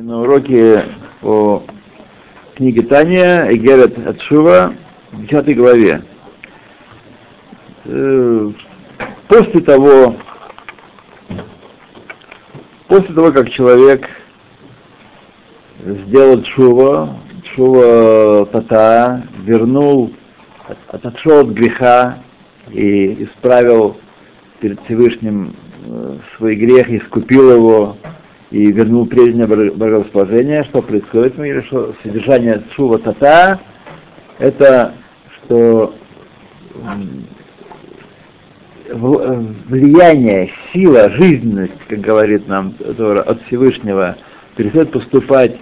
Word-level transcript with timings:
На 0.00 0.20
уроке 0.20 0.84
о 1.22 1.64
книге 2.54 2.82
Таня 2.82 3.52
Эгерет 3.52 3.98
Атшува 4.06 4.74
в 5.10 5.26
10 5.26 5.56
главе. 5.56 6.02
Э, 7.84 8.50
после 9.26 9.60
того, 9.60 10.14
после 12.86 13.12
того, 13.12 13.32
как 13.32 13.50
человек 13.50 14.08
сделал 15.84 16.44
Шува, 16.44 17.18
Шува 17.42 18.46
Тата, 18.52 19.26
вернул, 19.42 20.12
отошел 20.86 21.40
от 21.40 21.48
греха 21.48 22.18
и 22.70 23.24
исправил 23.24 23.96
перед 24.60 24.80
Всевышним 24.84 25.56
э, 25.86 26.18
свой 26.36 26.54
грех, 26.54 26.88
искупил 26.88 27.50
его, 27.50 27.96
и 28.50 28.72
вернул 28.72 29.06
прежнее 29.06 29.46
богорасположение, 29.46 30.64
что 30.64 30.82
происходит 30.82 31.36
в 31.36 31.38
мире, 31.38 31.62
что 31.62 31.94
содержание 32.02 32.62
Шува 32.72 32.98
Тата 32.98 33.60
это 34.38 34.94
что 35.32 35.94
влияние, 38.90 40.50
сила, 40.72 41.10
жизненность, 41.10 41.78
как 41.88 42.00
говорит 42.00 42.48
нам 42.48 42.74
от 42.78 43.42
Всевышнего, 43.42 44.16
перестает 44.56 44.92
поступать 44.92 45.56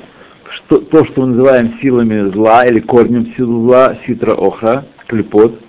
что, 0.49 0.79
то, 0.79 1.05
что 1.05 1.23
мы 1.23 1.29
называем 1.29 1.79
силами 1.81 2.31
зла 2.31 2.65
или 2.67 2.79
корнем 2.79 3.35
сил 3.37 3.65
зла, 3.65 3.97
ситра 4.07 4.33
охра, 4.33 4.85
клепот, 5.09 5.61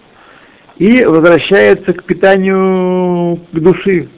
и 0.78 1.04
возвращается 1.04 1.94
к 1.94 2.04
питанию 2.04 3.40
к 3.52 3.60
души, 3.60 4.10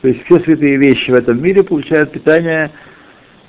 то 0.00 0.08
есть 0.08 0.24
все 0.24 0.38
святые 0.40 0.76
вещи 0.76 1.10
в 1.10 1.14
этом 1.14 1.42
мире 1.42 1.62
получают 1.62 2.12
питание, 2.12 2.70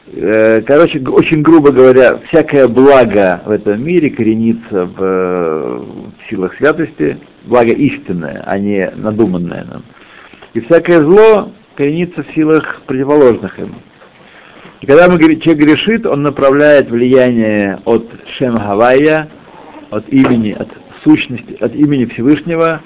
э, 0.07 0.61
короче, 0.65 0.99
очень 0.99 1.41
грубо 1.43 1.71
говоря, 1.71 2.17
всякое 2.27 2.67
благо 2.67 3.41
в 3.45 3.51
этом 3.51 3.83
мире 3.83 4.09
коренится 4.09 4.85
в, 4.85 4.97
в 4.97 6.29
силах 6.29 6.55
святости, 6.55 7.17
благо 7.45 7.71
истинное, 7.71 8.43
а 8.45 8.57
не 8.57 8.91
надуманное 8.95 9.65
нам. 9.65 9.83
И 10.53 10.61
всякое 10.61 11.01
зло 11.01 11.51
коренится 11.75 12.23
в 12.23 12.31
силах 12.33 12.81
противоположных 12.87 13.59
им. 13.59 13.75
И 14.81 14.87
когда 14.87 15.07
мы, 15.07 15.19
человек 15.19 15.63
грешит, 15.63 16.05
он 16.05 16.23
направляет 16.23 16.89
влияние 16.89 17.79
от 17.85 18.09
Шем 18.37 18.55
Гавайя, 18.55 19.27
от 19.91 20.07
имени, 20.09 20.51
от 20.51 20.69
сущности, 21.03 21.57
от 21.59 21.75
имени 21.75 22.05
Всевышнего 22.05 22.81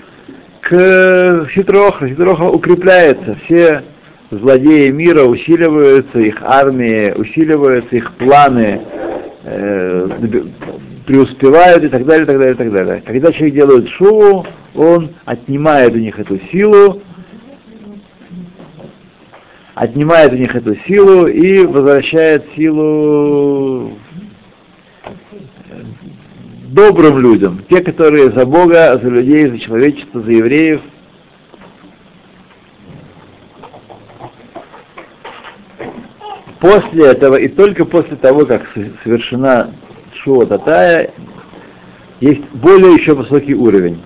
к 0.64 1.48
Хитроха. 1.50 2.08
Хитроха 2.08 2.44
укрепляется. 2.44 3.38
Все 3.46 3.84
злодеи 4.32 4.90
мира 4.90 5.24
усиливаются, 5.24 6.20
их 6.20 6.42
армии 6.42 7.12
усиливаются, 7.12 7.96
их 7.96 8.14
планы 8.14 8.82
э, 9.44 10.10
преуспевают 11.06 11.84
и 11.84 11.90
так 11.90 12.06
далее, 12.06 12.24
и 12.24 12.28
так 12.28 12.38
далее, 12.38 12.54
и 12.54 12.58
так 12.58 12.72
далее. 12.72 13.04
Когда 13.06 13.32
человек 13.32 13.56
делает 13.56 13.90
шоу, 13.90 14.46
он 14.74 15.12
отнимает 15.26 15.94
у 15.94 15.98
них 15.98 16.18
эту 16.18 16.40
силу, 16.52 17.02
отнимает 19.76 20.32
у 20.32 20.38
них 20.38 20.56
эту 20.56 20.76
силу 20.88 21.28
и 21.28 21.66
возвращает 21.66 22.46
силу 22.56 23.98
добрым 26.74 27.20
людям, 27.20 27.64
те, 27.70 27.82
которые 27.82 28.32
за 28.32 28.46
Бога, 28.46 29.00
за 29.02 29.08
людей, 29.08 29.48
за 29.48 29.60
человечество, 29.60 30.22
за 30.22 30.32
евреев. 30.32 30.82
После 36.60 37.08
этого 37.08 37.36
и 37.36 37.48
только 37.48 37.86
после 37.86 38.16
того, 38.16 38.46
как 38.46 38.64
совершена 39.04 39.72
Шуа 40.14 40.46
Татая, 40.46 41.12
есть 42.22 42.44
более 42.54 42.94
еще 42.94 43.14
высокий 43.14 43.54
уровень. 43.54 44.02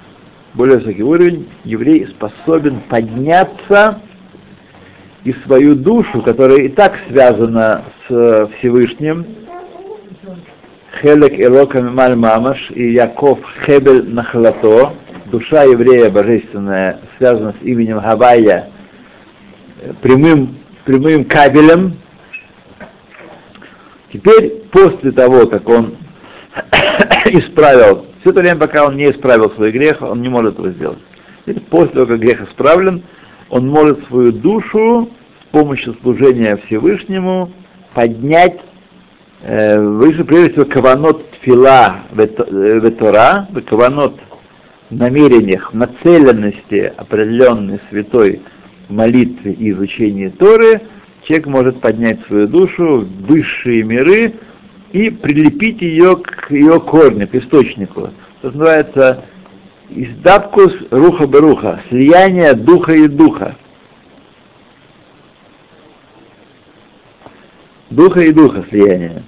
Более 0.53 0.79
высокий 0.79 1.03
уровень, 1.03 1.47
еврей 1.63 2.07
способен 2.07 2.81
подняться 2.89 4.01
и 5.23 5.33
свою 5.45 5.75
душу, 5.75 6.22
которая 6.22 6.59
и 6.61 6.69
так 6.69 6.97
связана 7.07 7.83
с 8.07 8.50
Всевышним, 8.57 9.25
Хелек 10.94 11.40
Элока 11.40 11.81
Мималь 11.81 12.16
Мамаш 12.16 12.72
и 12.72 12.92
Яков 12.92 13.40
Хебель 13.66 14.09
Нахлато, 14.09 14.94
душа 15.25 15.64
еврея 15.64 16.09
божественная, 16.09 17.00
связана 17.18 17.53
с 17.59 17.64
именем 17.64 18.00
Гавайя, 18.00 18.70
прямым, 20.02 20.58
прямым 20.86 21.25
кабелем. 21.25 21.98
Теперь, 24.12 24.64
после 24.72 25.12
того, 25.12 25.46
как 25.48 25.68
он 25.70 25.98
исправил, 27.25 28.06
все 28.22 28.31
это 28.31 28.40
время, 28.40 28.59
пока 28.59 28.86
он 28.86 28.96
не 28.96 29.12
исправил 29.12 29.52
свой 29.52 29.72
грех, 29.72 30.02
он 30.02 30.22
не 30.22 30.30
может 30.30 30.54
этого 30.54 30.72
сделать. 30.72 31.00
Теперь, 31.46 31.62
после 31.64 31.94
того, 31.94 32.06
как 32.08 32.19
грех 32.19 32.42
исправлен, 32.42 33.04
он 33.50 33.68
может 33.68 34.06
свою 34.08 34.31
душу 34.31 35.09
с 35.42 35.46
помощью 35.52 35.96
служения 36.02 36.58
Всевышнему 36.66 37.52
поднять 37.94 38.59
Э, 39.42 39.80
выше 39.80 40.24
прежде 40.24 40.52
всего 40.52 40.66
каванот 40.66 41.30
тфила 41.31 41.98
ветора, 42.12 43.48
каванот 43.68 44.20
намерениях, 44.90 45.74
нацеленности 45.74 46.92
определенной 46.98 47.80
святой 47.90 48.42
молитвы 48.90 49.52
и 49.52 49.72
изучения 49.72 50.31
Торы, 50.31 50.81
человек 51.24 51.48
может 51.48 51.81
поднять 51.81 52.20
свою 52.25 52.48
душу 52.48 53.02
в 53.02 53.28
высшие 53.28 53.84
миры 53.84 54.34
и 54.92 55.12
прилепить 55.12 55.81
ее 55.81 56.16
к 56.16 56.50
ее 56.50 56.80
корню, 56.80 57.28
к 57.28 57.36
источнику. 57.36 58.09
Это 58.42 58.58
называется 58.58 59.25
издапкус 59.90 60.74
руха 60.90 61.28
беруха, 61.28 61.81
слияние 61.90 62.54
духа 62.54 62.94
и 62.94 63.08
духа. 63.08 63.56
Духа 67.90 68.22
и 68.22 68.31
духа 68.31 68.66
слияние. 68.70 69.24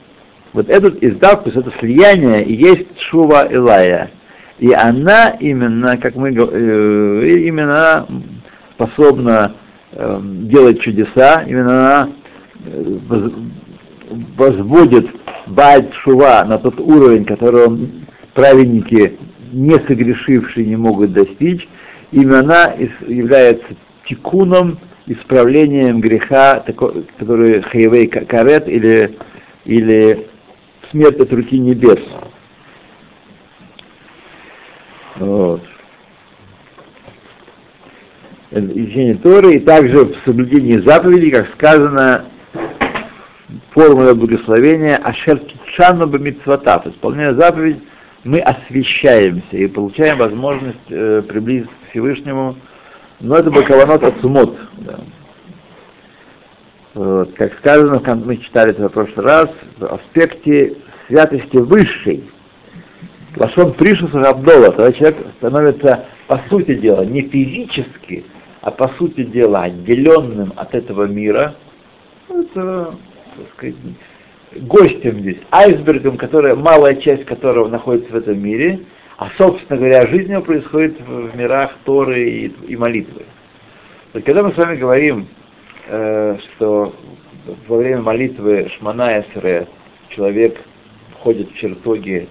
Вот 0.53 0.69
этот 0.69 1.03
издавкус, 1.03 1.55
это 1.55 1.71
слияние 1.79 2.43
и 2.43 2.53
есть 2.53 2.99
Шува 2.99 3.45
Илая. 3.45 4.11
И 4.57 4.71
она 4.73 5.29
именно, 5.39 5.97
как 5.97 6.15
мы 6.15 6.31
э, 6.31 7.27
именно 7.47 8.05
способна 8.73 9.53
э, 9.91 10.19
делать 10.23 10.81
чудеса, 10.81 11.43
именно 11.47 11.71
она 11.71 12.09
э, 12.65 13.29
возводит 14.35 15.07
Бальт 15.47 15.93
Шува 15.93 16.43
на 16.45 16.57
тот 16.57 16.79
уровень, 16.79 17.25
которого 17.25 17.77
праведники, 18.33 19.17
не 19.51 19.79
согрешившие, 19.79 20.65
не 20.65 20.75
могут 20.75 21.13
достичь. 21.13 21.67
Именно 22.11 22.39
она 22.39 22.73
является 23.07 23.67
тикуном 24.05 24.79
исправлением 25.09 25.99
греха, 26.01 26.63
который 27.17 27.61
хайвей 27.61 28.07
карет 28.07 28.69
или, 28.69 29.17
или 29.65 30.27
смерть 30.91 31.19
от 31.19 31.33
руки 31.33 31.57
небес. 31.57 31.99
Вот. 35.15 35.61
Изучение 38.51 39.15
Торы 39.15 39.55
и 39.55 39.59
также 39.59 40.05
в 40.05 40.15
соблюдении 40.25 40.77
заповедей, 40.77 41.31
как 41.31 41.51
сказано, 41.53 42.25
формула 43.71 44.13
благословения 44.13 44.97
Ашер 44.97 45.39
Китшану 45.39 46.07
Бамитсватав. 46.07 46.85
Исполняя 46.87 47.33
заповедь, 47.33 47.79
мы 48.23 48.39
освещаемся 48.39 49.57
и 49.57 49.67
получаем 49.67 50.17
возможность 50.17 50.77
э, 50.89 51.23
приблизиться 51.27 51.71
к 51.71 51.89
Всевышнему 51.91 52.55
но 53.19 53.35
это 53.35 53.51
был 53.51 53.63
каванот 53.63 54.03
ацумот. 54.03 54.57
Да. 54.77 54.99
Вот, 56.93 57.33
как 57.33 57.53
сказано, 57.57 58.01
мы 58.25 58.37
читали 58.37 58.71
это 58.71 58.89
в 58.89 58.91
прошлый 58.91 59.25
раз, 59.25 59.49
в 59.77 59.85
аспекте 59.85 60.77
святости 61.07 61.57
высшей. 61.57 62.29
Лашон 63.35 63.73
Пришус 63.73 64.13
Абдола, 64.13 64.71
тогда 64.71 64.91
человек 64.91 65.17
становится, 65.37 66.05
по 66.27 66.41
сути 66.49 66.75
дела, 66.75 67.05
не 67.05 67.21
физически, 67.21 68.25
а 68.61 68.71
по 68.71 68.87
сути 68.97 69.23
дела 69.23 69.63
отделенным 69.63 70.51
от 70.55 70.73
этого 70.73 71.03
мира, 71.03 71.55
это, 72.27 72.95
так 73.35 73.45
сказать, 73.55 73.75
гостем 74.61 75.19
здесь, 75.19 75.37
айсбергом, 75.51 76.17
который, 76.17 76.55
малая 76.55 76.95
часть 76.95 77.25
которого 77.25 77.67
находится 77.67 78.11
в 78.11 78.15
этом 78.15 78.41
мире, 78.41 78.79
а, 79.19 79.29
собственно 79.37 79.77
говоря, 79.77 80.07
жизнь 80.07 80.31
его 80.31 80.41
происходит 80.41 80.97
в 81.01 81.35
мирах 81.35 81.73
Торы 81.83 82.21
и, 82.21 82.45
и 82.69 82.77
молитвы. 82.77 83.25
Вот 84.13 84.23
когда 84.23 84.43
мы 84.43 84.53
с 84.53 84.57
вами 84.57 84.77
говорим, 84.77 85.27
э, 85.87 86.37
что 86.39 86.95
во 87.67 87.77
время 87.77 88.01
молитвы 88.01 88.69
Шмана 88.69 89.19
человек 90.07 90.61
входит 91.15 91.51
в 91.51 91.55
чертоги 91.55 92.29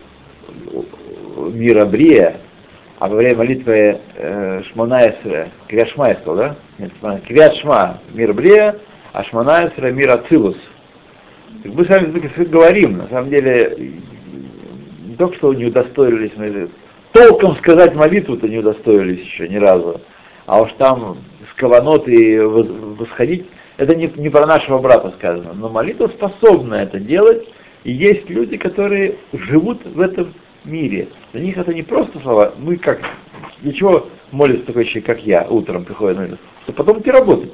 мира 1.53 1.85
Брия, 1.85 2.41
а 2.99 3.09
во 3.09 3.17
время 3.17 3.37
молитвы 3.37 4.01
э, 4.15 4.63
Шмана 4.73 5.11
Эсре, 5.11 5.51
сказал, 6.15 6.37
да? 6.37 6.57
Нет, 6.79 6.93
мир 8.15 8.33
Брия, 8.33 8.77
а 9.13 9.25
Шмана 9.25 9.71
мир 9.93 10.13
Ацилус. 10.13 10.57
Мы 11.65 11.85
с 11.85 11.89
вами 11.89 12.07
говорим, 12.47 12.97
на 12.97 13.09
самом 13.09 13.29
деле, 13.29 13.77
только 15.19 15.37
что 15.37 15.53
не 15.53 15.67
удостоились, 15.67 16.33
мы 16.37 16.71
толком 17.13 17.57
сказать 17.57 17.95
молитву-то 17.95 18.49
не 18.49 18.59
удостоились 18.59 19.21
еще 19.21 19.49
ни 19.49 19.57
разу. 19.57 20.01
А 20.47 20.63
уж 20.63 20.73
там 20.79 21.19
с 21.51 21.55
каванот 21.55 22.09
и 22.09 22.39
восходить, 22.39 23.47
это 23.77 23.95
не, 23.95 24.11
не 24.17 24.31
про 24.31 24.47
нашего 24.47 24.79
брата 24.79 25.13
сказано, 25.19 25.53
но 25.53 25.69
молитва 25.69 26.09
способна 26.09 26.77
это 26.77 26.99
делать, 27.01 27.47
и 27.85 27.93
есть 27.93 28.31
люди, 28.31 28.57
которые 28.57 29.17
живут 29.33 29.85
в 29.85 30.01
этом 30.01 30.33
мире. 30.65 31.09
Для 31.33 31.43
них 31.43 31.59
это 31.59 31.75
не 31.75 31.83
просто 31.83 32.19
слова, 32.21 32.55
мы 32.57 32.77
как, 32.77 33.01
для 33.61 33.73
чего 33.73 34.09
молится 34.31 34.67
такой 34.67 34.85
человек, 34.85 35.07
как 35.07 35.21
я, 35.25 35.47
утром 35.49 35.85
приходит 35.85 36.19
молитву, 36.19 36.39
чтобы 36.63 36.77
потом 36.77 37.01
идти 37.01 37.11
работать. 37.11 37.53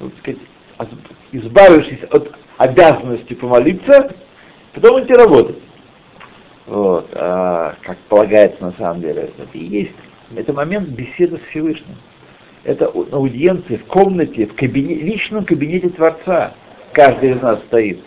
Вот, 0.00 0.12
сказать, 0.20 0.40
избавившись 1.32 2.02
от 2.10 2.32
обязанности 2.58 3.34
помолиться, 3.34 4.14
потом 4.74 5.02
идти 5.02 5.14
работать. 5.14 5.56
Вот, 6.66 7.10
а, 7.14 7.74
как 7.82 7.98
полагается 8.08 8.62
на 8.62 8.72
самом 8.72 9.00
деле. 9.00 9.30
Это 9.36 9.58
и 9.58 9.64
есть. 9.64 9.92
Это 10.34 10.52
момент 10.52 10.88
беседы 10.88 11.38
с 11.38 11.50
Всевышним. 11.50 11.96
Это 12.64 12.86
аудиенции 12.86 13.76
в 13.76 13.84
комнате, 13.86 14.46
в 14.46 14.54
кабинете, 14.54 15.02
личном 15.02 15.44
кабинете 15.44 15.88
Творца. 15.88 16.54
Каждый 16.92 17.32
из 17.32 17.42
нас 17.42 17.60
стоит. 17.64 18.00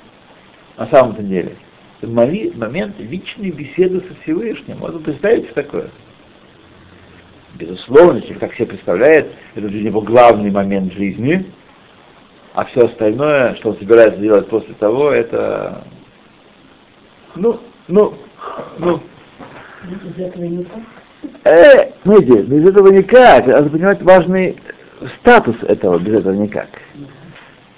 На 0.78 0.88
самом-то 0.88 1.22
деле. 1.22 1.56
Это 2.02 2.12
момент 2.12 2.96
личной 3.00 3.52
беседы 3.52 4.02
со 4.02 4.13
Всевышним. 4.22 4.80
Можно 4.80 5.00
представить 5.00 5.54
такое? 5.54 5.90
Безусловно, 7.56 8.22
как 8.40 8.52
все 8.52 8.66
представляют, 8.66 9.31
это 9.56 9.69
для 9.69 9.84
него 9.84 10.02
главный 10.02 10.52
момент 10.52 10.92
жизни, 10.92 11.46
а 12.54 12.66
все 12.66 12.86
остальное, 12.86 13.56
что 13.56 13.69
он 13.69 13.78
собирается 13.78 14.19
делать 14.19 14.50
после 14.50 14.74
того, 14.74 15.10
это, 15.10 15.86
ну, 17.36 17.62
ну, 17.88 18.16
ну. 18.77 19.01
Без 19.83 20.25
этого 20.25 20.44
никак? 20.44 20.81
Э, 21.44 21.92
знаете, 22.03 22.42
без 22.44 22.65
этого 22.65 22.88
никак. 22.89 23.47
Надо 23.47 23.69
понимать 23.69 24.01
важный 24.01 24.57
статус 25.19 25.56
этого, 25.63 26.00
без 26.00 26.15
этого 26.15 26.33
никак. 26.33 26.69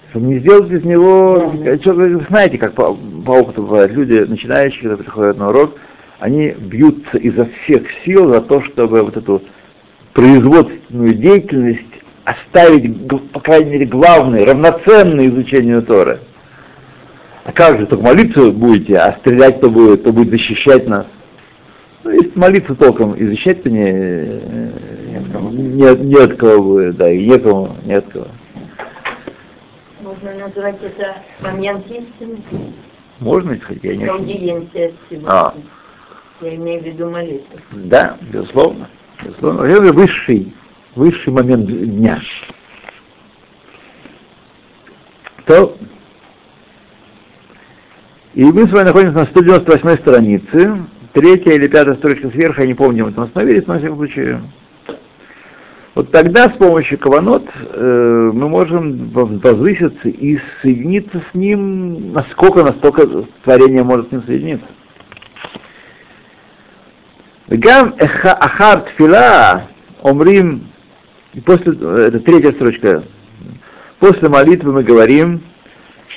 Чтобы 0.09 0.27
не 0.27 0.39
сделать 0.39 0.71
из 0.71 0.83
него... 0.83 1.53
Что, 1.81 1.93
вы 1.93 2.19
знаете, 2.29 2.57
как 2.57 2.73
по, 2.73 2.93
по 2.93 3.31
опыту 3.31 3.63
бывает, 3.63 3.91
люди, 3.91 4.25
начинающие, 4.27 4.83
когда 4.83 4.97
приходят 4.97 5.37
на 5.37 5.49
урок, 5.49 5.75
они 6.19 6.51
бьются 6.51 7.17
изо 7.17 7.45
всех 7.45 7.83
сил 8.05 8.31
за 8.33 8.41
то, 8.41 8.61
чтобы 8.61 9.03
вот 9.03 9.17
эту 9.17 9.41
производственную 10.13 11.13
деятельность 11.13 11.83
оставить, 12.23 13.07
по 13.07 13.39
крайней 13.39 13.71
мере, 13.71 13.85
главное, 13.85 14.45
равноценное 14.45 15.27
изучению 15.27 15.83
Торы. 15.83 16.19
А 17.47 17.53
как 17.53 17.79
же, 17.79 17.85
только 17.85 18.03
молиться 18.03 18.51
будете, 18.51 18.97
а 18.97 19.13
стрелять 19.19 19.59
кто 19.59 19.69
будет, 19.69 20.01
кто 20.01 20.11
будет 20.11 20.31
защищать 20.31 20.85
нас. 20.85 21.05
Ну, 22.03 22.11
если 22.11 22.37
молиться 22.37 22.75
толком, 22.75 23.13
и 23.13 23.25
защищать-то 23.25 23.69
не, 23.69 23.93
не, 25.53 25.95
не 25.95 26.15
от 26.15 26.35
кого 26.35 26.61
будет, 26.61 26.97
да, 26.97 27.09
и 27.09 27.25
некому, 27.25 27.77
не 27.85 27.93
от 27.93 28.05
кого. 28.09 28.27
Можно 30.01 30.33
назвать 30.35 30.75
это 30.83 31.23
момент 31.39 31.85
истины? 31.89 32.37
Можно, 33.21 33.57
хотя 33.61 33.91
я 33.91 33.95
не 33.95 34.05
Аудиенция 34.07 34.91
а. 35.25 35.53
Я 36.41 36.55
имею 36.55 36.81
в 36.81 36.85
виду 36.85 37.09
молитву. 37.09 37.59
Да, 37.71 38.17
безусловно. 38.29 38.89
Безусловно. 39.23 39.63
Это 39.63 39.93
высший 39.93 40.53
высший 40.95 41.31
момент 41.31 41.65
дня. 41.67 42.19
То, 45.45 45.77
и 48.37 48.43
мы 48.43 48.67
с 48.67 48.71
вами 48.71 48.85
находимся 48.85 49.17
на 49.17 49.25
198 49.25 49.97
странице, 49.97 50.77
третья 51.11 51.53
или 51.53 51.67
пятая 51.67 51.95
строчка 51.95 52.29
сверху, 52.29 52.61
я 52.61 52.67
не 52.67 52.75
помню, 52.75 53.05
мы 53.05 53.11
там 53.11 53.23
остановились, 53.23 53.65
но, 53.65 53.73
во 53.73 53.79
всяком 53.79 53.97
случае, 53.97 54.41
вот 55.95 56.11
тогда 56.11 56.47
с 56.47 56.53
помощью 56.53 56.99
каванот 56.99 57.47
э, 57.55 58.31
мы 58.31 58.47
можем 58.47 59.09
возвыситься 59.09 60.09
и 60.09 60.37
соединиться 60.61 61.19
с 61.31 61.33
ним, 61.33 62.13
насколько, 62.13 62.61
настолько 62.61 63.07
творение 63.43 63.81
может 63.81 64.09
с 64.09 64.11
ним 64.11 64.23
соединиться. 64.27 64.67
Гам 67.47 67.95
ахар 67.99 68.81
тфила 68.81 69.63
омрим. 70.03 70.67
И 71.33 71.39
после, 71.39 71.73
это 71.73 72.19
третья 72.19 72.51
строчка, 72.51 73.03
после 73.97 74.29
молитвы 74.29 74.73
мы 74.73 74.83
говорим, 74.83 75.41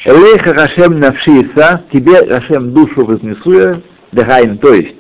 Элейха 0.04 0.54
Хашем 0.54 0.98
навшиса, 0.98 1.84
тебе 1.92 2.26
Хашем 2.26 2.72
душу 2.72 3.04
вознесу 3.04 3.52
я, 3.52 3.80
дагайн, 4.12 4.58
то 4.58 4.72
есть, 4.72 4.96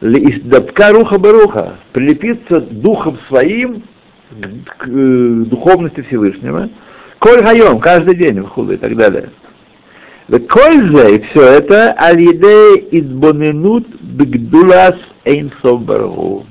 Лииздабка 0.00 0.90
руха 0.90 1.18
баруха, 1.18 1.74
прилепиться 1.92 2.60
духом 2.60 3.18
своим 3.28 3.84
к, 4.30 4.84
к 4.84 4.86
духовности 4.86 6.02
Всевышнего, 6.02 6.68
коль 7.20 7.42
хайом, 7.42 7.78
каждый 7.78 8.16
день, 8.16 8.42
вхуды 8.42 8.74
и 8.74 8.78
так 8.78 8.96
далее. 8.96 9.30
Коль 10.48 10.82
же, 10.86 11.16
и 11.16 11.22
все 11.22 11.42
это, 11.42 11.94
аль-едей 11.96 12.88
идбоненут 12.90 13.86
бигдулас 14.00 14.96
эйнсов 15.24 15.82
баргу. 15.82 16.46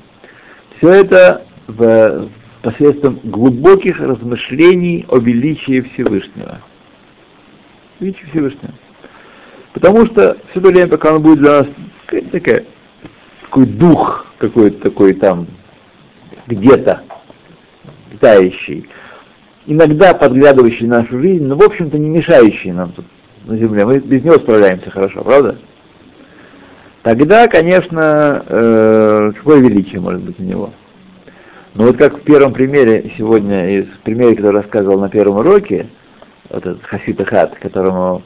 Все 0.77 0.89
это 0.89 1.41
в 1.67 2.29
посредством 2.61 3.19
глубоких 3.23 3.99
размышлений 3.99 5.05
о 5.09 5.17
величии 5.17 5.81
Всевышнего. 5.81 6.59
Величие 8.01 8.27
Всевышнего. 8.31 8.73
Потому 9.73 10.05
что 10.07 10.37
все 10.49 10.59
то 10.59 10.67
время, 10.67 10.87
пока 10.87 11.13
он 11.13 11.21
будет 11.21 11.39
для 11.39 11.51
нас 11.51 11.67
такая, 12.31 12.65
такой 13.43 13.65
дух 13.67 14.25
какой-то 14.37 14.81
такой 14.81 15.13
там 15.13 15.47
где-то 16.47 17.03
летающий, 18.11 18.89
иногда 19.67 20.13
подглядывающий 20.13 20.87
нашу 20.87 21.19
жизнь, 21.19 21.45
но 21.45 21.55
в 21.55 21.61
общем-то 21.61 21.97
не 21.97 22.09
мешающий 22.09 22.71
нам 22.71 22.91
тут 22.91 23.05
на 23.45 23.55
земле. 23.55 23.85
Мы 23.85 23.99
без 23.99 24.23
него 24.23 24.35
справляемся 24.35 24.89
хорошо, 24.89 25.23
правда? 25.23 25.57
Тогда, 27.03 27.47
конечно, 27.47 28.43
э, 28.47 29.31
какое 29.35 29.59
величие 29.59 30.01
может 30.01 30.21
быть 30.21 30.39
у 30.39 30.43
него? 30.43 30.71
Но 31.75 31.85
вот 31.85 31.97
как 31.97 32.17
в 32.17 32.21
первом 32.21 32.53
примере 32.53 33.11
сегодня, 33.17 33.79
из 33.79 33.85
примере, 34.03 34.35
который 34.35 34.57
рассказывал 34.57 34.99
на 34.99 35.09
первом 35.09 35.37
уроке, 35.37 35.87
вот 36.51 36.65
этот 36.65 36.83
Хасид 36.83 37.25
Хат, 37.27 37.55
которому 37.59 38.21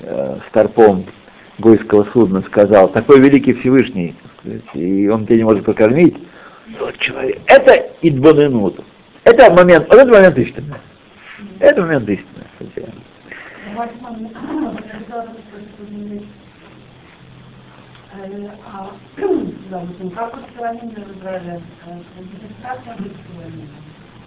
э, 0.00 0.38
старпом 0.48 1.06
гойского 1.58 2.04
судна 2.12 2.42
сказал, 2.42 2.88
такой 2.88 3.20
великий 3.20 3.54
Всевышний, 3.54 4.14
и 4.74 5.08
он 5.08 5.26
тебя 5.26 5.38
не 5.38 5.44
может 5.44 5.64
покормить, 5.64 6.16
вот 6.78 6.96
человек, 6.98 7.38
это 7.46 7.90
идбоненут. 8.02 8.84
Это 9.24 9.52
момент, 9.52 9.86
вот 9.88 9.98
этот 9.98 10.12
момент 10.12 10.38
истины. 10.38 10.74
Это 11.60 11.82
момент 11.82 12.08
истины. 12.08 12.44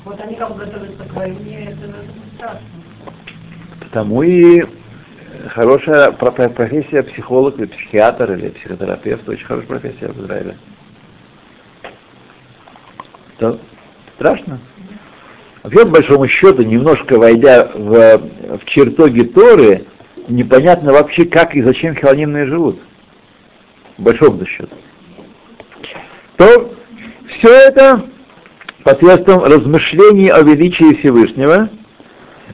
Вот 0.03 0.21
они 0.21 0.35
как 0.35 0.55
готовятся 0.55 1.03
к 1.03 1.13
войне, 1.13 1.69
это, 1.71 1.93
страшно. 2.37 2.84
Потому 3.85 4.23
и 4.23 4.65
хорошая 5.49 6.11
профессия 6.11 7.03
психолог 7.03 7.57
или 7.59 7.67
психиатр 7.67 8.33
или 8.33 8.49
психотерапевт, 8.49 9.29
очень 9.29 9.45
хорошая 9.45 9.67
профессия 9.67 10.07
в 10.07 10.19
Израиле. 10.21 10.57
То 13.37 13.59
страшно. 14.15 14.59
Вообще, 15.61 15.79
по 15.81 15.91
большому 15.91 16.27
счету, 16.27 16.63
немножко 16.63 17.17
войдя 17.17 17.69
в, 17.73 18.17
в 18.57 18.65
чертоги 18.65 19.21
Торы, 19.21 19.85
непонятно 20.27 20.91
вообще, 20.91 21.25
как 21.25 21.55
и 21.55 21.61
зачем 21.61 21.95
хилонимные 21.95 22.47
живут 22.47 22.79
в 23.97 24.01
большом 24.01 24.43
счету, 24.45 24.75
то 26.37 26.73
все 27.27 27.49
это 27.49 28.03
посредством 28.83 29.43
размышлений 29.43 30.29
о 30.29 30.41
величии 30.41 30.95
Всевышнего, 30.95 31.69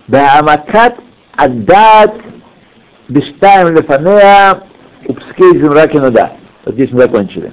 Баамакат 0.08 1.00
Аддат 1.42 2.22
Биштаем 3.10 3.76
Лефанеа 3.76 4.62
Упскей 5.08 5.60
Земракинада. 5.60 6.34
Вот 6.64 6.76
здесь 6.76 6.92
мы 6.92 7.00
закончили. 7.00 7.52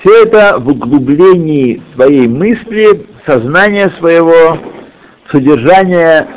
Все 0.00 0.24
это 0.24 0.58
в 0.58 0.68
углублении 0.68 1.82
своей 1.94 2.28
мысли, 2.28 3.06
сознания 3.24 3.90
своего, 3.98 4.58
содержания, 5.30 6.28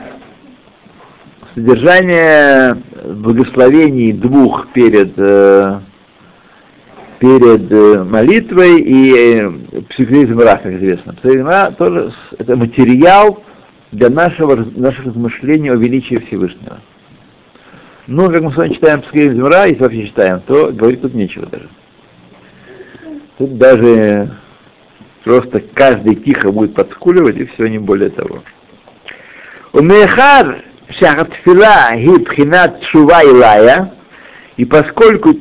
содержания 1.53 2.77
благословений 3.03 4.13
двух 4.13 4.67
перед 4.69 5.13
э, 5.17 5.79
перед 7.19 7.71
э, 7.73 8.03
молитвой 8.05 8.79
и 8.79 9.13
э, 9.13 9.51
психолизм 9.89 10.39
Ра, 10.39 10.61
как 10.63 10.71
известно. 10.75 11.13
Психолизм 11.13 11.47
Ра 11.47 11.71
тоже 11.77 12.13
это 12.37 12.55
материал 12.55 13.43
для 13.93 14.09
нашего, 14.09 14.55
наших 14.55 15.05
размышлений 15.05 15.69
о 15.69 15.75
величии 15.75 16.15
Всевышнего. 16.15 16.79
Но, 18.07 18.29
как 18.29 18.41
мы 18.41 18.51
с 18.51 18.55
вами 18.55 18.73
читаем 18.73 19.01
Пскеем 19.01 19.35
Земра, 19.35 19.65
если 19.65 19.81
вообще 19.81 20.07
читаем, 20.07 20.41
то 20.41 20.71
говорить 20.71 21.01
тут 21.01 21.13
нечего 21.13 21.45
даже. 21.45 21.69
Тут 23.37 23.57
даже 23.57 24.35
просто 25.23 25.61
каждый 25.73 26.15
тихо 26.15 26.51
будет 26.51 26.73
подскуливать, 26.73 27.37
и 27.37 27.45
все, 27.45 27.67
не 27.67 27.79
более 27.79 28.09
того. 28.09 28.43
Умехар 29.71 30.63
шахатфила 30.89 31.95
гибхинат 31.95 32.83
шува 32.83 33.23
илая, 33.23 33.93
и 34.57 34.65
поскольку 34.65 35.35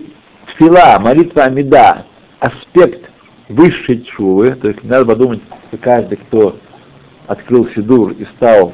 тфила, 0.46 0.98
молитва 1.00 1.44
Амида, 1.44 2.04
аспект 2.38 3.10
высшей 3.48 4.02
чувы, 4.02 4.52
то 4.52 4.68
есть 4.68 4.84
надо 4.84 5.06
подумать, 5.06 5.40
что 5.68 5.78
каждый, 5.78 6.16
кто 6.16 6.58
открыл 7.26 7.68
Сидур 7.68 8.12
и 8.12 8.24
стал 8.36 8.72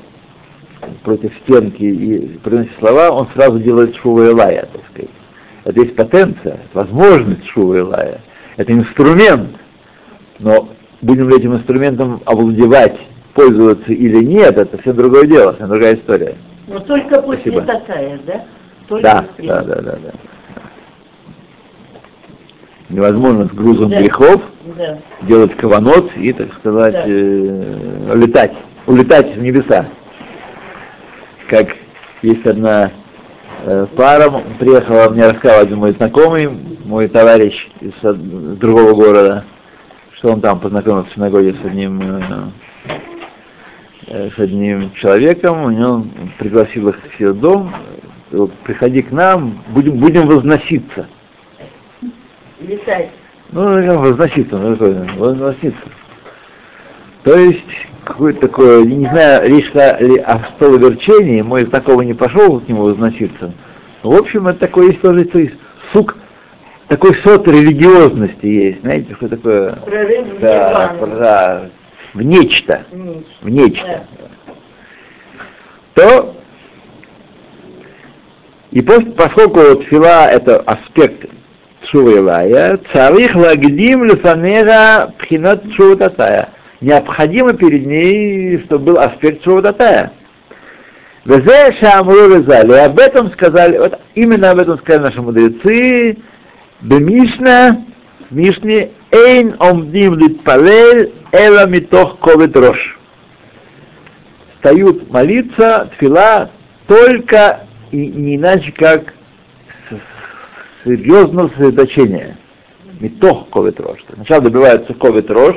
против 1.02 1.32
стенки 1.42 1.82
и 1.82 2.38
приносит 2.38 2.72
слова, 2.78 3.10
он 3.10 3.28
сразу 3.34 3.58
делает 3.58 3.96
шува 3.96 4.28
Илая, 4.30 4.68
так 4.72 4.82
сказать. 4.92 5.10
Это 5.64 5.80
есть 5.80 5.96
потенция, 5.96 6.60
возможность 6.72 7.44
шува 7.46 7.78
Илая. 7.78 8.20
Это 8.56 8.72
инструмент. 8.72 9.50
Но 10.38 10.68
будем 11.02 11.28
ли 11.28 11.36
этим 11.36 11.54
инструментом 11.54 12.20
овладевать, 12.24 12.98
пользоваться 13.34 13.92
или 13.92 14.24
нет, 14.24 14.56
это 14.56 14.76
совсем 14.76 14.96
другое 14.96 15.26
дело, 15.26 15.50
совсем 15.50 15.68
другая 15.68 15.94
история. 15.96 16.34
Но 16.66 16.80
только 16.80 17.20
после 17.22 17.52
Спасибо. 17.52 17.62
Татая, 17.62 18.20
да? 18.26 18.44
Только 18.88 19.02
Да, 19.02 19.26
да, 19.38 19.62
да, 19.62 19.82
да, 19.82 19.92
да. 19.92 20.12
Невозможно 22.88 23.46
с 23.46 23.50
грузом 23.50 23.90
Да. 23.90 24.00
грехов 24.00 24.42
Да. 24.76 24.98
делать 25.22 25.56
каванот 25.56 26.10
и, 26.16 26.32
так 26.32 26.52
сказать, 26.54 26.92
Да. 26.92 27.04
э, 27.06 28.12
летать, 28.16 28.52
улетать 28.86 29.34
в 29.36 29.40
небеса. 29.42 29.86
Как 31.48 31.74
есть 32.22 32.46
одна 32.46 32.90
э, 33.64 33.86
пара, 33.96 34.30
приехала, 34.58 35.08
мне 35.10 35.26
рассказал 35.28 35.60
один 35.62 35.78
мой 35.78 35.92
знакомый, 35.92 36.48
мой 36.84 37.08
товарищ 37.08 37.68
из 37.80 37.92
од- 38.04 38.58
другого 38.58 38.92
города, 38.94 39.44
что 40.12 40.32
он 40.32 40.40
там 40.40 40.60
познакомился 40.60 41.10
в 41.10 41.14
синагоге 41.14 41.54
с 41.54 41.64
одним 41.64 42.00
э, 42.02 42.22
э, 44.08 44.30
с 44.30 44.38
одним 44.38 44.92
человеком, 44.92 45.64
у 45.64 45.70
него 45.70 45.90
он 45.92 46.10
пригласил 46.38 46.88
их 46.90 46.98
в 47.18 47.32
дом, 47.40 47.72
приходи 48.64 49.02
к 49.02 49.10
нам, 49.12 49.62
будем, 49.68 49.96
будем 49.96 50.26
возноситься. 50.26 51.06
Летать. 52.60 53.10
Ну, 53.50 53.64
как 53.64 53.98
возноситься, 53.98 54.58
ну, 54.58 54.76
такое, 54.76 55.08
возноситься. 55.16 55.80
То 57.24 57.36
есть, 57.36 57.64
какое-то 58.04 58.40
такое, 58.40 58.84
не 58.84 59.06
знаю, 59.06 59.48
речь 59.48 59.70
шла 59.70 59.98
ли 59.98 60.18
о 60.18 60.38
столоверчении, 60.56 61.42
мой 61.42 61.64
знакомый 61.64 62.06
не 62.06 62.14
пошел 62.14 62.60
к 62.60 62.68
нему 62.68 62.82
возноситься. 62.82 63.52
В 64.02 64.14
общем, 64.14 64.48
это 64.48 64.60
такой 64.60 64.88
есть 64.88 65.00
тоже, 65.00 65.24
то 65.24 65.38
есть, 65.38 65.54
сук, 65.92 66.16
такой 66.88 67.14
сот 67.16 67.48
религиозности 67.48 68.46
есть, 68.46 68.80
знаете, 68.82 69.14
что 69.14 69.28
такое, 69.28 69.72
Прорыв 69.76 70.40
да, 70.40 70.94
да, 71.00 71.70
в 72.14 72.22
нечто, 72.22 72.84
в 73.42 73.48
нечто. 73.48 74.04
То, 75.94 76.36
и 78.70 78.80
пос- 78.80 79.12
поскольку 79.12 79.60
вот 79.60 79.84
фила 79.84 80.26
это 80.28 80.60
аспект 80.60 81.28
Шувайлая, 81.84 82.78
царих 82.92 83.34
лагдим 83.34 84.04
лефанера 84.04 85.12
пхинат 85.18 85.64
шувататая. 85.72 86.50
Необходимо 86.80 87.54
перед 87.54 87.86
ней, 87.86 88.58
чтобы 88.60 88.92
был 88.92 88.98
аспект 88.98 89.44
шувататая. 89.44 90.12
Везе 91.24 91.76
шамру 91.78 92.28
везали. 92.28 92.72
И 92.72 92.76
об 92.76 92.98
этом 92.98 93.30
сказали, 93.32 93.78
вот 93.78 93.98
именно 94.14 94.50
об 94.50 94.58
этом 94.58 94.78
сказали 94.78 95.02
наши 95.02 95.22
мудрецы, 95.22 96.16
Бемишна, 96.80 97.84
Мишне, 98.30 98.90
Эйн 99.10 99.54
омдим 99.58 100.14
литпалель, 100.14 101.12
эла 101.32 101.66
митох 101.66 102.18
ковет 102.18 102.56
рош. 102.56 102.98
Встают 104.54 105.10
молиться, 105.10 105.90
тфила, 105.92 106.50
только 106.86 107.60
и 107.90 108.06
не 108.06 108.36
иначе, 108.36 108.72
как 108.72 109.14
серьезного 110.84 111.48
сосредоточения. 111.48 112.36
Митох 113.00 113.48
ковет 113.50 113.80
рош. 113.80 114.00
Сначала 114.14 114.42
добивается 114.42 114.94
ковет 114.94 115.30
рош, 115.30 115.56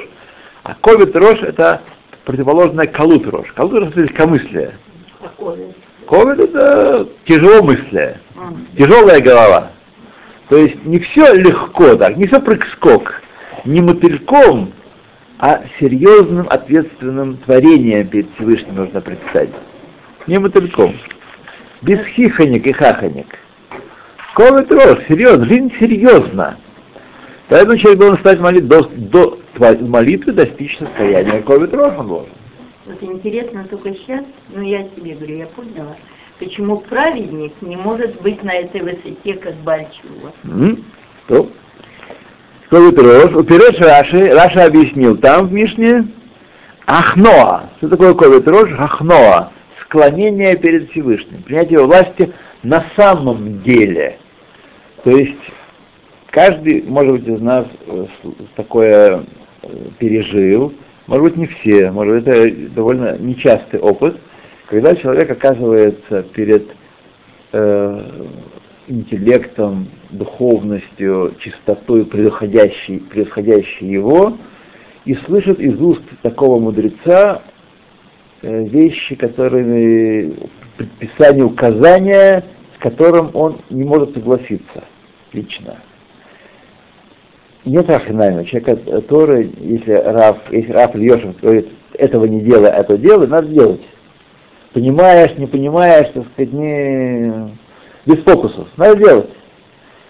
а 0.63 0.75
ковет 0.75 1.15
рош 1.15 1.41
это 1.41 1.81
противоположное 2.25 2.87
калут 2.87 3.27
рош. 3.27 3.51
Калут 3.53 3.73
рош 3.73 3.87
это 3.89 4.01
легкомыслие. 4.01 4.73
Ковид 6.07 6.39
это 6.39 7.07
тяжеломыслие, 7.25 8.19
М. 8.35 8.67
тяжелая 8.77 9.21
голова. 9.21 9.71
То 10.49 10.57
есть 10.57 10.83
не 10.85 10.99
все 10.99 11.33
легко 11.33 11.95
так, 11.95 12.17
не 12.17 12.27
все 12.27 12.39
прыг-скок, 12.41 13.21
не 13.63 13.81
мотыльком, 13.81 14.73
а 15.39 15.63
серьезным 15.79 16.45
ответственным 16.49 17.37
творением 17.37 18.07
перед 18.07 18.27
Всевышним 18.35 18.75
нужно 18.75 19.01
предстать. 19.01 19.49
Не 20.27 20.37
мотыльком. 20.39 20.95
Без 21.81 21.99
хихонек 22.05 22.67
и 22.67 22.73
хахонек. 22.73 23.39
Ковид 24.33 24.71
рос, 24.71 24.99
серьезно, 25.07 25.45
жизнь 25.45 25.73
серьезна. 25.79 26.57
Поэтому 27.49 27.77
человек 27.77 27.99
должен 27.99 28.19
стать 28.19 28.39
молит, 28.39 28.67
до, 28.67 28.81
до 28.83 29.37
молитвы 29.81 30.31
достичь 30.31 30.77
состояния 30.77 31.41
ковид 31.41 31.73
рос 31.73 31.93
он 31.97 32.07
должен. 32.07 32.33
Вот 32.85 33.03
интересно 33.03 33.65
только 33.69 33.93
сейчас, 33.93 34.21
ну 34.53 34.61
я 34.61 34.83
тебе 34.83 35.15
говорю, 35.15 35.37
я 35.37 35.47
поняла, 35.47 35.95
почему 36.39 36.77
праведник 36.77 37.53
не 37.61 37.75
может 37.75 38.21
быть 38.21 38.41
на 38.43 38.53
этой 38.53 38.81
высоте, 38.81 39.33
как 39.33 39.55
Бальчува. 39.55 40.31
М? 40.45 40.85
То. 41.27 41.49
Ковид 42.69 42.97
рос. 42.99 43.35
Уперед 43.35 43.79
Раши, 43.81 44.33
Раша 44.33 44.63
объяснил 44.63 45.17
там 45.17 45.47
в 45.47 45.51
Мишне 45.51 46.07
Ахноа. 46.87 47.69
Что 47.77 47.89
такое 47.89 48.13
ковид 48.13 48.47
рос? 48.47 48.69
Ахноа. 48.77 49.51
Склонение 49.81 50.55
перед 50.55 50.89
Всевышним. 50.89 51.43
Принятие 51.43 51.85
власти 51.85 52.31
на 52.63 52.85
самом 52.95 53.61
деле. 53.61 54.20
То 55.03 55.17
есть 55.17 55.37
каждый, 56.29 56.83
может 56.83 57.13
быть, 57.13 57.27
из 57.27 57.41
нас 57.41 57.67
э, 57.87 58.05
такое 58.55 59.25
э, 59.63 59.67
пережил, 59.99 60.73
может 61.07 61.23
быть, 61.23 61.35
не 61.37 61.47
все, 61.47 61.91
может 61.91 62.23
быть, 62.23 62.27
это 62.27 62.55
довольно 62.71 63.17
нечастый 63.17 63.79
опыт, 63.79 64.17
когда 64.67 64.95
человек 64.95 65.29
оказывается 65.29 66.23
перед 66.23 66.75
э, 67.51 68.03
интеллектом, 68.87 69.87
духовностью, 70.11 71.35
чистотой, 71.39 72.05
превосходящей, 72.05 72.99
превосходящей 72.99 73.87
его, 73.87 74.37
и 75.05 75.15
слышит 75.15 75.59
из 75.59 75.79
уст 75.81 76.03
такого 76.21 76.59
мудреца 76.59 77.41
э, 78.41 78.63
вещи, 78.65 79.15
которые 79.15 80.33
предписания, 80.77 81.43
указания, 81.43 82.45
с 82.75 82.77
которым 82.79 83.31
он 83.33 83.61
не 83.69 83.83
может 83.83 84.13
согласиться 84.13 84.83
лично. 85.33 85.77
Нет 87.63 87.89
Рахинайма, 87.89 88.43
человек, 88.45 88.83
который, 88.85 89.53
если 89.59 89.91
Раф, 89.91 90.37
если 90.51 90.71
Раф 90.71 90.95
Ильешев 90.95 91.39
говорит, 91.39 91.69
этого 91.93 92.25
не 92.25 92.41
делай, 92.41 92.71
а 92.71 92.79
это 92.79 92.97
делай, 92.97 93.27
надо 93.27 93.47
делать. 93.47 93.81
Понимаешь, 94.73 95.37
не 95.37 95.45
понимаешь, 95.45 96.07
так 96.13 96.25
сказать, 96.33 96.53
не 96.53 97.51
без 98.05 98.23
фокусов. 98.23 98.67
Надо 98.77 98.95
делать. 98.97 99.29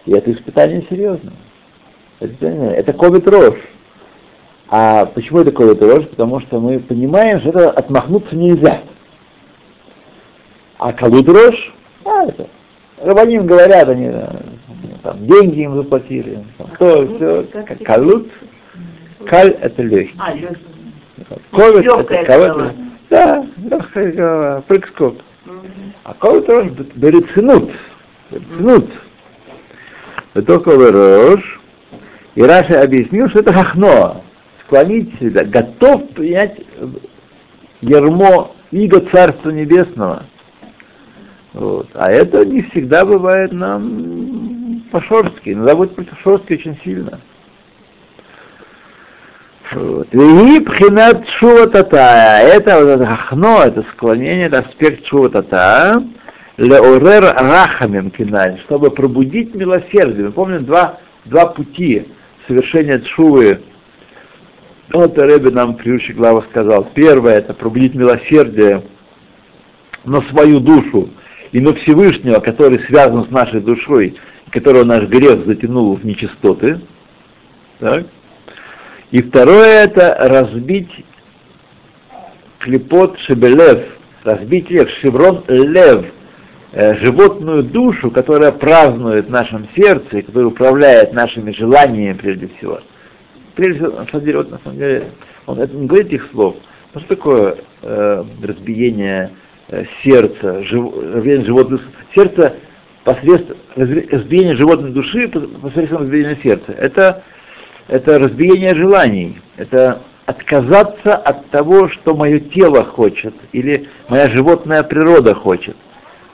И 0.05 0.13
это 0.13 0.31
испытание 0.31 0.85
серьезно. 0.89 1.33
Это, 2.19 2.47
это 2.47 2.93
ковид 2.93 3.27
рожь. 3.27 3.59
А 4.69 5.05
почему 5.07 5.39
это 5.39 5.51
ковид 5.51 5.81
рожь? 5.81 6.07
Потому 6.07 6.39
что 6.39 6.59
мы 6.59 6.79
понимаем, 6.79 7.39
что 7.39 7.49
это 7.49 7.71
отмахнуться 7.71 8.35
нельзя. 8.35 8.81
А 10.77 10.93
калут 10.93 11.27
рожь, 11.27 11.73
да, 12.05 12.25
это. 12.25 12.47
Рабаним 13.01 13.45
говорят, 13.45 13.89
они 13.89 14.11
там, 15.03 15.25
деньги 15.25 15.61
им 15.61 15.75
заплатили, 15.75 16.43
там, 16.57 16.67
то, 16.77 17.15
все, 17.15 17.43
Как 17.51 17.77
ты 17.77 17.83
калут, 17.83 18.29
каль 19.25 19.51
это 19.61 19.81
легкий. 19.83 20.15
А, 20.19 20.33
легкий. 20.33 20.71
Ковид 21.51 21.87
это 21.87 22.25
кого-то. 22.25 22.73
Да, 23.09 23.45
легкая 23.57 24.11
голова, 24.11 24.63
прыг-скок. 24.67 25.15
А 26.03 26.13
рожь 26.21 26.71
берецинут. 26.95 27.71
Берецинут. 28.29 28.89
Это 30.33 30.59
рожь. 30.91 31.59
И 32.35 32.41
Раша 32.41 32.81
объяснил, 32.81 33.29
что 33.29 33.39
это 33.39 33.51
хахно. 33.51 34.21
Склонить 34.65 35.19
себя, 35.19 35.43
готов 35.43 36.07
принять 36.09 36.61
ермо 37.81 38.55
иго 38.71 39.01
Царства 39.01 39.49
Небесного. 39.49 40.23
Вот. 41.53 41.89
А 41.93 42.09
это 42.09 42.45
не 42.45 42.61
всегда 42.61 43.05
бывает 43.05 43.51
нам 43.51 44.60
по-шорстски. 44.91 45.53
Иногда 45.53 45.75
будет 45.75 45.95
по-шорстски 45.95 46.53
очень 46.53 46.77
сильно. 46.83 47.19
Веги 49.73 50.59
пхинат 50.59 51.27
шува 51.29 51.67
татая. 51.67 52.45
Это 52.47 52.79
вот 52.79 52.89
это 52.89 53.05
хахно, 53.05 53.63
это 53.63 53.83
склонение, 53.93 54.47
это 54.47 54.59
аспект 54.59 55.05
шува 55.05 55.29
татая. 55.29 56.03
Леорер 56.57 57.23
рахамим 57.23 58.11
киналь, 58.11 58.59
чтобы 58.65 58.91
пробудить 58.91 59.55
милосердие. 59.55 60.25
Мы 60.25 60.31
помним 60.31 60.65
два, 60.65 60.99
два 61.25 61.47
пути 61.47 62.07
совершения 62.47 62.99
тшувы. 62.99 63.61
Вот 64.93 65.17
Рэбби 65.17 65.49
нам 65.49 65.73
в 65.73 65.77
предыдущей 65.77 66.13
главе 66.13 66.41
сказал. 66.49 66.83
Первое 66.93 67.37
это 67.37 67.53
пробудить 67.53 67.95
милосердие 67.95 68.83
на 70.03 70.21
свою 70.23 70.59
душу 70.59 71.09
и 71.53 71.61
на 71.61 71.73
Всевышнего, 71.73 72.39
который 72.39 72.79
связан 72.79 73.25
с 73.25 73.29
нашей 73.29 73.61
душой, 73.61 74.17
которого 74.51 74.83
наш 74.83 75.05
грех 75.05 75.45
затянул 75.45 75.95
в 75.95 76.05
нечистоты. 76.05 76.81
Так? 77.79 78.05
И 79.09 79.21
второе 79.21 79.85
это 79.85 80.15
разбить 80.19 81.05
клепот 82.59 83.17
шебелев, 83.19 83.83
разбить 84.23 84.69
лев, 84.69 84.89
шеврон 84.89 85.43
лев, 85.47 86.05
э, 86.73 86.93
животную 86.95 87.63
душу, 87.63 88.11
которая 88.11 88.51
празднует 88.51 89.27
в 89.27 89.31
нашем 89.31 89.67
сердце, 89.75 90.21
которая 90.21 90.47
управляет 90.47 91.13
нашими 91.13 91.51
желаниями 91.51 92.17
прежде 92.17 92.47
всего. 92.47 92.81
Прежде 93.55 93.79
всего, 93.79 93.99
на 93.99 94.07
самом 94.07 94.25
деле, 94.25 94.37
вот, 94.37 94.51
на 94.51 94.59
самом 94.59 94.77
деле 94.77 95.03
он 95.45 95.59
это 95.59 95.75
не 95.75 95.87
говорит 95.87 96.07
этих 96.07 96.29
слов. 96.31 96.55
Но 96.93 96.99
что 96.99 97.09
такое 97.09 97.55
э, 97.81 98.23
разбиение 98.43 99.31
э, 99.69 99.85
сердца, 100.03 100.61
жив, 100.61 100.93
разбиение 101.13 101.45
животной 101.45 101.79
сердца 102.13 102.53
посредством 103.03 103.57
разбиения 103.75 104.55
животной 104.55 104.91
души 104.91 105.27
посредством 105.27 106.03
разбиения 106.03 106.37
сердца? 106.41 106.71
Это, 106.73 107.23
это 107.87 108.19
разбиение 108.19 108.75
желаний, 108.75 109.39
это 109.57 110.01
отказаться 110.25 111.15
от 111.15 111.49
того, 111.49 111.89
что 111.89 112.15
мое 112.15 112.39
тело 112.39 112.83
хочет, 112.83 113.33
или 113.51 113.89
моя 114.07 114.29
животная 114.29 114.83
природа 114.83 115.35
хочет, 115.35 115.75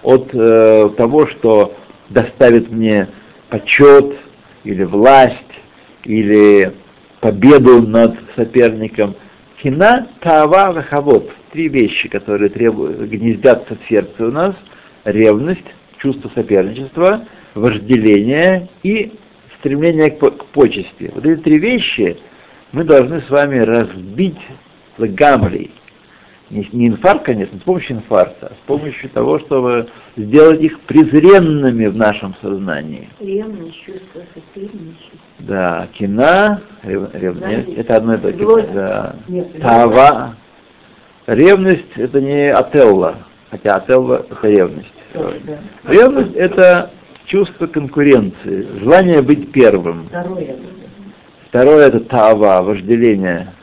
от 0.03 0.29
э, 0.33 0.89
того, 0.95 1.27
что 1.27 1.75
доставит 2.09 2.71
мне 2.71 3.07
почет, 3.49 4.15
или 4.63 4.83
власть, 4.83 5.35
или 6.03 6.73
победу 7.19 7.81
над 7.81 8.15
соперником. 8.35 9.15
Хина, 9.59 10.07
тава, 10.21 10.71
вахавод. 10.71 11.31
Три 11.51 11.69
вещи, 11.69 12.09
которые 12.09 12.49
требуют, 12.49 12.99
гнездятся 13.09 13.75
в 13.75 13.87
сердце 13.89 14.27
у 14.27 14.31
нас. 14.31 14.55
Ревность, 15.03 15.65
чувство 15.97 16.29
соперничества, 16.33 17.25
вожделение 17.55 18.69
и 18.83 19.13
стремление 19.59 20.11
к, 20.11 20.19
к 20.19 20.45
почести. 20.45 21.11
Вот 21.13 21.25
эти 21.25 21.41
три 21.41 21.59
вещи 21.59 22.17
мы 22.71 22.83
должны 22.83 23.21
с 23.21 23.29
вами 23.29 23.57
разбить 23.59 24.39
лагамли. 24.97 25.71
Не, 26.49 26.67
не 26.71 26.87
инфаркт, 26.87 27.25
конечно, 27.25 27.59
с 27.59 27.63
помощью 27.63 27.97
инфаркта, 27.97 28.47
а 28.47 28.53
с 28.53 28.67
помощью 28.67 29.09
того, 29.09 29.39
чтобы 29.39 29.89
сделать 30.15 30.61
их 30.61 30.79
презренными 30.81 31.87
в 31.87 31.97
нашем 31.97 32.35
сознании. 32.41 33.09
Ревность, 33.19 33.75
чувство 33.83 34.21
соперничества. 34.33 35.19
Да, 35.39 35.87
кина, 35.93 36.61
рев, 36.83 37.09
ревность, 37.13 37.69
это 37.75 37.97
одно 37.97 38.13
и 38.13 38.17
то 38.17 38.59
же. 38.59 38.67
Да. 38.73 39.15
Нет, 39.27 39.59
Тава. 39.59 40.35
Ревность 41.25 41.97
это 41.97 42.21
не 42.21 42.49
ателла, 42.49 43.17
хотя 43.51 43.75
ателла 43.75 44.25
это 44.29 44.47
ревность. 44.47 44.93
Ревность 45.85 46.35
это 46.35 46.91
чувство 47.25 47.67
конкуренции, 47.67 48.67
желание 48.79 49.21
быть 49.21 49.51
первым. 49.51 50.07
Второе. 50.07 50.55
Второе 51.49 51.87
это 51.87 51.99
таава, 52.01 52.61
вожделение. 52.61 53.53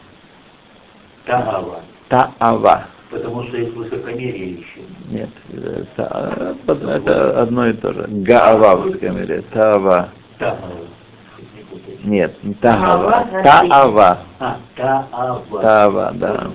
Тагава. 1.27 1.81
Таава. 2.09 2.85
Потому 3.11 3.45
что 3.45 3.57
есть 3.57 3.75
высокомерие 3.75 4.51
еще. 4.53 4.81
Нет, 5.09 5.29
э, 5.53 5.85
та- 5.97 6.55
это 6.67 7.43
одно 7.43 7.67
и 7.69 7.73
то 7.75 7.93
же. 7.93 8.07
Гаава, 8.09 8.77
в 8.77 8.87
русском 8.87 9.17
мире. 9.17 9.43
Таава. 9.53 10.09
Путайте. 10.39 11.99
Нет, 12.05 12.43
не. 12.43 12.55
Таава, 12.55 13.27
Таава. 13.43 14.19
А, 14.41 14.57
Таава. 14.77 15.63
Таава, 15.63 16.13
да. 16.15 16.51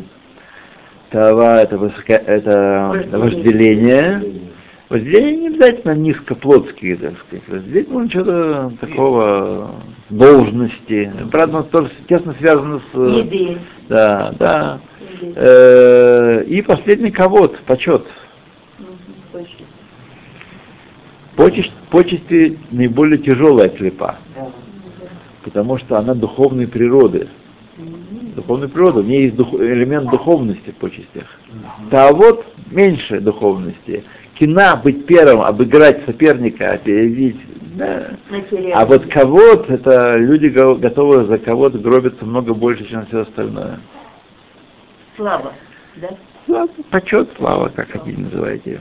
Тава 1.09 1.61
это, 1.61 1.77
высоко, 1.77 2.13
это 2.13 3.07
вожделение. 3.11 4.23
Вожделение 4.89 5.37
не 5.37 5.47
обязательно 5.49 5.95
низкоплотские, 5.95 6.97
так 6.97 7.13
сказать. 7.19 7.47
Вожделение, 7.47 7.87
ну, 7.89 8.09
что-то 8.09 8.71
такого 8.79 9.71
должности. 10.09 11.11
Правда, 11.31 11.57
оно 11.59 11.63
тоже 11.67 11.91
тесно 12.07 12.33
связано 12.39 12.79
с... 12.93 12.97
Еды. 12.97 13.57
Да, 13.87 14.33
да. 14.37 14.79
Еды. 15.21 15.33
Э, 15.35 16.43
И 16.45 16.61
последний 16.61 17.11
ковод, 17.11 17.59
почет. 17.65 18.05
Точно. 19.31 19.65
Почесть, 21.35 21.71
почести 21.89 22.59
наиболее 22.71 23.17
тяжелая 23.17 23.69
клепа, 23.69 24.17
Да. 24.35 24.47
потому 25.43 25.77
что 25.77 25.97
она 25.97 26.13
духовной 26.13 26.67
природы. 26.67 27.29
Духовной 28.39 28.69
природы, 28.69 29.01
в 29.01 29.05
ней 29.07 29.23
есть 29.23 29.35
дух- 29.35 29.53
элемент 29.53 30.09
духовности 30.09 30.71
в 30.71 30.75
почестях. 30.75 31.25
А 31.91 32.11
вот 32.13 32.45
меньше 32.71 33.19
духовности. 33.19 34.03
Кина 34.33 34.77
быть 34.77 35.05
первым, 35.05 35.41
обыграть 35.41 36.05
соперника, 36.05 36.71
опередить. 36.71 37.35
да. 37.75 38.11
А 38.73 38.85
вот 38.85 39.07
кого-то, 39.07 39.73
это 39.73 40.15
люди 40.17 40.47
го- 40.47 40.75
готовы 40.75 41.25
за 41.25 41.37
кого-то 41.37 41.77
гробиться 41.79 42.25
много 42.25 42.53
больше, 42.53 42.85
чем 42.89 43.05
все 43.07 43.23
остальное. 43.23 43.79
Слава, 45.17 45.51
да? 45.97 46.09
Слава, 46.45 46.69
почет, 46.89 47.29
слава, 47.37 47.67
как 47.75 47.91
хотите 47.91 48.17
называете. 48.21 48.79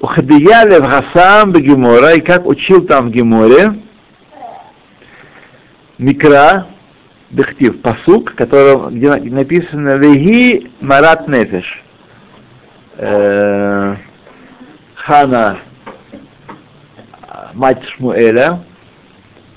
У 0.00 0.06
Хадияля 0.06 0.80
в 0.80 0.84
Хасам 0.88 1.52
Гемора, 1.52 2.14
и 2.14 2.20
как 2.20 2.44
учил 2.46 2.84
там 2.84 3.08
в 3.08 3.10
Геморе, 3.12 3.74
Микра, 5.98 6.66
Бехтив, 7.30 7.82
посук, 7.82 8.34
которым, 8.34 8.94
где 8.94 9.10
на- 9.10 9.18
написано 9.18 9.96
Веги 9.98 10.70
Марат 10.80 11.28
Нефеш. 11.28 11.84
Э, 12.96 13.96
Хана, 14.94 15.58
мать 17.52 17.84
Шмуэля, 17.84 18.60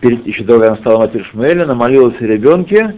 перед, 0.02 0.28
еще 0.28 0.44
до 0.44 0.56
она 0.56 0.76
стала 0.76 1.00
матерью 1.00 1.26
Шмуэля, 1.26 1.64
она 1.64 1.76
молилась 1.76 2.20
о 2.20 2.26
ребенке, 2.26 2.96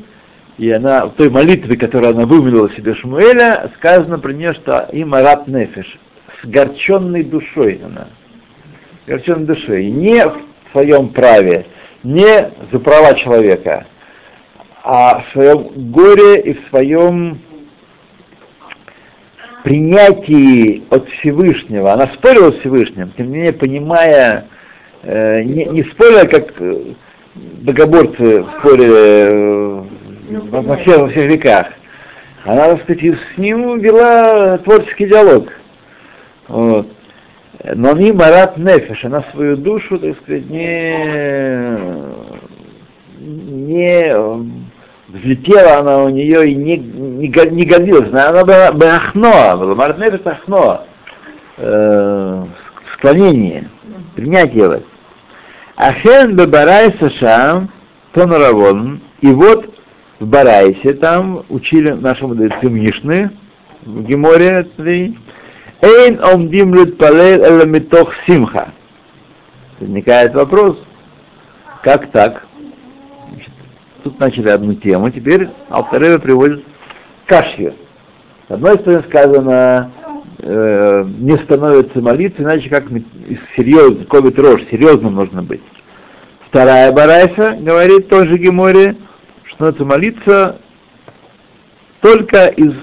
и 0.58 0.72
она, 0.72 1.06
в 1.06 1.12
той 1.12 1.30
молитве, 1.30 1.78
которую 1.78 2.16
она 2.16 2.26
вымолила 2.26 2.70
себе 2.72 2.96
Шмуэля, 2.96 3.72
сказано 3.76 4.18
про 4.18 4.34
нее, 4.34 4.54
что 4.54 4.90
и 4.92 5.04
Марат 5.04 5.48
Нефеш, 5.48 6.00
с 6.42 6.48
горченной 6.48 7.24
душой 7.24 7.80
она. 7.86 8.08
Горченной 9.06 9.46
душой. 9.46 9.86
Не 9.86 10.26
в 10.26 10.36
своем 10.72 11.10
праве, 11.10 11.68
не 12.04 12.52
за 12.72 12.80
права 12.80 13.14
человека, 13.16 13.86
а 14.84 15.22
в 15.22 15.32
своем 15.32 15.92
горе 15.92 16.42
и 16.42 16.54
в 16.54 16.68
своем 16.68 17.40
принятии 19.64 20.84
от 20.90 21.08
Всевышнего. 21.08 21.94
Она 21.94 22.08
спорила 22.08 22.52
с 22.52 22.60
Всевышним, 22.60 23.12
тем 23.16 23.28
не 23.28 23.38
менее, 23.38 23.54
понимая, 23.54 24.46
э, 25.04 25.44
не, 25.44 25.66
не 25.66 25.84
спорила, 25.84 26.26
как 26.26 26.54
э, 26.60 26.94
богоборцы 27.34 28.46
спорили 28.60 28.92
э, 28.92 29.84
во, 30.50 30.62
во 30.62 30.76
всех, 30.76 30.98
во 30.98 31.08
всех 31.08 31.32
веках. 31.32 31.68
Она, 32.44 32.76
так 32.76 32.84
сказать, 32.84 33.02
с 33.04 33.38
ним 33.38 33.80
вела 33.80 34.58
творческий 34.58 35.06
диалог. 35.06 35.48
Вот. 36.50 36.88
Но 37.74 37.94
не 37.94 38.12
Марат 38.12 38.58
Нефеш, 38.58 39.06
она 39.06 39.24
свою 39.32 39.56
душу, 39.56 39.98
так 39.98 40.18
сказать, 40.18 40.50
не, 40.50 41.78
не 43.22 44.14
взлетела 45.14 45.78
она 45.78 46.04
у 46.04 46.10
нее 46.10 46.50
и 46.50 46.56
не, 46.56 46.78
не, 46.78 47.28
не 47.28 47.66
годилась. 47.66 48.10
Она 48.10 48.44
была 48.44 48.72
бахно, 48.72 49.56
была 49.58 49.76
Марат 49.76 50.00
Нефеш 50.00 50.22
ахно, 50.26 50.82
э, 51.58 52.44
склонение, 52.94 53.70
принятие. 54.16 54.82
Ахен 55.78 56.36
бебарай 56.36 56.94
сашам 57.00 57.70
тонаравон. 58.12 59.02
И 59.22 59.28
вот 59.28 59.70
в 60.20 60.26
Барайсе 60.26 60.94
там 60.94 61.46
учили 61.50 61.92
наши 61.92 62.26
мудрецы 62.26 62.70
Мишны, 62.70 63.32
в 63.84 64.04
Геморе, 64.04 64.68
Эйн 65.82 66.24
омдим 66.24 66.74
литпалел 66.74 67.44
эла 67.44 67.66
митох 67.66 68.14
симха. 68.26 68.70
Возникает 69.80 70.34
вопрос, 70.34 70.82
как 71.82 72.08
так? 72.12 72.46
Тут 74.04 74.20
начали 74.20 74.50
одну 74.50 74.74
тему, 74.74 75.10
теперь 75.10 75.48
Алтарева 75.70 76.20
приводит 76.20 76.66
кашью. 77.26 77.74
С 78.50 78.52
одной 78.52 78.78
стороны 78.80 79.04
сказано, 79.04 79.92
э, 80.40 81.06
не 81.20 81.38
становится 81.38 82.02
молиться, 82.02 82.44
иначе 82.44 82.70
как 82.70 82.86
серьезно, 83.56 84.04
ковид 84.04 84.38
рожь, 84.40 84.66
серьезным 84.70 85.16
нужно 85.16 85.42
быть. 85.42 85.62
Вторая 86.48 86.92
барайса 86.92 87.58
говорит 87.62 88.10
тоже 88.10 88.38
Геморе, 88.38 88.98
что 89.44 89.66
надо 89.66 89.86
молиться 89.86 90.58
только 92.02 92.48
из 92.48 92.74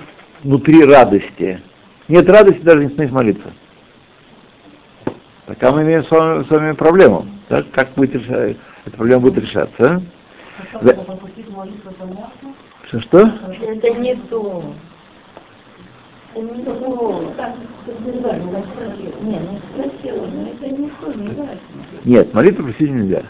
внутри 0.43 0.85
радости. 0.85 1.61
Нет 2.09 2.29
радости, 2.31 2.63
даже 2.63 2.85
не 2.85 2.89
становись 2.89 3.13
молиться. 3.13 3.53
Пока 5.45 5.71
мы 5.71 5.83
имеем 5.83 6.03
с 6.03 6.11
вами, 6.11 6.45
с 6.45 6.49
вами 6.49 6.73
проблему. 6.73 7.27
Так? 7.49 7.71
Как 7.73 7.91
будет 7.95 8.15
решать, 8.15 8.57
эта 8.87 8.97
проблема 8.97 9.21
будет 9.21 9.45
решаться? 9.45 9.97
а? 9.97 10.03
А 12.93 12.99
что? 12.99 13.01
Что? 13.01 13.19
Это 13.63 13.91
не 13.95 14.15
то. 14.15 14.65
Это 16.35 16.51
не. 20.71 22.11
Нет, 22.11 22.35
молитву 22.35 22.65
просить 22.65 22.91
нельзя. 22.91 23.23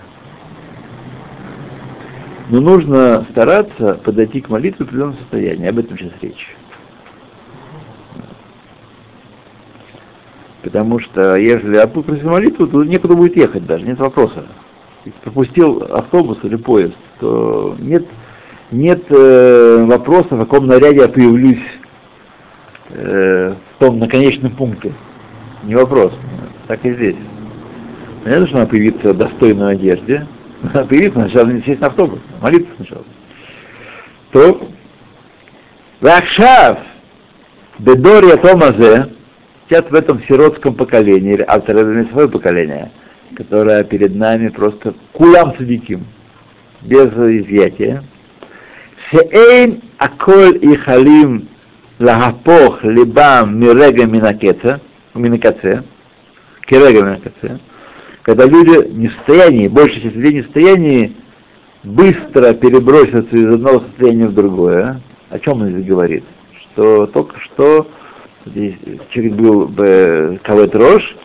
Но 2.49 2.61
нужно 2.61 3.25
стараться 3.31 3.95
подойти 3.95 4.41
к 4.41 4.49
молитве 4.49 4.85
в 4.85 4.89
определенном 4.89 5.17
состоянии. 5.19 5.69
Об 5.69 5.79
этом 5.79 5.97
сейчас 5.97 6.13
речь. 6.21 6.57
Потому 10.63 10.99
что 10.99 11.37
если 11.37 11.87
попросил 11.87 12.31
молитву, 12.31 12.67
то 12.67 12.85
некуда 12.85 13.15
будет 13.15 13.37
ехать 13.37 13.67
даже, 13.67 13.87
нет 13.87 13.99
вопроса. 13.99 14.47
Пропустил 15.23 15.83
автобус 15.95 16.39
или 16.43 16.57
поезд, 16.57 16.97
то 17.21 17.77
нет, 17.79 18.05
нет 18.71 19.05
э, 19.11 19.85
вопроса, 19.85 20.35
в 20.35 20.39
каком 20.41 20.67
наряде 20.67 21.01
я 21.01 21.09
появлюсь 21.09 21.63
э, 22.91 23.55
в 23.55 23.79
том 23.79 23.99
на 23.99 24.09
конечном 24.09 24.53
пункте. 24.53 24.93
Не 25.65 25.75
вопрос. 25.75 26.13
Так 26.67 26.85
и 26.85 26.93
здесь. 26.93 27.17
Понятно, 28.25 28.47
что 28.47 28.57
надо 28.59 28.71
появиться 28.71 29.13
в 29.13 29.17
достойной 29.17 29.73
одежде. 29.73 30.27
Надо 30.63 30.85
появиться, 30.89 31.21
сначала 31.21 31.49
не 31.49 31.63
сесть 31.63 31.81
на 31.81 31.89
автобус, 31.89 32.21
молиться 32.41 32.71
сначала. 32.77 33.05
То, 34.33 34.69
Вахшав, 36.01 36.79
Бедория 37.79 38.37
Томазе, 38.37 39.09
сейчас 39.69 39.91
в 39.91 39.95
этом 39.95 40.23
сиротском 40.23 40.75
поколении, 40.75 41.35
или 41.35 41.45
авторы 41.47 42.07
свое 42.13 42.29
поколение, 42.29 42.91
которое 43.35 43.83
перед 43.85 44.15
нами 44.15 44.49
просто 44.49 44.95
кулям 45.13 45.55
садиким, 45.57 46.05
без 46.83 47.11
изъятия. 47.13 48.03
Шеэйн 49.11 49.81
аколь 49.99 50.59
и 50.63 50.75
халим 50.77 51.49
лагапох 51.99 52.85
либам 52.85 53.59
мирега 53.59 54.07
минакеца, 54.07 54.81
минакаце, 55.15 55.83
кирега 56.67 57.03
минакаце, 57.03 57.61
когда 58.23 58.47
люди 58.47 58.89
не 58.93 59.09
в 59.09 59.15
состоянии, 59.15 59.69
большая 59.69 60.03
часть 60.03 60.17
людей 60.17 60.35
не 60.35 60.43
в 60.43 60.45
состоянии 60.45 61.17
быстро 61.83 62.53
переброситься 62.55 63.37
из 63.37 63.53
одного 63.55 63.81
состояния 63.81 64.27
в 64.27 64.35
другое. 64.35 65.01
О 65.31 65.39
чем 65.39 65.63
он 65.63 65.71
здесь 65.71 65.87
говорит? 65.87 66.25
Что 66.53 67.07
только 67.07 67.39
что 67.41 67.89
здесь 68.47 68.75
человек 69.11 69.35
был 69.35 69.67
в 69.67 70.39
Кавет 70.43 70.75
Рош, 70.75 71.17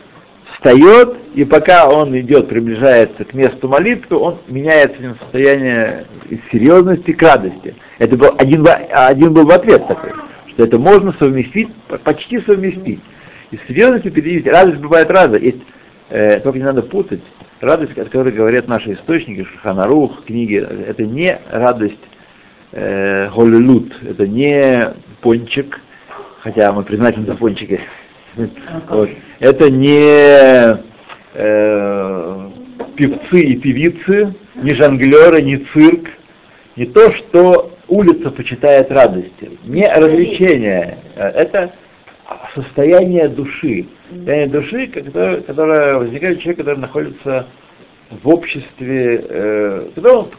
встает, 0.66 1.16
и 1.34 1.44
пока 1.44 1.88
он 1.88 2.18
идет, 2.18 2.48
приближается 2.48 3.24
к 3.24 3.34
месту 3.34 3.68
молитвы, 3.68 4.16
он 4.16 4.38
меняет 4.48 4.98
в 4.98 5.18
состояние 5.20 6.06
из 6.28 6.40
серьезности 6.50 7.12
к 7.12 7.22
радости. 7.22 7.76
Это 7.98 8.16
был 8.16 8.34
один, 8.36 8.66
один 8.90 9.32
был 9.32 9.46
в 9.46 9.50
ответ 9.50 9.86
такой, 9.86 10.10
что 10.48 10.64
это 10.64 10.78
можно 10.78 11.12
совместить, 11.18 11.68
почти 12.02 12.40
совместить. 12.40 13.00
Из 13.52 13.60
серьезности 13.68 14.08
перейти. 14.08 14.50
Радость 14.50 14.78
бывает 14.78 15.08
разная. 15.08 15.38
Есть, 15.38 15.62
э, 16.10 16.40
только 16.40 16.58
не 16.58 16.64
надо 16.64 16.82
путать. 16.82 17.22
Радость, 17.60 17.96
о 17.96 18.04
которой 18.04 18.32
говорят 18.32 18.66
наши 18.66 18.94
источники, 18.94 19.44
Шаханарух, 19.44 20.24
книги, 20.24 20.56
это 20.56 21.04
не 21.04 21.38
радость 21.48 21.94
э, 22.72 23.30
Голлилут, 23.30 23.92
это 24.02 24.26
не 24.26 24.94
пончик, 25.20 25.80
хотя 26.40 26.72
мы 26.72 26.82
признательны 26.82 27.26
за 27.26 27.34
пончики. 27.36 27.80
Вот. 28.88 29.10
Это 29.38 29.70
не 29.70 30.78
э, 31.34 32.50
певцы 32.96 33.40
и 33.40 33.56
певицы, 33.56 34.34
не 34.54 34.74
жонглеры, 34.74 35.42
не 35.42 35.58
цирк, 35.58 36.08
не 36.76 36.86
то, 36.86 37.12
что 37.12 37.72
улица 37.88 38.30
почитает 38.30 38.90
радости, 38.90 39.58
не 39.64 39.86
развлечение, 39.86 40.98
э, 41.16 41.28
это 41.28 41.72
состояние 42.54 43.28
души. 43.28 43.86
Состояние 44.10 44.48
души, 44.48 44.86
которое, 44.86 45.40
которое 45.42 45.98
возникает 45.98 46.38
у 46.38 46.40
человека, 46.40 46.62
который 46.62 46.80
находится 46.80 47.46
в 48.10 48.28
обществе, 48.28 49.24
э, 49.28 49.88
когда 49.94 50.18
он 50.18 50.30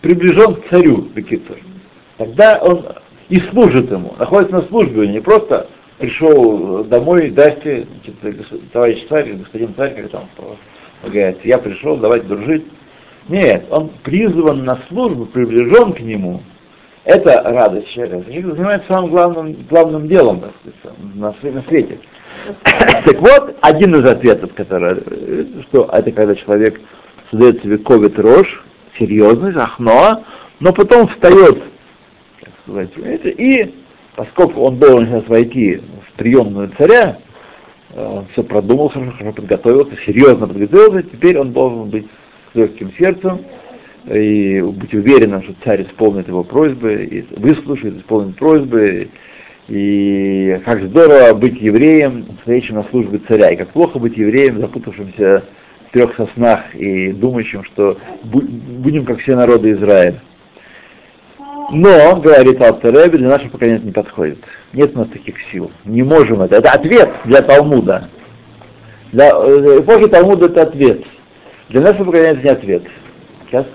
приближен 0.00 0.54
к 0.54 0.68
царю, 0.68 1.08
Бекитур. 1.14 1.56
Тогда 2.16 2.58
он 2.62 2.86
и 3.28 3.38
служит 3.40 3.90
ему, 3.90 4.14
находится 4.18 4.56
на 4.56 4.62
службе, 4.62 5.08
не 5.08 5.20
просто 5.20 5.68
пришел 5.98 6.84
домой, 6.84 7.30
значит, 7.30 7.88
гос- 8.22 8.62
товарищ 8.72 9.06
царь, 9.08 9.32
господин 9.32 9.74
царь, 9.74 9.94
как 9.94 10.10
там 10.10 10.28
говорят, 11.02 11.44
я 11.44 11.58
пришел, 11.58 11.96
давайте 11.96 12.26
дружить. 12.26 12.64
Нет, 13.28 13.66
он 13.70 13.90
призван 14.02 14.64
на 14.64 14.78
службу, 14.88 15.26
приближен 15.26 15.92
к 15.92 16.00
нему. 16.00 16.42
Это 17.04 17.42
радость 17.44 17.88
человека. 17.88 18.24
Человек 18.30 18.56
занимается 18.56 18.88
самым 18.88 19.10
главным, 19.10 19.56
главным 19.68 20.08
делом 20.08 20.42
на, 21.14 21.34
на 21.42 21.62
свете. 21.62 21.98
так 23.04 23.20
вот, 23.20 23.56
один 23.60 23.94
из 23.96 24.04
ответов, 24.04 24.52
который, 24.54 25.62
что 25.62 25.88
это 25.92 26.10
когда 26.12 26.34
человек 26.34 26.80
создает 27.30 27.62
себе 27.62 27.78
ковид 27.78 28.18
рожь, 28.18 28.64
серьезность, 28.98 29.56
ахно, 29.56 30.24
но 30.60 30.72
потом 30.72 31.08
встает, 31.08 31.62
как 32.40 32.52
сказать, 32.64 32.90
и 33.24 33.74
поскольку 34.16 34.62
он 34.62 34.78
должен 34.78 35.06
сейчас 35.06 35.28
войти 35.28 35.80
в 36.08 36.12
приемную 36.16 36.70
царя, 36.76 37.18
э, 37.94 38.04
он 38.04 38.26
все 38.32 38.42
продумал, 38.42 38.88
хорошо, 38.88 39.12
хорошо 39.12 39.32
подготовился, 39.34 39.96
серьезно 40.04 40.48
подготовился, 40.48 41.02
теперь 41.02 41.38
он 41.38 41.52
должен 41.52 41.90
быть 41.90 42.06
с 42.52 42.56
легким 42.56 42.92
сердцем 42.94 43.40
и 44.06 44.62
быть 44.62 44.94
уверенным, 44.94 45.42
что 45.42 45.54
царь 45.62 45.82
исполнит 45.82 46.28
его 46.28 46.42
просьбы, 46.42 46.94
и 47.04 47.24
выслушает, 47.38 47.98
исполнит 47.98 48.36
просьбы, 48.36 49.08
и 49.68 50.60
как 50.64 50.82
здорово 50.82 51.34
быть 51.34 51.60
евреем, 51.60 52.26
стоящим 52.42 52.76
на 52.76 52.84
службе 52.84 53.20
царя, 53.26 53.50
и 53.50 53.56
как 53.56 53.70
плохо 53.70 53.98
быть 53.98 54.16
евреем, 54.16 54.60
запутавшимся 54.60 55.44
в 55.88 55.92
трех 55.92 56.14
соснах 56.16 56.74
и 56.74 57.12
думающим, 57.12 57.64
что 57.64 57.98
бу- 58.22 58.46
будем 58.46 59.04
как 59.04 59.18
все 59.18 59.34
народы 59.34 59.72
Израиля. 59.72 60.22
Но, 61.70 62.16
говорит 62.16 62.60
Алтареби, 62.60 63.18
для 63.18 63.28
нашего 63.28 63.50
поколения 63.50 63.78
это 63.78 63.86
не 63.86 63.92
подходит. 63.92 64.38
Нет 64.72 64.94
у 64.94 65.00
нас 65.00 65.08
таких 65.08 65.36
сил. 65.50 65.70
Не 65.84 66.02
можем 66.02 66.42
это. 66.42 66.56
Это 66.56 66.70
ответ 66.70 67.10
для 67.24 67.42
Талмуда. 67.42 68.08
Для 69.12 69.30
э, 69.30 69.80
эпохи 69.80 70.06
Талмуда 70.08 70.46
это 70.46 70.62
ответ. 70.62 71.02
Для 71.68 71.80
нашего 71.80 72.04
поколения 72.04 72.32
это 72.32 72.42
не 72.42 72.50
ответ. 72.50 72.82
Сейчас, 73.46 73.66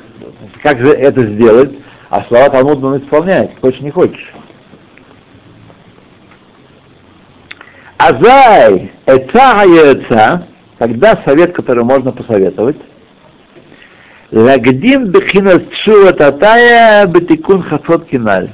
как 0.64 0.80
же 0.80 0.90
это 0.90 1.24
сделать? 1.24 1.72
А 2.10 2.24
слова 2.24 2.50
Талмуда 2.50 2.88
он 2.88 2.98
исполняет, 2.98 3.52
хочешь 3.60 3.82
не 3.82 3.92
хочешь. 3.92 4.34
Азай, 7.98 8.92
эца 9.06 9.64
яйца, 9.64 10.48
тогда 10.78 11.22
совет, 11.24 11.54
который 11.54 11.84
можно 11.84 12.12
посоветовать, 12.12 12.78
Лагдим 14.32 15.08
бехинас 15.08 15.62
шува 15.84 16.14
татая 16.14 17.06
бетикун 17.06 17.62
хасот 17.64 18.08
киналь. 18.08 18.50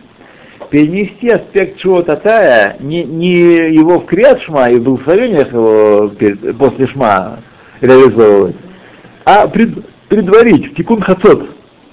Перенести 0.71 1.29
аспект 1.29 1.79
шува 1.79 2.03
татая, 2.03 2.77
не, 2.79 3.03
не 3.03 3.73
его 3.73 3.99
в 3.99 4.05
криат 4.05 4.41
шма 4.41 4.69
и 4.69 4.77
в 4.77 4.83
благословениях 4.83 5.53
его 5.53 6.09
перед- 6.09 6.57
после 6.57 6.87
шма 6.87 7.39
реализовывать, 7.79 8.55
а 9.23 9.47
пред- 9.47 9.85
предварить 10.09 10.71
в 10.71 10.75
тикун 10.75 10.99
хасот 10.99 11.51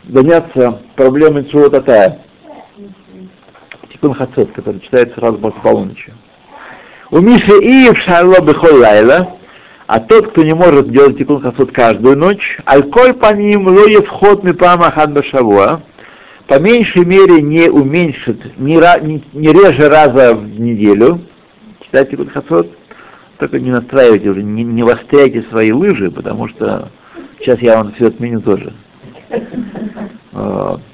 заняться 0.09 0.81
проблемой 0.97 1.49
шува 1.51 1.68
татая. 1.68 2.20
Тикун 3.92 4.14
хасот, 4.14 4.51
который 4.53 4.81
читается 4.81 5.20
сразу 5.20 5.37
после 5.38 5.61
полуночи. 5.61 6.12
У 7.11 7.20
Миши 7.20 7.53
Иев 7.61 7.99
Шарло 7.99 8.40
Бехол 8.40 8.79
Лайла, 8.81 9.37
а 9.87 10.01
тот, 10.01 10.29
кто 10.29 10.42
не 10.42 10.55
может 10.55 10.90
делать 10.90 11.18
тикун 11.18 11.40
хасот 11.40 11.73
каждую 11.73 12.16
ночь, 12.16 12.59
аль-коль 12.66 13.12
по 13.12 13.33
ним 13.35 13.68
лоев 13.68 14.09
ход 14.09 14.42
мипама 14.42 14.90
хан 14.90 15.12
башавуа, 15.12 15.83
по 16.47 16.59
меньшей 16.59 17.05
мере 17.05 17.42
не 17.42 17.68
уменьшит, 17.68 18.59
не, 18.59 18.77
не- 18.77 19.25
не 19.33 19.49
реже 19.49 19.88
раза 19.88 20.35
в 20.35 20.61
неделю, 20.61 21.20
читать 21.81 22.11
тикун 22.11 22.29
хасот, 22.29 22.70
только 23.38 23.61
не 23.61 23.70
настраивайте 23.70 24.31
уже, 24.31 24.42
не, 24.42 24.64
не 24.64 24.83
востряйте 24.83 25.42
свои 25.51 25.73
лыжи, 25.73 26.11
потому 26.11 26.49
что 26.49 26.90
сейчас 27.40 27.61
я 27.61 27.77
вам 27.77 27.92
все 27.92 28.09
отменю 28.09 28.40
тоже. 28.40 28.73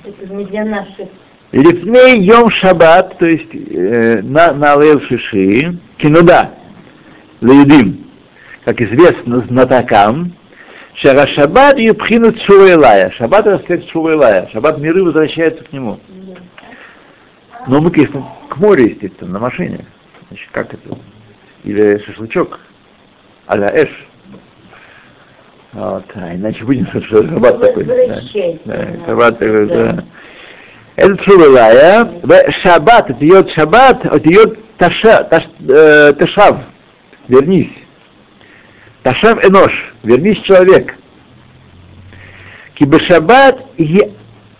Это 0.05 0.35
не 0.35 0.45
для 0.45 0.65
наших. 0.65 1.09
Лифней 1.53 2.21
йом 2.21 2.49
шаббат, 2.51 3.19
то 3.19 3.27
есть 3.27 3.49
э, 3.53 4.21
на, 4.23 4.53
на 4.53 4.77
Лейл 4.77 5.01
Шиши, 5.01 5.79
кинуда, 5.97 6.51
леюдим, 7.41 8.10
как 8.65 8.81
известно 8.81 9.41
знатокам, 9.41 10.33
Шара 10.95 11.27
шаббат 11.27 11.79
и 11.79 11.93
пхинут 11.93 12.41
шуэлая. 12.43 13.11
Шаббат 13.11 13.47
это 13.47 13.57
аспект 13.57 13.89
шуэлая. 13.89 14.49
Шаббат 14.53 14.79
миры 14.79 15.05
возвращаются 15.05 15.65
к 15.65 15.73
нему. 15.73 16.01
Но 17.67 17.81
мы, 17.81 17.91
конечно, 17.91 18.27
к 18.49 18.57
морю, 18.57 18.87
естественно, 18.87 19.33
на 19.33 19.39
машине. 19.39 19.87
Значит, 20.29 20.49
как 20.53 20.75
это? 20.75 20.99
Или 21.65 21.99
шашлычок, 22.05 22.61
а-ля 23.47 23.71
эш. 23.75 23.89
Вот, 25.73 26.05
а 26.15 26.35
иначе 26.35 26.65
будем 26.65 26.87
что 26.87 27.01
шаббат 27.01 27.61
такой. 27.61 27.85
Да, 27.85 27.95
да, 28.65 29.07
шаббат 29.07 29.39
такой, 29.39 29.67
да. 29.69 30.05
Это 30.97 31.23
Шувалая. 31.23 32.05
В 32.05 32.51
шаббат, 32.51 33.11
это 33.11 33.25
йод 33.25 33.51
шаббат, 33.51 34.05
это 34.05 34.29
йод 34.29 34.59
таша, 34.77 35.25
таш, 35.25 35.49
э, 35.67 36.13
ташав. 36.19 36.59
Вернись. 37.29 37.73
Ташав 39.03 39.45
энош. 39.45 39.95
Вернись, 40.03 40.41
человек. 40.43 40.95
Кибешаббат 42.75 43.63
и 43.77 44.13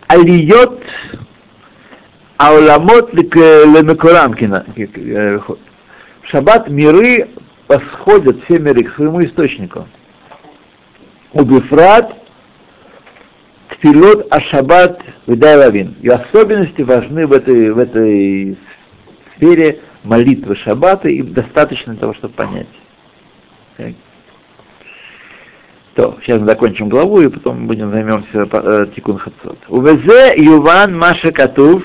алиот 0.09 0.83
ауламот 2.37 3.13
лемекурам. 3.15 4.33
В 4.33 6.27
шаббат 6.27 6.69
миры 6.69 7.29
восходят 7.69 8.43
все 8.45 8.59
миры 8.59 8.85
к 8.85 8.95
своему 8.95 9.25
источнику. 9.25 9.87
Убифрат 11.33 12.17
тфилот 13.69 14.27
ашабат 14.33 15.03
вдайлавин. 15.27 15.97
И 16.01 16.09
особенности 16.09 16.83
важны 16.83 17.27
в 17.27 17.33
этой, 17.33 17.71
в 17.71 17.79
этой 17.79 18.59
сфере 19.37 19.81
молитвы 20.03 20.57
шаббата, 20.57 21.09
и 21.09 21.23
достаточно 21.23 21.95
того, 21.97 22.15
чтобы 22.15 22.35
понять. 22.35 22.67
То, 26.01 26.17
сейчас 26.23 26.41
мы 26.41 26.47
закончим 26.47 26.89
главу, 26.89 27.21
и 27.21 27.29
потом 27.29 27.67
будем 27.67 27.93
займемся 27.93 28.49
э, 28.51 28.87
тикун 28.97 29.19
хацот. 29.19 29.59
Увезе 29.69 30.33
юван 30.43 30.97
маша 30.97 31.31
катув, 31.31 31.85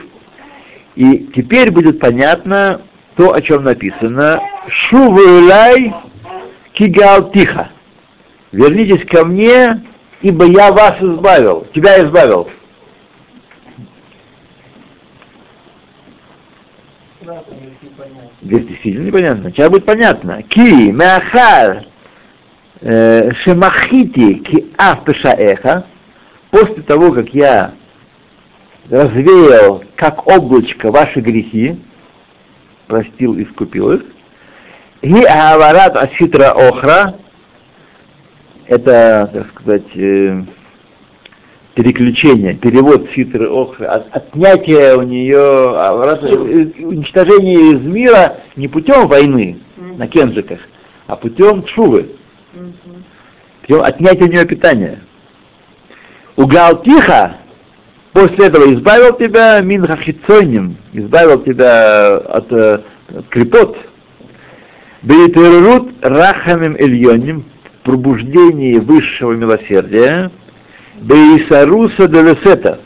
и 0.96 1.30
теперь 1.36 1.70
будет 1.70 2.00
понятно 2.00 2.80
то, 3.18 3.34
о 3.34 3.42
чем 3.42 3.66
написано. 3.66 4.40
Шувулай 4.70 5.94
кигал 6.72 7.30
тихо. 7.32 7.72
Вернитесь 8.54 9.06
ко 9.06 9.26
мне, 9.26 9.84
ибо 10.22 10.46
я 10.46 10.72
вас 10.72 10.96
избавил, 11.02 11.68
тебя 11.74 12.02
избавил. 12.02 12.48
Здесь 18.42 18.66
действительно 18.66 19.08
непонятно. 19.08 19.50
Сейчас 19.50 19.70
будет 19.70 19.84
понятно. 19.84 20.42
Ки, 20.44 20.92
меахар, 20.92 21.80
э, 21.80 21.95
шемахити, 22.86 24.36
ки 24.36 24.66
афпешаэха, 24.78 25.86
после 26.52 26.84
того, 26.84 27.12
как 27.12 27.34
я 27.34 27.74
развеял, 28.90 29.84
как 29.96 30.28
облачко, 30.28 30.92
ваши 30.92 31.20
грехи, 31.20 31.80
простил 32.88 33.34
и 33.34 33.44
искупил 33.44 33.92
их, 33.94 34.04
и 35.02 35.14
аварат 35.24 35.98
аситра 35.98 36.52
охра, 36.52 37.16
это, 38.68 39.30
так 39.34 39.50
сказать, 39.50 39.96
э, 39.96 40.44
переключение, 41.76 42.56
перевод 42.56 43.10
ситры 43.12 43.48
охры, 43.48 43.86
от, 43.86 44.16
отнятие 44.16 44.96
у 44.98 45.04
нее, 45.04 45.80
аварат, 45.80 46.24
э, 46.24 46.84
уничтожение 46.84 47.74
из 47.74 47.82
мира 47.82 48.38
не 48.56 48.68
путем 48.68 49.08
войны 49.08 49.60
на 49.78 50.08
кенжиках, 50.08 50.60
а 51.08 51.16
путем 51.16 51.64
чувы, 51.64 52.10
Мгм. 52.56 53.04
путем 53.62 53.82
отнятия 53.82 54.24
у 54.24 54.30
нее 54.30 54.46
питания. 54.46 55.02
Угал 56.38 56.84
тихо, 56.84 57.38
после 58.14 58.48
этого 58.48 58.74
избавил 58.74 59.18
тебя 59.18 59.60
мин 59.60 59.86
хахицойним, 59.86 60.78
избавил 60.94 61.44
тебя 61.44 62.16
от, 62.18 62.52
э, 62.54 62.80
от 63.10 63.28
крепот. 63.28 63.78
Бейтерурут 65.02 65.94
рахамим 66.02 66.76
эльоним, 66.78 67.44
в 67.82 67.86
пробуждении 67.86 68.78
высшего 68.78 69.34
милосердия. 69.34 70.32
Бейсаруса 70.96 72.08
делесета, 72.08 72.80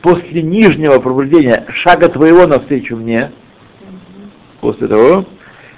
после 0.00 0.42
нижнего 0.42 1.00
пробуждения, 1.00 1.66
шага 1.68 2.08
твоего 2.08 2.46
навстречу 2.46 2.96
мне, 2.96 3.32
после 4.60 4.86
того, 4.86 5.26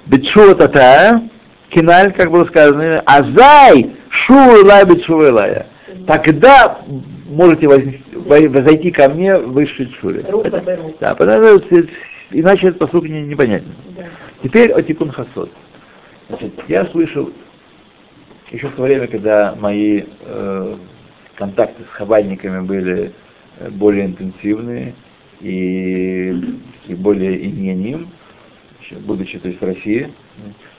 Бетшува 0.05 0.55
тата, 0.55 1.23
киналь, 1.71 2.13
как 2.13 2.31
было 2.31 2.45
сказано, 2.45 3.01
азай, 3.07 3.91
шува 4.09 4.65
лай 4.65 4.85
бетшува 4.85 5.31
лая. 5.31 5.67
Тогда 6.07 6.81
можете 7.27 7.69
возойти 7.69 8.91
ко 8.91 9.09
мне 9.09 9.37
в 9.37 9.53
высшей 9.53 9.91
шуре. 10.01 10.21
Это-. 10.21 10.95
Да, 11.01 11.15
потому 11.15 11.59
что 11.59 11.85
иначе 12.31 12.69
этот 12.69 12.79
посук 12.79 13.09
не, 13.09 13.23
непонятен. 13.23 13.75
Да. 13.97 14.05
Теперь 14.43 14.73
о 14.73 14.83
тикун 14.83 15.11
хасод. 15.11 15.51
Значит, 16.29 16.53
я 16.69 16.87
слышал 16.87 17.31
еще 18.51 18.69
в 18.69 18.73
то 18.73 18.83
время, 18.83 19.07
когда 19.07 19.55
мои 19.59 20.05
э, 20.25 20.77
контакты 21.35 21.85
с 21.85 21.95
хабальниками 21.95 22.65
были 22.65 23.13
э, 23.59 23.71
более 23.71 24.07
интенсивные 24.07 24.95
и, 25.41 26.35
и 26.87 26.95
более 26.95 27.45
иньяним, 27.47 28.09
будучи 29.01 29.39
то 29.39 29.49
есть 29.49 29.61
в 29.61 29.65
России, 29.65 30.11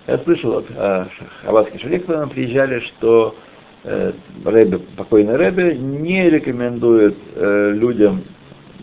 я 0.10 0.18
слышал 0.20 0.58
от 0.58 0.66
э, 0.70 1.06
хаббатских 1.44 1.82
шалек, 1.82 2.06
когда 2.06 2.26
приезжали, 2.26 2.80
что 2.80 3.36
э, 3.84 4.12
Рэбе, 4.44 4.80
покойный 4.98 5.36
Рэбе 5.36 5.76
не 5.76 6.30
рекомендует 6.30 7.16
э, 7.36 7.74
людям, 7.76 8.24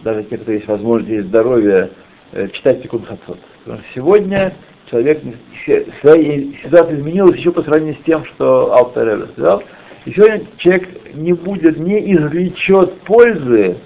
даже 0.04 0.22
те, 0.24 0.38
кто 0.38 0.52
есть 0.52 0.68
возможность 0.68 1.10
и 1.10 1.20
здоровье, 1.20 1.90
э, 2.32 2.48
читать 2.50 2.82
Тикун 2.82 3.02
Хацот. 3.02 3.38
Потому 3.64 3.82
что 3.82 3.94
сегодня 3.94 4.54
человек, 4.88 5.20
ситуация 5.64 6.96
изменилась 6.96 7.38
еще 7.38 7.50
по 7.50 7.62
сравнению 7.62 7.96
с 7.96 8.04
тем, 8.04 8.24
что 8.24 8.72
Алтер 8.72 9.06
Рэбе 9.06 9.26
сказал. 9.32 9.64
И 10.04 10.12
сегодня 10.12 10.46
человек 10.58 10.88
не 11.14 11.32
будет, 11.32 11.76
не 11.78 12.14
извлечет 12.14 13.00
пользы 13.00 13.78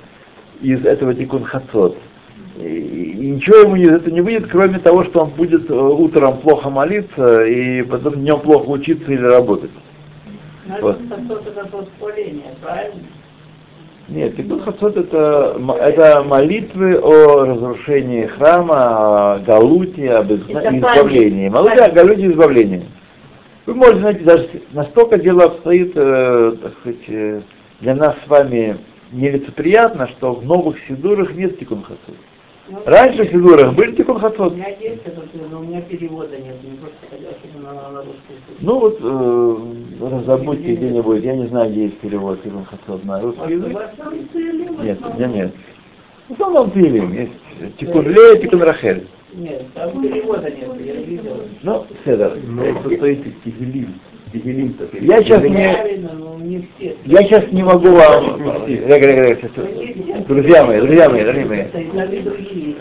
из 0.60 0.84
этого 0.84 1.14
Тикун 1.14 1.44
Хацот. 1.44 1.96
И, 2.58 3.14
и 3.18 3.30
ничего 3.30 3.58
ему 3.58 3.76
из 3.76 3.92
этого 3.92 4.12
не 4.12 4.20
выйдет, 4.20 4.48
кроме 4.50 4.78
того, 4.78 5.04
что 5.04 5.22
он 5.22 5.30
будет 5.30 5.70
э, 5.70 5.74
утром 5.74 6.38
плохо 6.38 6.68
молиться 6.68 7.44
и 7.44 7.82
потом 7.82 8.14
днем 8.14 8.40
плохо 8.40 8.68
учиться 8.68 9.10
или 9.10 9.22
работать. 9.22 9.70
Вот. 10.80 10.98
это 11.00 11.76
восхваление, 11.76 12.54
правильно? 12.62 13.02
Нет, 14.08 14.36
Тикун 14.36 14.60
Хацот 14.60 14.96
это, 14.96 15.54
м- 15.56 15.70
это 15.70 16.24
молитвы 16.24 16.98
о 16.98 17.44
разрушении 17.44 18.26
храма, 18.26 19.34
о 19.34 19.38
галуте, 19.38 20.10
об 20.12 20.32
Это 20.32 20.76
избавлении. 20.76 21.48
Молитва 21.48 21.84
о 21.84 21.90
галуте 21.92 22.22
и 22.22 22.30
избавлении. 22.30 22.84
Вы 23.66 23.74
можете, 23.74 24.00
знаете, 24.00 24.24
даже 24.24 24.48
настолько 24.72 25.16
дело 25.18 25.44
обстоит, 25.44 25.92
э, 25.94 26.56
так 26.60 26.72
сказать, 26.80 27.08
э, 27.08 27.40
для 27.80 27.94
нас 27.94 28.16
с 28.24 28.28
вами 28.28 28.78
нелицеприятно, 29.12 30.08
что 30.08 30.34
в 30.34 30.44
новых 30.44 30.76
сидурах 30.88 31.32
нет 31.34 31.58
Тикун 31.60 31.82
Хацот. 31.82 32.16
Раньше 32.84 33.24
в 33.24 33.30
сидурах 33.30 33.74
были 33.74 33.94
Тикун 33.94 34.16
У 34.16 34.18
Хацот. 34.20 34.54
меня 34.54 34.68
есть 34.68 35.02
это, 35.04 35.22
но 35.50 35.60
у 35.60 35.62
меня 35.62 35.80
перевода 35.82 36.36
нет, 36.36 36.56
не 36.62 36.76
просто 36.78 36.98
особенно 37.10 37.72
на, 37.74 37.90
на 37.90 37.98
русский. 37.98 38.34
Ну 38.60 38.78
вот, 38.78 38.98
э, 39.00 40.06
разработьте 40.08 40.74
где-нибудь, 40.74 41.22
я 41.24 41.36
не 41.36 41.46
знаю, 41.46 41.70
где 41.70 41.84
есть 41.84 41.98
перевод 41.98 42.42
Тикун 42.42 42.64
Хацот 42.64 43.04
на 43.04 43.20
русский 43.20 43.52
язык. 43.52 43.78
Нет, 44.82 44.98
у 45.04 45.14
меня 45.14 45.26
нет. 45.26 45.54
В 46.28 46.32
основном 46.32 46.70
Тилим 46.70 47.12
есть. 47.12 47.76
Тикун 47.78 48.08
Лея, 48.08 48.36
Тикун 48.36 48.62
Рахель. 48.62 49.06
Нет, 49.32 49.64
там 49.74 50.02
перевода 50.02 50.50
нет, 50.50 50.68
я 50.84 50.94
видел. 50.94 51.36
Ну, 51.62 51.86
Седер. 52.04 52.38
Но 52.46 52.64
стоит 52.96 53.42
Тихилим. 53.44 53.94
Тихилим 54.32 54.76
Я 55.00 55.22
сейчас 55.22 55.42
не, 55.42 56.68
я 57.04 57.22
сейчас 57.22 57.50
не 57.52 57.62
могу 57.62 57.90
вам... 57.90 58.40
Друзья 60.28 60.64
мои, 60.64 60.80
друзья 60.80 61.08
мои, 61.08 61.24
дорогие 61.24 61.46
мои. 61.46 61.64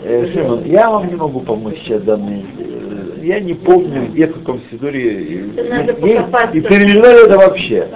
Э, 0.04 0.26
Шимон, 0.32 0.64
я 0.64 0.90
вам 0.90 1.08
не 1.08 1.16
могу 1.16 1.40
помочь 1.40 1.78
сейчас 1.78 2.02
данные. 2.02 2.44
э, 2.58 3.24
Я 3.24 3.40
не 3.40 3.54
помню, 3.54 4.06
где 4.12 4.28
в 4.28 4.34
каком 4.34 4.60
сидуре 4.70 5.00
и, 5.00 5.34
и- 5.34 6.60
перевели 6.60 7.24
это 7.26 7.36
вообще. 7.38 7.88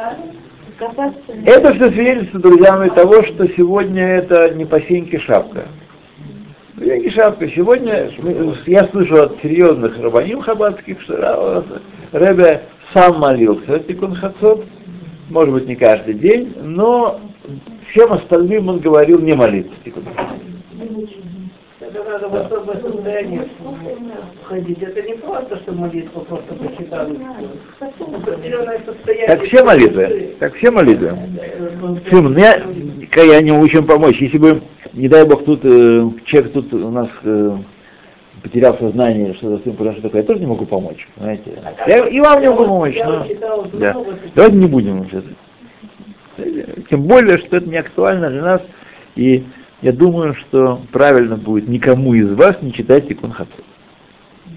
Это 1.47 1.75
все 1.75 1.91
свидетельство, 1.91 2.41
друзья 2.41 2.77
мои, 2.77 2.91
того, 2.91 3.23
что 3.23 3.47
сегодня 3.49 4.03
это 4.05 4.53
не 4.55 4.65
по 4.65 4.81
сеньке 4.81 5.19
шапка. 5.21 5.63
Сеньки 6.79 7.09
шапка. 7.11 7.49
Сегодня 7.49 8.11
мы- 8.21 8.55
я 8.67 8.85
слышу 8.89 9.23
от 9.23 9.41
серьезных 9.43 9.99
рабаним 10.01 10.41
хаббатских, 10.41 11.01
что 11.03 11.65
Ребе 12.13 12.63
сам 12.95 13.19
молился 13.19 13.81
Тикун 13.81 14.15
Хацот, 14.15 14.65
может 15.29 15.53
быть 15.53 15.67
не 15.67 15.75
каждый 15.75 16.15
день, 16.15 16.55
но 16.63 17.21
всем 17.91 18.13
остальным 18.13 18.69
он 18.69 18.79
говорил 18.79 19.19
не 19.19 19.35
молиться 19.35 19.75
Тикун 19.85 20.05
Хацот. 20.05 20.39
Это 21.81 22.03
надо 22.05 22.29
в 22.29 22.35
особое 22.35 22.81
состояние 22.81 23.49
входить. 24.43 24.83
Это 24.83 25.03
не 25.03 25.15
просто, 25.15 25.57
что 25.59 25.73
молитву 25.73 26.21
просто 26.23 26.55
почитали. 26.55 27.19
Определенное 27.81 28.81
состояние. 28.87 29.27
Как 29.27 29.43
все 29.43 29.65
молитвы, 29.65 30.37
как 30.41 30.55
все 30.55 30.71
молитвы. 30.71 31.19
Шимон, 32.09 32.37
я, 32.39 32.63
я 33.17 33.43
не 33.43 33.53
могу 33.53 33.69
чем 33.69 33.87
помочь. 33.87 34.21
Если 34.21 34.39
бы, 34.39 34.63
не 34.93 35.09
дай 35.09 35.25
бог, 35.27 35.45
тут 35.45 35.61
э, 35.65 36.09
человек 36.25 36.53
тут 36.53 36.73
у 36.73 36.91
нас 36.91 37.09
э, 37.23 37.57
потерял 38.45 38.77
сознание 38.79 39.27
или 39.27 39.33
что-то 39.33 39.63
с 39.63 39.67
ним 39.67 39.75
произошло 39.75 40.03
такое, 40.03 40.21
я 40.21 40.27
тоже 40.27 40.41
не 40.41 40.47
могу 40.47 40.67
помочь, 40.67 41.09
понимаете? 41.17 41.51
Я 41.87 42.07
и 42.07 42.21
вам 42.21 42.41
не 42.43 42.51
могу 42.51 42.65
помочь, 42.67 42.97
но... 43.03 43.27
Да. 43.73 43.97
Давайте 44.35 44.57
не 44.59 44.67
будем 44.67 45.09
сейчас. 45.09 45.25
Тем 46.91 47.05
более, 47.05 47.39
что 47.39 47.57
это 47.57 47.67
не 47.67 47.79
актуально 47.79 48.29
для 48.29 48.43
нас, 48.43 48.63
и 49.17 49.45
я 49.81 49.93
думаю, 49.93 50.35
что 50.35 50.81
правильно 50.93 51.37
будет 51.37 51.69
никому 51.69 52.13
из 52.13 52.31
вас 52.33 52.61
не 52.61 52.73
читать 52.73 53.09
Тикун 53.09 53.35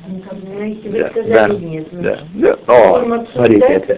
вы 0.07 0.77
Да, 0.91 1.11
да, 1.15 1.47
да, 1.91 2.19
да. 2.33 2.57
О, 2.67 3.25
смотрите, 3.33 3.67
это, 3.67 3.97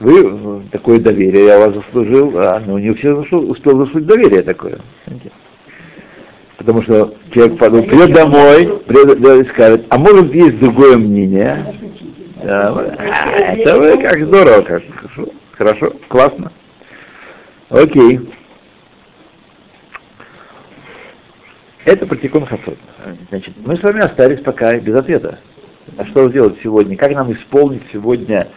вы 0.00 0.20
э, 0.20 0.60
такое 0.70 1.00
доверие 1.00 1.46
я 1.46 1.58
вас 1.58 1.74
заслужил, 1.74 2.32
а 2.36 2.62
ну 2.64 2.78
не 2.78 2.92
все 2.94 3.16
заслужил, 3.16 3.50
успел 3.50 3.78
заслужить 3.78 4.06
доверие 4.06 4.42
такое. 4.42 4.78
понимаете? 5.04 5.30
Потому 6.66 6.82
что 6.82 7.14
человек 7.30 7.58
подумает, 7.58 7.88
придет 7.88 8.12
домой, 8.12 8.82
придет 8.88 9.46
и 9.46 9.48
скажет, 9.50 9.86
а 9.88 9.98
может 9.98 10.34
есть 10.34 10.58
другое 10.58 10.96
мнение? 10.96 11.64
Да, 12.42 12.70
а, 12.70 13.54
это 13.54 13.78
вы 13.78 13.96
как 13.98 14.18
здорово, 14.18 14.62
как 14.62 14.82
хорошо, 14.96 15.28
хорошо, 15.52 15.92
классно. 16.08 16.50
Окей. 17.70 18.18
Это 21.84 22.04
про 22.04 22.16
Тикун 22.16 22.46
Хасод. 22.46 22.76
Значит, 23.28 23.54
мы 23.64 23.76
с 23.76 23.82
вами 23.84 24.00
остались 24.00 24.40
пока 24.40 24.76
без 24.80 24.96
ответа. 24.96 25.38
А 25.96 26.04
что 26.04 26.28
сделать 26.30 26.56
сегодня? 26.64 26.96
Как 26.96 27.12
нам 27.12 27.32
исполнить 27.32 27.84
сегодня 27.92 28.48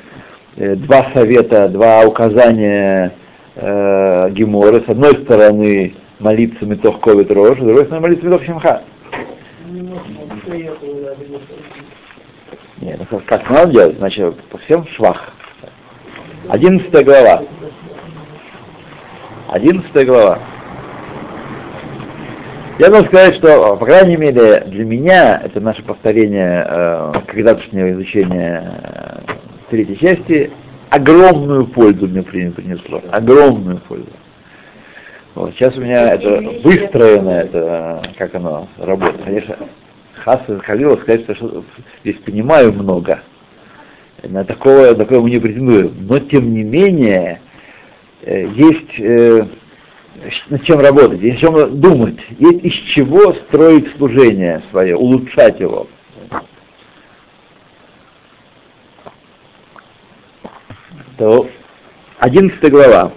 э, 0.56 0.74
два 0.74 1.12
совета, 1.14 1.70
два 1.70 2.08
указания 2.08 3.14
э, 3.54 4.30
Геморы? 4.32 4.82
С 4.82 4.90
одной 4.90 5.14
стороны 5.14 5.94
молиться 6.20 6.66
Метох 6.66 7.00
Ковид 7.02 7.32
Рож, 7.32 7.58
с 7.58 7.62
другой 7.62 7.86
стороны 7.86 8.08
молиться 8.08 8.26
Метох 8.26 8.44
Шимха. 8.44 8.84
Нет, 12.82 13.02
ну 13.12 13.22
как, 13.26 13.50
надо 13.50 13.72
делать? 13.72 13.98
Значит, 13.98 14.40
по 14.44 14.58
всем 14.58 14.86
швах. 14.88 15.34
Одиннадцатая 16.48 17.04
глава. 17.04 17.44
Одиннадцатая 19.50 20.06
глава. 20.06 20.40
Я 22.80 22.88
должен 22.88 23.08
сказать, 23.08 23.36
что, 23.36 23.76
по 23.76 23.86
крайней 23.86 24.16
мере, 24.16 24.64
для 24.68 24.86
меня 24.86 25.42
это 25.44 25.60
наше 25.60 25.84
повторение 25.84 26.66
э, 26.66 27.12
когда-тошнего 27.28 27.92
изучения 27.92 28.74
э, 28.82 29.20
третьей 29.70 29.98
части 29.98 30.50
огромную 30.90 31.68
пользу 31.68 32.08
мне 32.08 32.24
при- 32.24 32.50
принесло. 32.50 33.02
Огромную 33.12 33.80
пользу. 33.80 34.08
Вот, 35.40 35.54
сейчас 35.54 35.78
у 35.78 35.80
меня 35.80 36.16
это 36.16 36.42
выстроено, 36.66 37.30
это 37.30 38.04
как 38.18 38.36
оно 38.36 38.68
работает. 38.78 39.24
Конечно, 39.24 39.56
Хас 40.16 40.42
хотел 40.64 40.98
сказать, 40.98 41.24
что, 41.24 41.34
что 41.34 41.64
здесь 42.04 42.18
понимаю 42.18 42.74
много. 42.74 43.22
На 44.22 44.44
такого, 44.44 44.94
такого 44.96 45.22
мы 45.22 45.30
не 45.30 45.40
претендуем. 45.40 45.96
Но 46.10 46.20
тем 46.20 46.54
не 46.54 46.66
менее, 46.66 47.40
э, 48.24 48.50
есть 48.50 49.00
э, 49.00 49.48
над 50.50 50.64
чем 50.64 50.82
работать, 50.82 51.22
есть 51.22 51.38
о 51.38 51.40
чем 51.40 51.80
думать, 51.80 52.20
есть 52.38 52.66
из 52.66 52.74
чего 52.74 53.32
строить 53.32 53.90
служение 53.96 54.62
свое, 54.72 54.98
улучшать 54.98 55.62
его. 55.62 55.88
То 61.18 61.48
11 62.20 62.70
глава. 62.70 63.14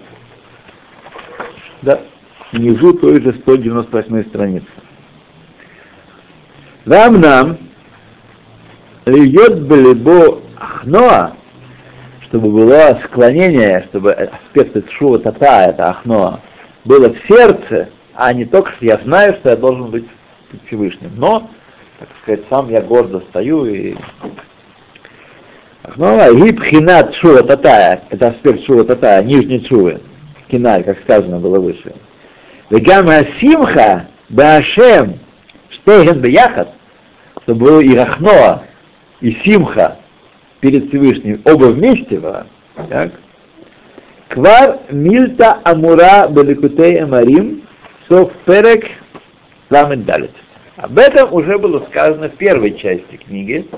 Да, 1.82 2.00
внизу 2.52 2.92
той 2.92 3.20
же 3.20 3.32
198 3.34 4.24
страницы. 4.28 4.66
Вам 6.84 7.20
нам 7.20 7.58
льет 9.06 9.62
блебо 9.66 10.40
ахноа, 10.56 11.36
чтобы 12.22 12.50
было 12.50 13.00
склонение, 13.04 13.86
чтобы 13.88 14.12
аспект 14.12 14.90
шува 14.90 15.18
тата, 15.18 15.70
это 15.70 15.90
ахноа, 15.90 16.40
было 16.84 17.12
в 17.12 17.18
сердце, 17.26 17.88
а 18.14 18.32
не 18.32 18.44
только, 18.44 18.72
что 18.72 18.84
я 18.84 18.98
знаю, 18.98 19.34
что 19.34 19.50
я 19.50 19.56
должен 19.56 19.90
быть 19.90 20.06
Всевышним. 20.66 21.12
Но, 21.16 21.50
так 21.98 22.08
сказать, 22.22 22.42
сам 22.50 22.68
я 22.68 22.80
гордо 22.80 23.20
стою 23.20 23.64
и... 23.64 23.94
Ахноа, 25.84 26.32
гибхинат 26.32 27.14
шува 27.14 27.42
татая, 27.42 28.04
это 28.10 28.28
аспект 28.28 28.64
шува 28.64 28.84
татая, 28.84 29.22
нижней 29.22 29.64
шувы, 29.66 30.00
киналь, 30.48 30.84
как 30.84 31.00
сказано 31.00 31.38
было 31.38 31.58
выше. 31.58 31.92
Симха 32.72 34.06
башем, 34.30 35.18
что 35.68 36.04
ген 36.04 36.20
бияхат, 36.20 36.68
чтобы 37.42 37.66
было 37.66 37.80
и 37.80 37.94
рахноа, 37.94 38.62
и 39.20 39.32
симха 39.44 39.98
перед 40.60 40.88
Всевышним, 40.88 41.42
оба 41.44 41.66
вместе, 41.66 42.20
так? 42.88 43.12
Квар 44.28 44.78
мильта 44.90 45.58
амура 45.64 46.26
баликутей 46.28 47.02
амарим 47.02 47.62
сов 48.08 48.32
перек 48.46 48.86
ламет 49.68 50.06
далит. 50.06 50.32
Об 50.76 50.98
этом 50.98 51.32
уже 51.34 51.58
было 51.58 51.84
сказано 51.90 52.30
в 52.30 52.36
первой 52.36 52.74
части 52.78 53.16
книги 53.16 53.68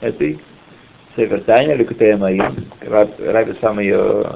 этой 0.00 0.40
Севертания 1.16 1.74
Ликутей 1.74 2.14
Амарим. 2.14 2.66
Раби 2.80 3.54
сам 3.60 3.78
ее 3.78 4.26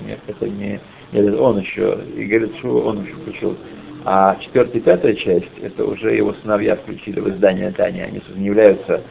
нет, 0.00 0.20
это 0.26 0.48
не, 0.48 0.80
нет, 1.12 1.38
он 1.38 1.58
еще, 1.58 1.98
и 2.16 2.24
говорит, 2.26 2.56
что 2.58 2.80
он 2.80 3.04
еще 3.04 3.14
включил. 3.14 3.56
А 4.04 4.36
четвертая 4.40 4.80
и 4.80 4.80
пятая 4.80 5.14
часть, 5.14 5.50
это 5.60 5.84
уже 5.84 6.14
его 6.14 6.34
сыновья 6.34 6.76
включили 6.76 7.20
в 7.20 7.28
издание 7.28 7.70
Тани, 7.72 8.00
они 8.00 8.22
не 8.36 8.46
являются 8.46 9.02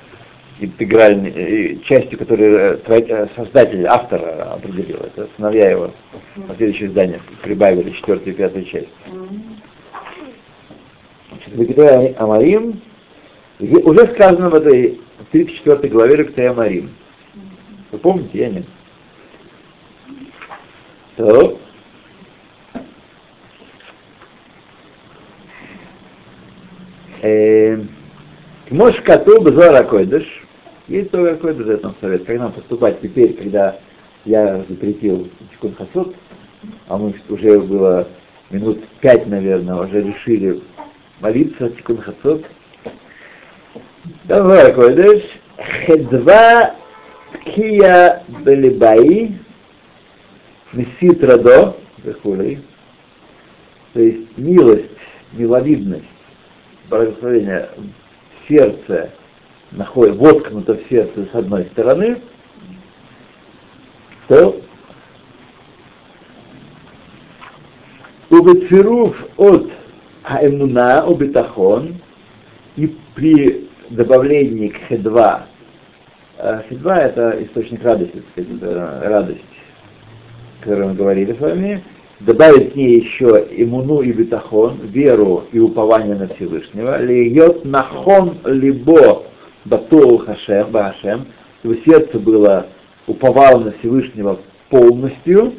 интегральной 0.59 1.31
э, 1.31 1.75
частью, 1.83 2.17
которую 2.17 2.79
э, 2.83 3.27
создатель, 3.35 3.85
автор 3.85 4.21
определил. 4.53 4.97
Это 4.97 5.27
сыновья 5.35 5.71
его 5.71 5.91
на 6.35 6.55
следующее 6.55 6.89
издание 6.89 7.21
прибавили 7.43 7.91
четвертую 7.91 8.33
и 8.33 8.37
пятую 8.37 8.65
часть. 8.65 8.89
Значит, 11.29 12.19
Амарим, 12.19 12.81
уже 13.59 14.07
сказано 14.13 14.49
в 14.49 14.55
этой 14.55 14.99
34 15.31 15.89
главе 15.89 16.15
Ректей 16.17 16.49
Амарим. 16.49 16.91
Вы 17.91 17.99
помните, 17.99 18.37
я 18.39 18.49
нет? 18.49 18.65
То. 21.17 21.59
Можешь 28.69 29.01
коту 29.01 29.41
Базара 29.41 29.83
Койдыш, 29.83 30.45
есть 30.87 31.11
только 31.11 31.35
какой-то 31.35 31.63
за 31.63 31.73
этом 31.73 31.95
совет, 31.99 32.25
как 32.25 32.37
нам 32.37 32.51
поступать 32.51 33.01
теперь, 33.01 33.33
когда 33.33 33.77
я 34.25 34.63
запретил 34.69 35.29
Чикун 35.51 35.73
Хасот, 35.73 36.15
а 36.87 36.97
мы 36.97 37.13
уже 37.29 37.59
было 37.59 38.07
минут 38.49 38.83
пять, 39.01 39.27
наверное, 39.27 39.75
уже 39.75 40.01
решили 40.01 40.61
молиться 41.19 41.71
Чикун 41.75 41.97
Хасот. 41.97 42.45
Давай, 44.25 44.73
Койдыш, 44.73 45.23
Хедва 45.57 46.75
Кия 47.43 48.23
Белибаи, 48.45 49.37
Месит 50.73 51.23
Радо, 51.23 51.75
то 53.93 54.01
есть 54.01 54.37
милость, 54.37 54.85
миловидность, 55.33 56.05
благословение 56.89 57.69
в 57.77 58.47
сердце 58.47 59.11
находит, 59.71 60.15
воткнуто 60.15 60.75
в 60.75 60.89
сердце 60.89 61.25
с 61.31 61.35
одной 61.35 61.65
стороны, 61.65 62.21
то 64.27 64.59
убецерув 68.29 69.15
от 69.37 69.71
Аэмуна, 70.23 71.05
убитахон, 71.05 71.95
и 72.75 72.95
при 73.15 73.69
добавлении 73.89 74.69
к 74.69 74.77
хедва, 74.87 75.45
хедва 76.69 76.99
это 76.99 77.43
источник 77.43 77.83
радости, 77.83 78.21
так 78.35 78.45
сказать, 78.45 78.61
это 78.61 79.01
радость, 79.05 79.41
о 80.59 80.63
которой 80.63 80.87
мы 80.89 80.93
говорили 80.93 81.33
с 81.33 81.39
вами, 81.39 81.83
добавить 82.19 82.73
к 82.73 82.75
ней 82.75 82.99
еще 82.99 83.47
имуну 83.51 84.01
и 84.01 84.11
бетахон, 84.11 84.79
веру 84.83 85.43
и 85.51 85.59
упование 85.59 86.15
на 86.15 86.27
Всевышнего, 86.27 87.01
льет 87.01 87.65
нахон 87.65 88.37
либо 88.45 89.23
батул 89.65 90.19
хашем, 90.19 90.71
башем, 90.71 91.27
чтобы 91.59 91.81
сердце 91.85 92.19
было 92.19 92.67
уповало 93.05 93.59
на 93.59 93.71
Всевышнего 93.73 94.39
полностью, 94.69 95.53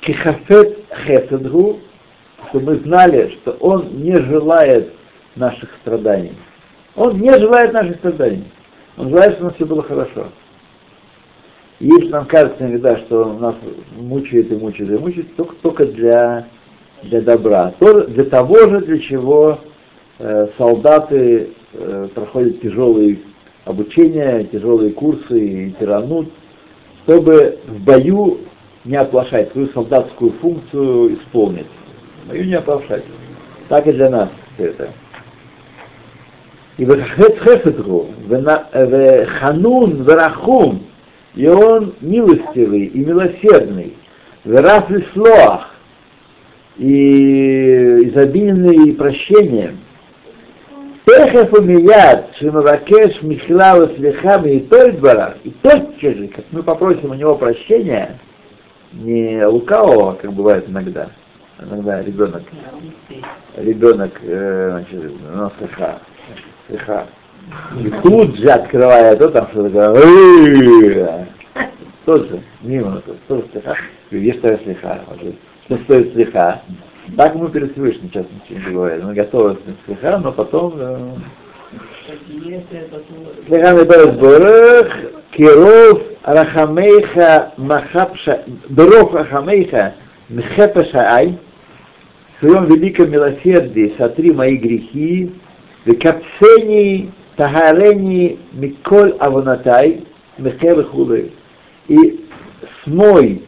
кихафет 0.00 0.78
хеседгу, 1.04 1.80
чтобы 2.48 2.74
мы 2.74 2.74
знали, 2.80 3.30
что 3.30 3.52
он 3.60 4.02
не 4.02 4.18
желает 4.18 4.92
наших 5.36 5.70
страданий. 5.82 6.32
Он 6.96 7.18
не 7.18 7.32
желает 7.38 7.72
наших 7.72 7.96
страданий. 7.96 8.44
Он 8.96 9.10
желает, 9.10 9.34
чтобы 9.34 9.44
у 9.44 9.48
нас 9.48 9.54
все 9.56 9.66
было 9.66 9.82
хорошо. 9.82 10.26
Если 11.80 12.08
нам 12.08 12.26
кажется 12.26 12.66
иногда, 12.66 12.98
что 12.98 13.32
нас 13.38 13.54
мучает 13.96 14.52
и 14.52 14.54
мучает 14.54 14.90
и 14.90 14.98
мучает, 14.98 15.34
только, 15.34 15.54
только 15.62 15.86
для, 15.86 16.46
для 17.02 17.22
добра. 17.22 17.72
Для 17.80 18.24
того 18.24 18.58
же, 18.68 18.80
для 18.82 18.98
чего 18.98 19.58
э, 20.18 20.48
солдаты 20.58 21.48
э, 21.72 22.08
проходят 22.14 22.60
тяжелые 22.60 23.20
обучения, 23.64 24.44
тяжелые 24.44 24.92
курсы 24.92 25.40
и 25.40 25.70
тиранут, 25.72 26.30
чтобы 27.04 27.58
в 27.66 27.82
бою 27.82 28.40
не 28.84 28.96
оплошать, 28.96 29.50
свою 29.52 29.68
солдатскую 29.68 30.32
функцию 30.32 31.14
исполнить. 31.14 31.66
В 32.26 32.28
бою 32.28 32.44
не 32.44 32.54
оплошать. 32.54 33.04
Так 33.70 33.86
и 33.86 33.92
для 33.92 34.10
нас 34.10 34.28
это. 34.58 34.90
И 36.76 36.84
хесетгу, 36.84 38.08
ханун, 39.40 40.02
верахум, 40.02 40.82
и 41.34 41.46
он 41.46 41.94
милостивый 42.00 42.86
и 42.86 43.04
милосердный, 43.04 43.96
вераф 44.44 44.90
слоах, 45.12 45.70
и 46.76 48.08
изобильный 48.08 48.94
прощением. 48.94 49.80
Техев 51.04 51.52
умият, 51.52 52.34
шимавакеш 52.36 53.20
михлава 53.22 53.88
слихами 53.96 54.50
и 54.52 54.60
тольдбара, 54.60 55.36
и 55.44 55.50
тотчас 55.50 56.14
же, 56.14 56.28
как 56.28 56.44
мы 56.52 56.62
попросим 56.62 57.10
у 57.10 57.14
него 57.14 57.34
прощения, 57.34 58.18
не 58.92 59.44
лукавого, 59.44 60.14
как 60.14 60.32
бывает 60.32 60.68
иногда, 60.68 61.08
иногда 61.60 62.02
ребенок, 62.02 62.42
ребенок, 63.56 64.12
э, 64.22 64.70
значит, 64.70 65.12
ну, 65.34 65.50
слыха, 65.58 65.98
слыха, 66.68 67.06
и 67.78 67.90
тут 68.02 68.36
же 68.36 68.48
открывая 68.50 69.16
то, 69.16 69.28
там 69.28 69.48
что-то 69.50 69.70
говорит, 69.70 71.28
тоже 72.04 72.40
мимо, 72.62 73.02
тоже 73.28 73.44
слыха, 73.52 73.76
есть 74.10 74.38
что 74.38 74.58
слыха, 74.58 75.00
что 75.66 75.76
стоит 75.78 76.12
слыха, 76.12 76.62
так 77.16 77.34
мы 77.34 77.48
перед 77.50 77.72
Всевышним 77.72 78.10
сейчас 78.10 78.26
ничего 78.48 78.68
не 78.68 78.74
говорим. 78.74 79.06
Мы 79.06 79.14
готовы 79.14 79.54
к 79.54 79.60
слыха, 79.84 80.18
но 80.18 80.32
потом... 80.32 80.74
Слыха 83.46 83.72
Мидорес 83.72 84.16
Борах, 84.16 84.96
Киров 85.30 86.02
Рахамейха 86.24 87.52
Махапша, 87.56 88.42
Беров 88.68 89.14
Рахамейха 89.14 89.94
Мхепаша 90.28 90.98
Ай, 90.98 91.38
в 92.36 92.40
своем 92.40 92.66
великом 92.66 93.10
милосердии 93.10 93.94
сотри 93.96 94.32
мои 94.32 94.56
грехи, 94.56 95.32
Векапсени 95.84 97.12
Тагарени 97.40 98.38
Миколь 98.52 99.12
Авонатай, 99.18 100.04
Мехевы 100.36 100.84
Хулы, 100.84 101.30
и 101.88 102.26
смой 102.84 103.42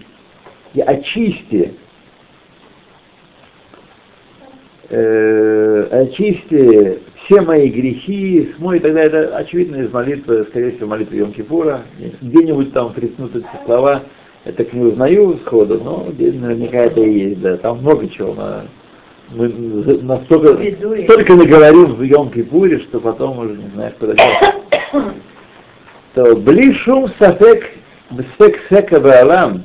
и 0.72 0.80
очисти 0.80 1.74
э, 4.88 5.82
очисти 5.90 7.00
все 7.16 7.42
мои 7.42 7.68
грехи, 7.68 8.54
смой 8.56 8.80
далее. 8.80 9.04
Это 9.04 9.36
очевидно 9.36 9.76
из 9.76 9.92
молитвы, 9.92 10.46
скорее 10.48 10.70
всего, 10.72 10.88
молитвы 10.88 11.16
Йом 11.18 11.34
Кипура. 11.34 11.82
Где-нибудь 12.22 12.72
там 12.72 12.94
приснут 12.94 13.36
эти 13.36 13.46
слова, 13.66 14.04
я 14.46 14.52
так 14.52 14.72
не 14.72 14.86
узнаю 14.86 15.38
сходу, 15.44 15.78
но 15.84 16.06
наверняка 16.18 16.78
это 16.78 17.02
и 17.02 17.28
есть, 17.28 17.42
да. 17.42 17.58
Там 17.58 17.80
много 17.80 18.08
чего. 18.08 18.32
На, 18.32 18.64
мы 19.34 19.48
настолько, 20.02 20.58
столько 21.04 21.34
наговорим 21.34 21.94
в 21.94 22.02
Йом 22.02 22.30
Кипуре, 22.30 22.80
что 22.80 23.00
потом 23.00 23.38
уже 23.38 23.56
не 23.56 23.70
знаешь, 23.74 23.94
куда 23.98 24.14
То 26.14 26.36
блишум 26.36 27.10
сафек 27.18 27.70
бсек 28.10 28.60
сека 28.68 29.00
баалам, 29.00 29.62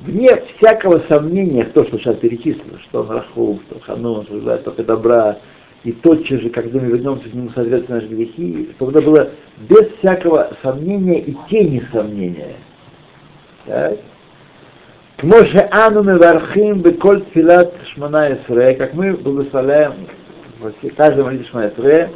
вне 0.00 0.42
всякого 0.56 1.00
сомнения 1.08 1.64
в 1.64 1.72
то, 1.72 1.84
что 1.84 1.98
сейчас 1.98 2.16
перечислил, 2.16 2.78
что 2.80 3.02
он 3.02 3.10
Раху, 3.10 3.60
что 3.68 3.80
Ханун, 3.80 4.24
что 4.24 4.40
желает 4.40 4.64
только 4.64 4.84
добра, 4.84 5.38
и 5.84 5.92
тотчас 5.92 6.40
же, 6.40 6.50
когда 6.50 6.80
мы 6.80 6.86
вернемся 6.86 7.28
к 7.28 7.34
нему, 7.34 7.50
соответственно, 7.54 8.00
наши 8.00 8.12
грехи, 8.12 8.70
чтобы 8.76 8.90
это 8.90 9.02
было 9.02 9.30
без 9.68 9.88
всякого 9.98 10.50
сомнения 10.62 11.20
и 11.20 11.36
тени 11.48 11.82
сомнения. 11.92 12.56
Так? 13.66 13.98
К 15.16 15.22
Моше 15.22 15.66
Ану 15.70 16.02
Мевархим 16.02 16.82
Беколь 16.82 17.22
Тфилат 17.22 17.72
Шмана 17.86 18.34
Исре, 18.34 18.74
как 18.74 18.92
мы 18.92 19.14
благословляем 19.14 19.94
во 20.60 20.70
каждой 20.94 21.24
молитве 21.24 21.46
Шмана 21.46 21.68
Исре, 21.68 22.10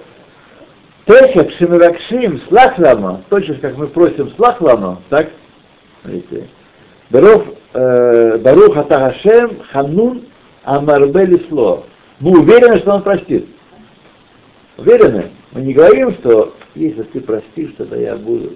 Тешек 1.06 1.50
Шимиракшим 1.52 2.42
Слахлама, 2.42 3.22
точно 3.30 3.54
как 3.54 3.78
мы 3.78 3.86
просим 3.86 4.30
Слахлама, 4.36 5.00
так? 5.08 5.30
Смотрите. 6.02 6.48
Барух 7.08 7.44
э, 7.72 8.36
Барух 8.36 8.76
Атахашем 8.76 9.62
Ханун 9.72 10.24
Амарбели 10.64 11.42
Сло. 11.48 11.86
Мы 12.18 12.38
уверены, 12.38 12.80
что 12.80 12.96
он 12.96 13.02
простит. 13.02 13.48
Уверены? 14.76 15.30
Мы 15.52 15.62
не 15.62 15.72
говорим, 15.72 16.12
что 16.16 16.54
если 16.74 17.04
ты 17.04 17.22
простишь, 17.22 17.72
тогда 17.78 17.96
я 17.96 18.16
буду. 18.16 18.52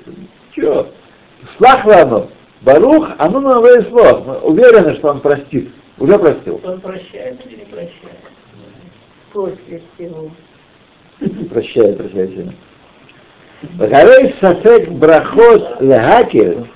Чего? 0.53 0.88
Слахлану. 1.57 2.28
Барух, 2.64 3.10
а 3.18 3.28
ну 3.28 3.40
на 3.40 3.82
слов. 3.82 4.26
Мы 4.26 4.38
уверены, 4.38 4.94
что 4.94 5.10
он 5.10 5.20
простит. 5.20 5.70
Уже 5.98 6.18
простил. 6.18 6.60
Он 6.64 6.80
прощает 6.80 7.44
или 7.46 7.56
не 7.56 7.64
прощает? 7.66 8.18
После 9.32 9.82
всего. 9.94 10.30
Прощает, 11.50 11.98
прощает 11.98 12.30
всего. 12.30 12.52
Вахарей 13.74 14.34
сафек 14.40 14.90
брахот 14.90 15.80
лехакель. 15.80 16.66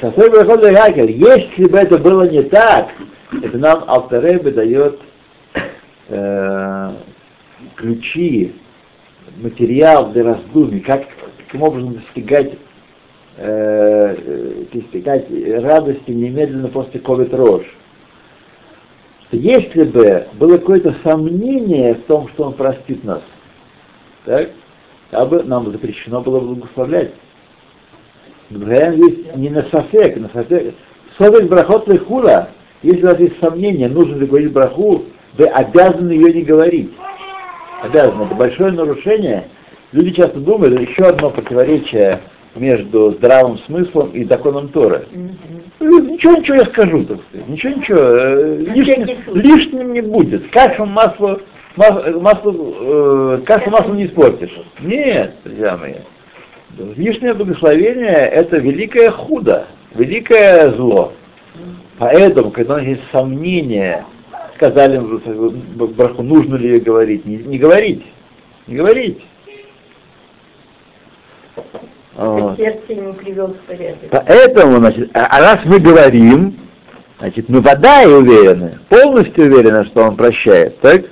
Сафек 0.00 0.30
брахот 0.30 0.62
лехакель. 0.62 1.10
Если 1.10 1.66
бы 1.66 1.78
это 1.78 1.98
было 1.98 2.28
не 2.28 2.42
так, 2.42 2.88
это 3.42 3.58
нам 3.58 3.84
Алтеребе 3.86 4.50
дает 4.50 5.00
э, 6.08 6.90
ключи, 7.76 8.54
материал 9.36 10.10
для 10.12 10.24
раздумий, 10.24 10.80
как, 10.80 11.06
каким 11.38 11.62
образом 11.62 11.94
достигать, 11.94 12.54
э, 13.36 14.64
достигать 14.72 15.26
радости 15.62 16.10
немедленно 16.10 16.68
после 16.68 17.00
ковид 17.00 17.34
рож. 17.34 17.64
Если 19.30 19.84
бы 19.84 20.26
было 20.34 20.58
какое-то 20.58 20.94
сомнение 21.02 21.94
в 21.94 22.02
том, 22.02 22.28
что 22.28 22.44
он 22.44 22.52
простит 22.52 23.02
нас, 23.02 23.22
так, 24.26 24.50
бы 25.28 25.42
нам 25.42 25.72
запрещено 25.72 26.20
было 26.20 26.40
благословлять. 26.40 27.12
Здесь 28.50 29.34
не 29.36 29.48
на 29.48 29.62
сафек, 29.64 30.16
на 30.18 30.28
сафек. 30.28 30.74
Совет 31.16 31.48
брахот 31.48 31.88
хула. 32.06 32.50
Если 32.82 33.04
у 33.04 33.08
вас 33.08 33.20
есть 33.20 33.38
сомнение, 33.38 33.88
нужно 33.88 34.16
ли 34.16 34.26
говорить 34.26 34.52
браху, 34.52 35.04
вы 35.38 35.46
обязаны 35.46 36.10
ее 36.10 36.32
не 36.32 36.42
говорить. 36.42 36.90
Обязаны. 37.82 38.24
Это 38.24 38.34
большое 38.34 38.72
нарушение. 38.72 39.48
Люди 39.92 40.10
часто 40.10 40.40
думают, 40.40 40.78
еще 40.80 41.04
одно 41.04 41.30
противоречие 41.30 42.20
между 42.54 43.12
здравым 43.12 43.58
смыслом 43.58 44.10
и 44.10 44.24
законом 44.24 44.68
Торы. 44.68 45.06
Mm-hmm. 45.10 46.10
Ничего, 46.12 46.36
ничего 46.36 46.56
я 46.58 46.64
скажу, 46.66 47.04
так 47.04 47.18
сказать. 47.28 47.48
Ничего, 47.48 47.74
ничего. 47.74 47.98
Э, 48.00 48.56
лишним, 48.74 49.18
лишним 49.34 49.92
не 49.92 50.00
будет. 50.00 50.50
Кашу 50.50 50.84
масло, 50.84 51.40
масло, 51.76 52.20
масло 52.20 52.54
э, 52.54 53.40
кашу 53.44 53.70
масло 53.70 53.94
не 53.94 54.06
испортишь. 54.06 54.56
Нет, 54.80 55.34
друзья 55.44 55.76
мои. 55.76 55.94
Лишнее 56.96 57.34
благословение 57.34 58.28
это 58.28 58.58
великое 58.58 59.10
худо, 59.10 59.66
великое 59.94 60.70
зло. 60.72 61.12
Поэтому, 61.98 62.50
когда 62.50 62.74
у 62.74 62.76
нас 62.78 62.86
есть 62.86 63.02
сомнения 63.12 64.04
сказали 64.62 64.98
браху, 64.98 66.22
нужно 66.22 66.54
ли 66.54 66.68
ее 66.68 66.80
говорить. 66.80 67.24
Не, 67.26 67.36
не 67.36 67.58
говорить. 67.58 68.04
Не 68.68 68.76
говорить. 68.76 69.20
Вот. 72.16 72.56
Сердце 72.56 72.94
не 72.94 73.12
привел 73.14 73.48
в 73.48 73.56
порядок. 73.66 74.10
Поэтому, 74.10 74.76
значит, 74.76 75.10
а, 75.14 75.26
а 75.30 75.40
раз 75.40 75.60
мы 75.64 75.78
говорим, 75.78 76.58
значит, 77.18 77.48
мы 77.48 77.60
вода 77.60 78.02
и 78.02 78.06
уверены, 78.06 78.78
полностью 78.88 79.44
уверены, 79.44 79.84
что 79.86 80.02
он 80.02 80.16
прощает, 80.16 80.78
так? 80.80 81.02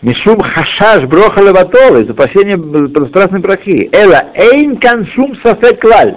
Мишум 0.00 0.40
хашаш 0.40 1.04
броха 1.04 1.40
леватол, 1.40 1.96
из 1.98 2.10
опасения 2.10 2.58
страстной 3.08 3.40
брахи. 3.40 3.88
Эла 3.92 4.26
эйн 4.34 4.76
каншум 4.76 5.36
сафек 5.42 5.82
лаль. 5.84 6.16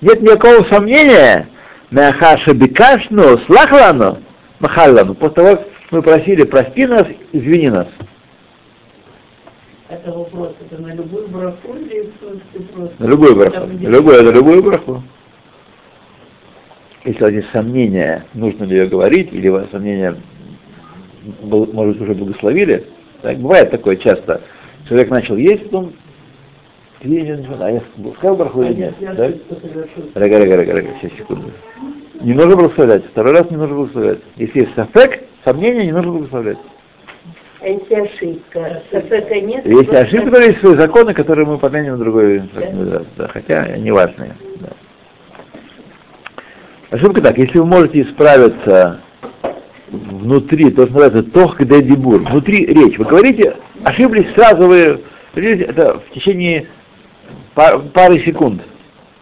Нет 0.00 0.20
никакого 0.20 0.64
сомнения, 0.64 1.48
мяхаша 1.90 2.52
бикашну, 2.52 3.38
слахлану, 3.46 4.18
Махаллану, 4.58 5.14
после 5.14 5.34
того, 5.34 5.56
как 5.56 5.66
мы 5.90 6.02
просили, 6.02 6.44
прости 6.44 6.86
нас, 6.86 7.06
извини 7.32 7.70
нас. 7.70 7.88
Это 9.92 10.10
вопрос, 10.10 10.54
это 10.58 10.80
на 10.80 10.94
любую 10.94 11.28
браху 11.28 11.74
или 11.74 12.10
просто... 12.72 12.94
На 12.98 13.06
любую 13.06 13.36
браху. 13.36 13.66
На 13.66 13.88
любую, 13.88 14.22
на 14.22 14.30
любую 14.30 14.62
браху. 14.62 15.02
Если 17.04 17.20
у 17.20 17.26
вас 17.26 17.32
есть 17.34 17.50
сомнения, 17.52 18.24
нужно 18.32 18.64
ли 18.64 18.78
ее 18.78 18.86
говорить, 18.86 19.30
или 19.32 19.48
у 19.48 19.52
вас 19.52 19.66
сомнения, 19.70 20.16
может, 21.42 22.00
уже 22.00 22.14
благословили, 22.14 22.86
так, 23.20 23.36
бывает 23.36 23.70
такое 23.70 23.96
часто. 23.96 24.40
Человек 24.88 25.10
начал 25.10 25.36
есть, 25.36 25.64
потом 25.64 25.92
а 27.04 27.70
я 27.70 27.82
сказал 28.16 28.36
браху 28.36 28.62
или 28.62 28.74
нет? 28.74 28.94
Да? 28.98 29.30
Рага, 30.14 30.38
рага, 30.38 30.56
рага, 30.56 30.72
рага, 30.72 30.88
сейчас, 31.02 31.18
секунду. 31.18 31.50
Не 32.22 32.32
нужно 32.32 32.56
благословлять. 32.56 33.04
Второй 33.06 33.32
раз 33.32 33.50
не 33.50 33.58
нужно 33.58 33.74
благословлять. 33.74 34.20
Если 34.36 34.60
есть 34.60 34.74
сафек, 34.74 35.24
сомнения, 35.44 35.84
не 35.84 35.92
нужно 35.92 36.12
благословлять. 36.12 36.58
А 37.62 37.68
если 37.68 37.94
ошибка? 37.94 38.82
Сафека 38.90 39.40
нет? 39.40 39.64
Если 39.64 39.94
ошибка, 39.94 40.30
то 40.32 40.40
есть 40.40 40.58
свои 40.58 40.74
законы, 40.74 41.14
которые 41.14 41.46
мы 41.46 41.58
поменим 41.58 41.92
на 41.92 41.98
другой, 41.98 42.42
да, 42.54 43.02
да, 43.16 43.28
хотя 43.28 43.60
они 43.62 43.92
важные. 43.92 44.34
Да. 44.58 44.68
Ошибка 46.90 47.20
так, 47.20 47.38
если 47.38 47.58
вы 47.58 47.66
можете 47.66 48.02
исправиться 48.02 49.00
внутри, 49.90 50.70
то, 50.70 50.86
что 50.86 50.94
называется 50.94 51.30
тох 51.30 51.60
где 51.60 51.82
дебур, 51.82 52.22
внутри 52.22 52.66
речь. 52.66 52.98
Вы 52.98 53.04
говорите, 53.04 53.56
ошиблись 53.84 54.32
сразу, 54.34 54.66
вы 54.66 55.00
это 55.34 56.00
в 56.00 56.10
течение 56.12 56.66
пар- 57.54 57.78
пары 57.78 58.18
секунд, 58.24 58.62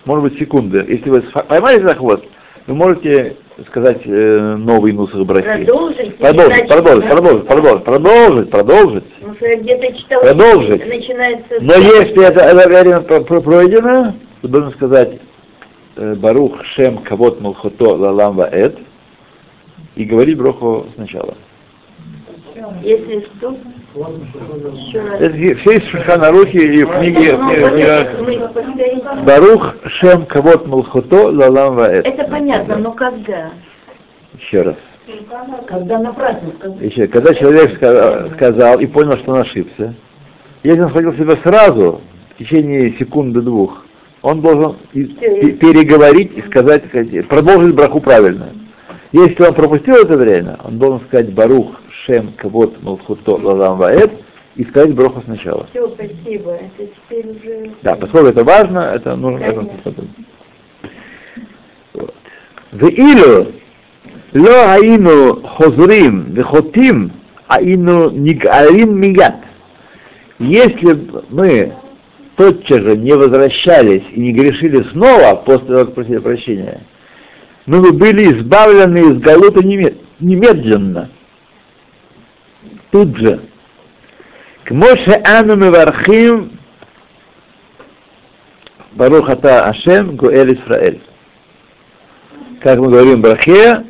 может 0.07 0.25
быть 0.25 0.39
секунды. 0.39 0.83
Если 0.89 1.11
вы 1.11 1.21
поймали 1.21 1.81
за 1.81 1.95
хвост, 1.95 2.25
вы 2.67 2.75
можете 2.75 3.37
сказать 3.67 4.03
э, 4.05 4.57
новый 4.57 4.93
нусах 4.93 5.25
брахи. 5.27 5.65
Продолжить? 5.65 6.17
Продолжить, 6.17 6.69
продолжить, 6.69 7.07
продолжить, 7.09 7.47
продолжить, 7.47 7.85
продолжить, 7.85 8.51
продолжить. 8.51 9.05
Ну, 9.21 9.35
я 9.41 9.57
где-то 9.57 9.97
читала, 9.97 10.23
Продолжить. 10.23 10.87
начинается... 10.87 11.55
Но 11.61 11.75
если 11.75 12.25
это, 12.27 12.41
это 12.41 12.69
время 12.69 13.01
про- 13.01 13.21
про- 13.21 13.41
пройдено, 13.41 14.15
то 14.43 14.49
должен 14.49 14.73
сказать 14.73 15.19
э, 15.97 16.15
Барух 16.15 16.65
Шем 16.65 16.99
Кавот 16.99 17.41
Малхото 17.41 17.97
Лалам 17.97 18.37
Ваэт 18.37 18.79
и 19.97 20.05
говорить 20.05 20.39
броху 20.39 20.87
сначала. 20.95 21.35
Если 22.83 23.27
что, 23.37 23.57
все 23.93 25.71
из 25.73 25.85
Шульхана 25.89 26.31
Рухи 26.31 26.57
и 26.57 26.85
в 26.85 26.91
книге, 26.99 27.37
повторим. 27.37 29.25
Барух 29.25 29.75
Шем 29.87 30.27
Кавот 30.27 30.67
Малхото 30.67 31.29
Лалам 31.31 31.77
Ваэт. 31.77 32.07
Это 32.07 32.25
понятно, 32.29 32.77
но 32.77 32.93
когда? 32.93 33.51
Еще 34.39 34.63
раз. 34.63 34.77
Когда 35.67 35.99
на 35.99 36.13
праздник, 36.13 36.55
Еще, 36.81 37.09
когда 37.09 37.35
человек 37.35 37.81
ска- 37.81 38.33
сказал 38.35 38.79
и 38.79 38.87
понял, 38.87 39.17
что 39.17 39.33
он 39.33 39.41
ошибся, 39.41 39.95
если 40.63 40.81
он 40.83 40.89
схватил 40.91 41.15
себя 41.15 41.37
сразу, 41.43 42.01
в 42.35 42.39
течение 42.39 42.93
секунды-двух, 42.93 43.85
он 44.23 44.41
должен 44.41 44.77
переговорить 44.93 46.37
и 46.37 46.43
сказать, 46.43 46.85
сказать, 46.87 47.27
продолжить 47.27 47.75
браху 47.75 48.01
правильно. 48.01 48.51
Если 49.13 49.43
он 49.43 49.55
пропустил 49.55 49.97
это 49.97 50.17
время, 50.17 50.59
он 50.65 50.79
должен 50.79 51.01
сказать 51.07 51.33
Барух, 51.33 51.81
Шем, 51.91 52.33
Кабот 52.37 52.81
Малхуто, 52.83 53.33
Лазам 53.37 53.77
Ваэт, 53.79 54.13
и 54.57 54.65
сказать 54.65 54.95
Броху 54.95 55.23
сначала. 55.25 55.67
Все, 55.71 55.89
спасибо. 55.89 56.53
Это 56.53 56.91
теперь 56.95 57.27
уже... 57.29 57.71
Да, 57.83 57.97
поскольку 57.97 58.29
это 58.29 58.45
важно, 58.45 58.79
это 58.95 59.17
нужно... 59.17 59.43
Это... 59.43 60.05
Вот. 61.95 62.15
В 62.73 62.89
Илю, 62.89 63.53
Ло 64.35 64.75
Аину 64.75 65.43
Хозрим, 65.43 66.33
Вехотим, 66.33 67.13
Аину 67.49 68.11
нигарим 68.11 69.01
Мигат. 69.01 69.37
Если 70.39 71.09
мы 71.31 71.73
тотчас 72.37 72.81
же 72.81 72.97
не 72.97 73.15
возвращались 73.15 74.05
и 74.13 74.21
не 74.21 74.33
грешили 74.33 74.83
снова 74.91 75.35
после 75.35 75.67
того, 75.67 75.85
как 75.87 75.95
просили 75.95 76.19
прощения, 76.19 76.83
мы 77.67 77.81
бы 77.81 77.93
были 77.93 78.33
избавлены 78.33 78.99
из 79.13 79.19
Галута 79.19 79.61
немед- 79.61 79.99
немедленно. 80.19 81.11
Тут 82.91 83.17
же. 83.17 83.41
К 84.65 84.73
Моше 84.73 85.21
Ану 85.25 85.57
Мевархим 85.57 86.53
Барух 88.93 89.29
Ата 89.29 89.67
Ашем 89.67 90.17
Гуэль 90.17 90.55
Исраэль. 90.55 91.01
Как 92.61 92.79
мы 92.79 92.91
говорим 92.91 93.17
в 93.17 93.21
Брахе, 93.21 93.85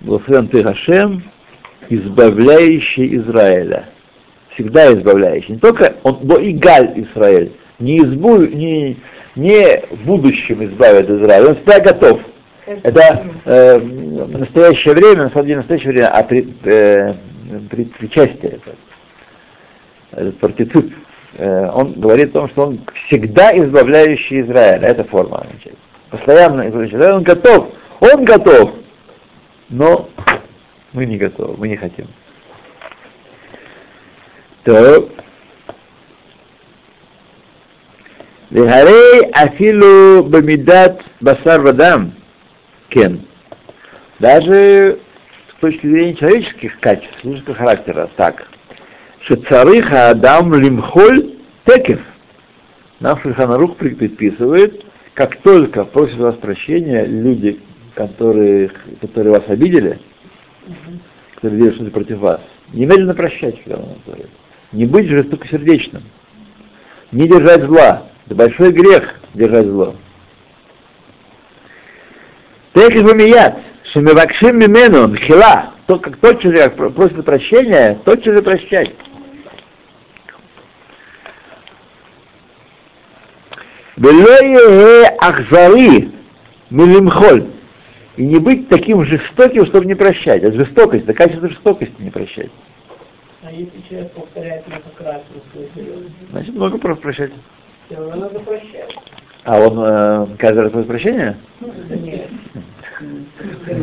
благословен 0.00 0.48
ты 0.48 0.62
Ашем, 0.62 1.22
избавляющий 1.88 3.16
Израиля. 3.18 3.90
Всегда 4.50 4.92
избавляющий. 4.92 5.54
Не 5.54 5.58
только 5.60 5.94
он, 6.02 6.18
но 6.22 6.38
и 6.38 6.52
Галь 6.52 6.92
Израиль. 6.96 7.52
Не, 7.78 8.00
избу, 8.00 8.38
не, 8.38 8.96
не 9.36 9.82
в 9.90 10.04
будущем 10.04 10.64
избавит 10.64 11.08
Израиль, 11.08 11.46
он 11.48 11.54
всегда 11.56 11.78
готов. 11.80 12.20
Это 12.68 13.26
э, 13.46 13.78
настоящее 13.78 14.92
время, 14.92 15.24
на 15.24 15.30
самом 15.30 15.46
деле 15.46 15.60
в 15.60 15.62
настоящее 15.62 15.92
время, 15.92 16.08
а 16.08 16.22
при, 16.22 16.54
э, 16.64 17.14
при, 17.70 17.84
причастие, 17.84 18.60
этот 20.12 20.38
партиципп, 20.38 20.92
э, 21.38 21.70
он 21.70 21.94
говорит 21.94 22.30
о 22.30 22.40
том, 22.40 22.48
что 22.50 22.66
он 22.66 22.80
всегда 23.06 23.56
избавляющий 23.56 24.42
Израиль. 24.42 24.84
Это 24.84 25.04
форма 25.04 25.38
означает. 25.38 25.78
Постоянно 26.10 26.68
избавляющий 26.68 26.96
Израиль. 26.96 27.14
Он 27.14 27.22
готов. 27.22 27.68
Он 28.00 28.24
готов. 28.26 28.72
Но 29.70 30.10
мы 30.92 31.06
не 31.06 31.16
готовы, 31.16 31.56
мы 31.56 31.68
не 31.68 31.76
хотим. 31.76 32.06
То 34.64 35.08
Вихарей 38.50 39.30
афилу 39.30 40.24
бамидат 40.24 41.02
басар 41.20 41.62
вадам 41.62 42.17
кен. 42.88 43.22
Даже 44.18 44.98
с 45.56 45.60
точки 45.60 45.86
зрения 45.86 46.14
человеческих 46.14 46.78
качеств, 46.80 47.20
человеческого 47.20 47.56
характера, 47.56 48.10
так. 48.16 48.48
Шецарыха 49.20 50.10
Адам 50.10 50.54
Лимхоль 50.54 51.34
Текев. 51.64 52.00
Нам 53.00 53.18
Шульханарух 53.20 53.76
предписывает, 53.76 54.84
как 55.14 55.36
только 55.36 55.84
просят 55.84 56.18
вас 56.18 56.36
прощения 56.36 57.04
люди, 57.04 57.60
которые, 57.94 58.70
которые 59.00 59.32
вас 59.32 59.44
обидели, 59.48 60.00
которые 61.34 61.58
делают 61.58 61.76
что-то 61.76 61.90
против 61.90 62.18
вас, 62.18 62.40
немедленно 62.72 63.14
прощать. 63.14 63.56
Не 64.72 64.86
быть 64.86 65.08
жестокосердечным, 65.08 66.02
не 67.12 67.28
держать 67.28 67.64
зла. 67.64 68.04
Это 68.26 68.34
большой 68.34 68.72
грех 68.72 69.14
держать 69.34 69.66
зло. 69.66 69.94
Текев 72.78 73.02
Бамият, 73.06 73.54
Шемивакшим 73.92 74.56
Мимену, 74.56 75.08
Мхила, 75.08 75.72
то, 75.88 75.98
как 75.98 76.16
тотчас 76.18 76.52
же 76.52 76.68
как 76.70 76.94
просит 76.94 77.24
прощения, 77.24 77.98
тотчас 78.04 78.34
же 78.34 78.40
прощать. 78.42 78.94
Велое 83.96 85.08
Ахзари 85.20 86.10
Милимхоль. 86.70 87.46
И 88.16 88.24
не 88.26 88.38
быть 88.38 88.68
таким 88.68 89.04
жестоким, 89.04 89.64
чтобы 89.66 89.86
не 89.86 89.94
прощать. 89.94 90.42
Это 90.42 90.56
жестокость, 90.56 91.04
это 91.04 91.14
качество 91.14 91.48
жестокости 91.48 91.94
не 92.00 92.10
прощать. 92.10 92.50
А 93.42 93.50
если 93.52 93.80
человек 93.88 94.12
повторяет 94.12 94.64
свой 94.66 95.68
грех, 95.74 95.86
Значит, 96.30 96.54
много 96.54 96.78
про- 96.78 96.96
прощать. 96.96 97.30
все 97.86 97.96
равно 97.96 98.16
надо 98.16 98.40
прощать. 98.40 98.96
А 99.44 99.60
он 99.60 99.78
э, 99.80 100.36
каждый 100.36 100.64
раз 100.64 100.72
просит 100.72 100.88
прощения? 100.88 101.36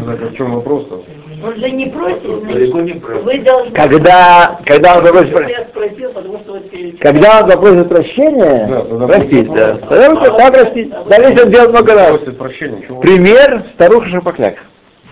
Так 0.06 0.32
в 0.32 0.36
чем 0.36 0.53
вопрос-то? 0.53 1.03
Он 1.43 1.56
же 1.56 1.72
не 1.72 1.88
просит, 1.88 2.24
не 2.24 2.72
значит, 2.72 3.03
вы 3.03 3.39
должны... 3.39 3.72
Когда, 3.72 4.60
когда 4.66 4.97
он 4.97 5.06
запросит, 5.06 5.34
спросил, 5.70 6.12
потому 6.12 6.39
что 6.39 6.62
когда 6.99 7.41
он 7.41 7.49
запросит 7.49 7.89
прощения, 7.89 8.68
Да, 8.68 8.82
тогда 8.82 9.08
простить, 9.08 9.53
да. 9.53 9.74
вопрос. 9.74 9.89
Тогда 9.89 10.10
он 10.10 10.16
да, 10.16 10.51
простить. 10.51 10.93
Даже 11.08 11.24
если 11.24 11.41
он 11.43 11.51
делал 11.51 11.70
много 11.70 11.93
раз. 11.93 12.20
Прощения, 12.38 12.82
чего? 12.88 13.01
Пример 13.01 13.64
старуха 13.74 14.08
Шапокляк. 14.08 14.56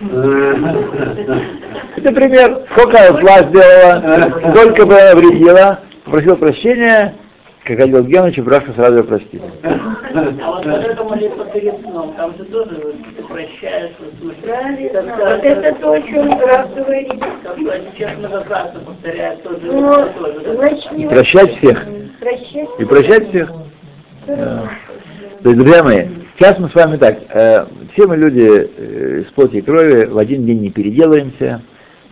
Это 0.00 2.12
пример. 2.12 2.62
Сколько 2.72 2.98
зла 3.20 3.42
сделала, 3.44 4.32
сколько 4.50 4.86
бы 4.86 4.96
вредила, 5.14 5.80
попросил 6.04 6.36
прощения, 6.36 7.14
как 7.64 7.78
Галил 7.78 8.04
Генович, 8.04 8.40
Браха 8.40 8.72
сразу 8.74 8.98
ее 8.98 9.04
простил. 9.04 9.40
А 9.62 10.50
вот 10.50 10.66
вот 10.66 10.84
эта 10.84 11.02
молитва 11.02 11.46
перед 11.46 11.80
сном, 11.80 12.14
там 12.14 12.36
же 12.36 12.44
тоже 12.44 12.94
прощаешь, 13.28 13.92
вот 13.98 14.12
слушаешь. 14.20 14.44
Правильно. 14.44 15.02
Вот 15.02 15.44
это 15.44 15.74
то, 15.80 15.92
о 15.92 16.02
чем 16.02 16.40
Раф 16.40 16.74
говорит. 16.74 17.24
Как 17.42 17.58
бы 17.58 17.70
они 17.70 17.86
сейчас 17.94 18.16
многократно 18.18 18.80
повторяют 18.80 19.42
тоже, 19.42 19.60
Ну, 19.62 21.08
Прощать 21.08 21.56
всех. 21.58 21.86
И 22.78 22.84
прощать 22.84 23.28
всех. 23.30 23.50
То 24.26 25.50
есть, 25.50 25.58
друзья 25.58 25.82
мои, 25.82 26.06
сейчас 26.36 26.58
мы 26.58 26.68
с 26.68 26.74
вами 26.74 26.96
так, 26.96 27.18
э, 27.30 27.66
все 27.92 28.06
мы 28.06 28.16
люди 28.16 28.70
э, 28.76 29.22
из 29.22 29.32
плоти 29.32 29.56
и 29.56 29.62
крови, 29.62 30.06
в 30.06 30.18
один 30.18 30.46
день 30.46 30.60
не 30.60 30.70
переделаемся. 30.70 31.62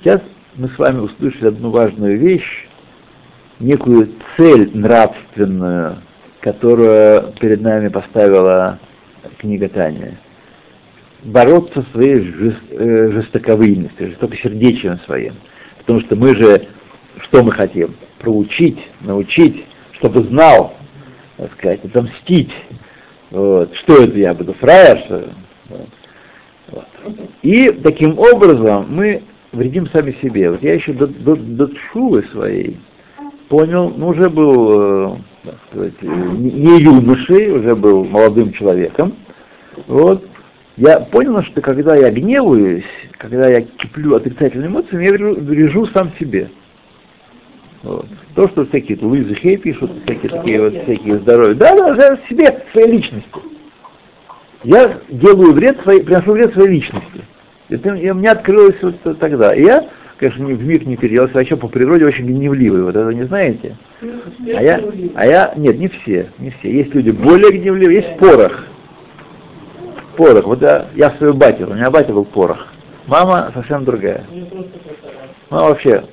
Сейчас 0.01 0.21
мы 0.55 0.69
с 0.69 0.79
вами 0.79 1.01
услышали 1.01 1.49
одну 1.49 1.71
важную 1.71 2.19
вещь, 2.19 2.69
некую 3.63 4.11
цель 4.37 4.71
нравственную, 4.75 5.99
которую 6.41 7.33
перед 7.41 7.63
нами 7.63 7.89
поставила 7.89 8.79
книга 9.39 9.69
Таня. 9.69 10.19
Бороться 11.23 11.83
со 11.83 11.91
своей 11.93 12.21
жест, 12.21 12.59
э, 12.71 13.11
жестокосердечием 13.13 14.99
своим. 15.01 15.35
Потому 15.79 16.01
что 16.01 16.17
мы 16.17 16.35
же, 16.35 16.67
что 17.21 17.45
мы 17.45 17.53
хотим? 17.53 17.95
Проучить, 18.19 18.91
научить, 19.01 19.65
чтобы 19.93 20.25
знал, 20.25 20.75
так 21.37 21.53
сказать, 21.53 21.85
отомстить. 21.85 22.53
Вот. 23.31 23.75
Что 23.77 24.03
это 24.03 24.19
я 24.19 24.35
буду, 24.35 24.53
фраер, 24.55 24.99
что. 24.99 25.29
Вот. 25.69 26.87
И 27.43 27.71
таким 27.71 28.19
образом 28.19 28.87
мы 28.89 29.23
вредим 29.53 29.87
сами 29.87 30.17
себе. 30.21 30.51
Вот 30.51 30.63
я 30.63 30.75
еще 30.75 30.93
до, 30.93 31.07
до, 31.07 31.37
до 31.37 31.71
шулы 31.77 32.25
своей 32.33 32.79
понял, 33.53 33.93
ну 33.95 34.09
уже 34.09 34.31
был, 34.31 35.13
э, 35.13 35.17
так 35.45 35.55
сказать, 35.69 35.93
э, 36.01 36.07
не 36.07 36.81
юношей, 36.81 37.51
уже 37.51 37.77
был 37.77 38.03
молодым 38.03 38.51
человеком. 38.51 39.13
Вот. 39.89 40.27
Я 40.79 41.01
понял, 41.01 41.43
что 41.43 41.61
когда 41.61 41.95
я 41.95 42.11
гневаюсь, 42.11 42.87
когда 43.19 43.51
я 43.51 43.61
киплю 43.61 44.15
отрицательными 44.15 44.69
эмоциями, 44.69 45.05
я 45.05 45.13
врежу, 45.13 45.85
сам 45.89 46.13
себе. 46.19 46.49
Вот. 47.83 48.07
То, 48.35 48.49
что 48.49 48.65
всякие 48.65 48.97
Луизы 49.03 49.35
Хей 49.35 49.59
пишут, 49.59 49.91
всякие 50.07 50.31
такие 50.31 50.63
вот 50.63 50.73
всякие 50.85 51.19
здоровья. 51.19 51.55
Да, 51.55 51.77
да, 51.77 51.95
да, 51.95 52.19
себе, 52.31 52.65
своей 52.73 52.93
личности. 52.93 53.29
Я 54.65 54.99
делаю 55.11 55.53
вред 55.53 55.79
своей, 55.83 56.03
приношу 56.03 56.33
вред 56.33 56.55
своей 56.55 56.77
личности. 56.77 57.21
Это 57.69 57.91
у 57.91 58.15
меня 58.15 58.33
открылось 58.33 58.81
вот 58.81 59.19
тогда. 59.19 59.55
И 59.55 59.63
я, 59.65 59.87
конечно, 60.23 60.45
не- 60.45 60.55
в 60.55 60.65
миг 60.65 60.87
не 60.87 60.97
переделался, 60.97 61.35
вообще 61.35 61.57
по 61.57 61.67
природе 61.67 62.07
очень 62.07 62.27
гневливый, 62.27 62.85
вот 62.85 62.95
это 62.95 63.11
не 63.11 63.25
знаете? 63.25 63.77
А 64.01 64.63
я, 64.63 64.81
а 65.17 65.27
я, 65.27 65.53
нет, 65.57 65.79
не 65.79 65.89
все, 65.89 66.29
не 66.39 66.51
все. 66.51 66.73
Есть 66.73 66.95
люди 66.95 67.11
более 67.11 67.51
гневливые, 67.51 68.03
есть 68.03 68.19
порох. 68.19 68.65
Порох. 70.17 70.47
Вот 70.47 70.63
я, 70.63 70.87
я 70.95 71.11
свою 71.13 71.35
батю, 71.35 71.69
у 71.69 71.75
меня 71.75 71.91
батя 71.91 72.13
был 72.13 72.25
порох. 72.25 72.69
Мама 73.09 73.51
совсем 73.53 73.85
другая. 73.85 74.25
Ну, 74.31 75.57
вообще, 75.57 76.05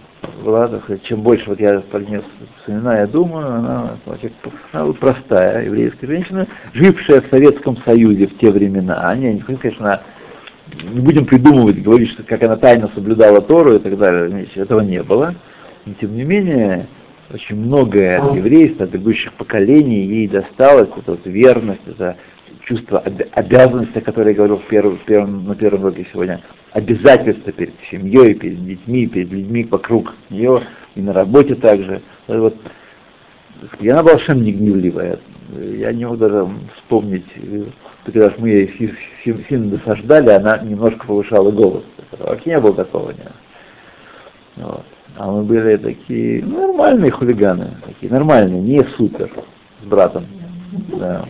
была, 0.43 0.69
чем 1.03 1.21
больше 1.21 1.51
вот 1.51 1.59
я 1.59 1.81
про 1.81 1.99
нее 1.99 2.23
я 2.67 3.07
думаю, 3.07 3.47
она, 3.47 3.97
вообще, 4.05 4.31
она 4.73 4.85
была 4.85 4.93
простая 4.93 5.65
еврейская 5.65 6.07
женщина, 6.07 6.47
жившая 6.73 7.21
в 7.21 7.27
Советском 7.29 7.77
Союзе 7.77 8.27
в 8.27 8.37
те 8.39 8.49
времена. 8.49 8.99
А 9.03 9.15
не, 9.15 9.37
конечно, 9.39 10.01
не 10.91 11.01
будем 11.01 11.25
придумывать, 11.25 11.81
говорить, 11.81 12.09
что 12.09 12.23
как 12.23 12.43
она 12.43 12.55
тайно 12.55 12.89
соблюдала 12.93 13.41
Тору 13.41 13.75
и 13.75 13.79
так 13.79 13.97
далее, 13.97 14.47
этого 14.55 14.81
не 14.81 15.03
было. 15.03 15.35
Но 15.85 15.93
тем 15.99 16.15
не 16.15 16.23
менее, 16.23 16.87
очень 17.33 17.55
многое 17.55 18.19
от 18.19 18.35
еврейства, 18.35 18.85
от 18.85 18.91
бегущих 18.91 19.33
поколений 19.33 20.05
ей 20.05 20.27
досталось, 20.27 20.89
это 20.95 21.11
вот 21.11 21.25
верность, 21.25 21.81
это 21.85 22.17
чувство 22.63 22.99
об- 22.99 23.21
обязанности, 23.31 23.97
о 23.97 24.01
которой 24.01 24.29
я 24.29 24.35
говорил 24.35 24.57
в 24.57 24.67
первом, 24.67 24.97
в 24.97 25.05
первом, 25.05 25.45
на 25.45 25.55
первом 25.55 25.81
уроке 25.81 26.05
сегодня, 26.11 26.41
обязательства 26.71 27.51
перед 27.51 27.73
семьей, 27.89 28.35
перед 28.35 28.63
детьми, 28.65 29.07
перед 29.07 29.31
людьми 29.31 29.63
вокруг 29.69 30.13
нее, 30.29 30.61
и 30.95 31.01
на 31.01 31.13
работе 31.13 31.55
также. 31.55 32.01
Вот, 32.27 32.55
и 33.79 33.89
она 33.89 34.03
была 34.03 34.13
совершенно 34.13 34.43
не 34.43 34.51
гневливая. 34.51 35.19
Я 35.57 35.91
не 35.91 36.05
мог 36.05 36.19
даже 36.19 36.47
вспомнить, 36.75 37.25
э, 38.05 38.11
когда 38.11 38.33
мы 38.37 38.49
ей 38.49 38.67
си- 38.77 38.95
си- 39.23 39.45
сильно 39.47 39.77
досаждали, 39.77 40.29
она 40.29 40.57
немножко 40.57 41.05
повышала 41.07 41.51
голос. 41.51 41.83
Вообще 42.17 42.51
не 42.51 42.59
было 42.59 42.73
такого. 42.73 43.11
Нет. 43.11 43.31
Вот. 44.57 44.85
А 45.17 45.31
мы 45.31 45.43
были 45.43 45.77
такие 45.77 46.43
нормальные 46.43 47.11
хулиганы, 47.11 47.75
такие 47.85 48.11
нормальные, 48.11 48.61
не 48.61 48.83
супер, 48.83 49.29
с 49.81 49.85
братом. 49.85 50.25
Да. 50.97 51.25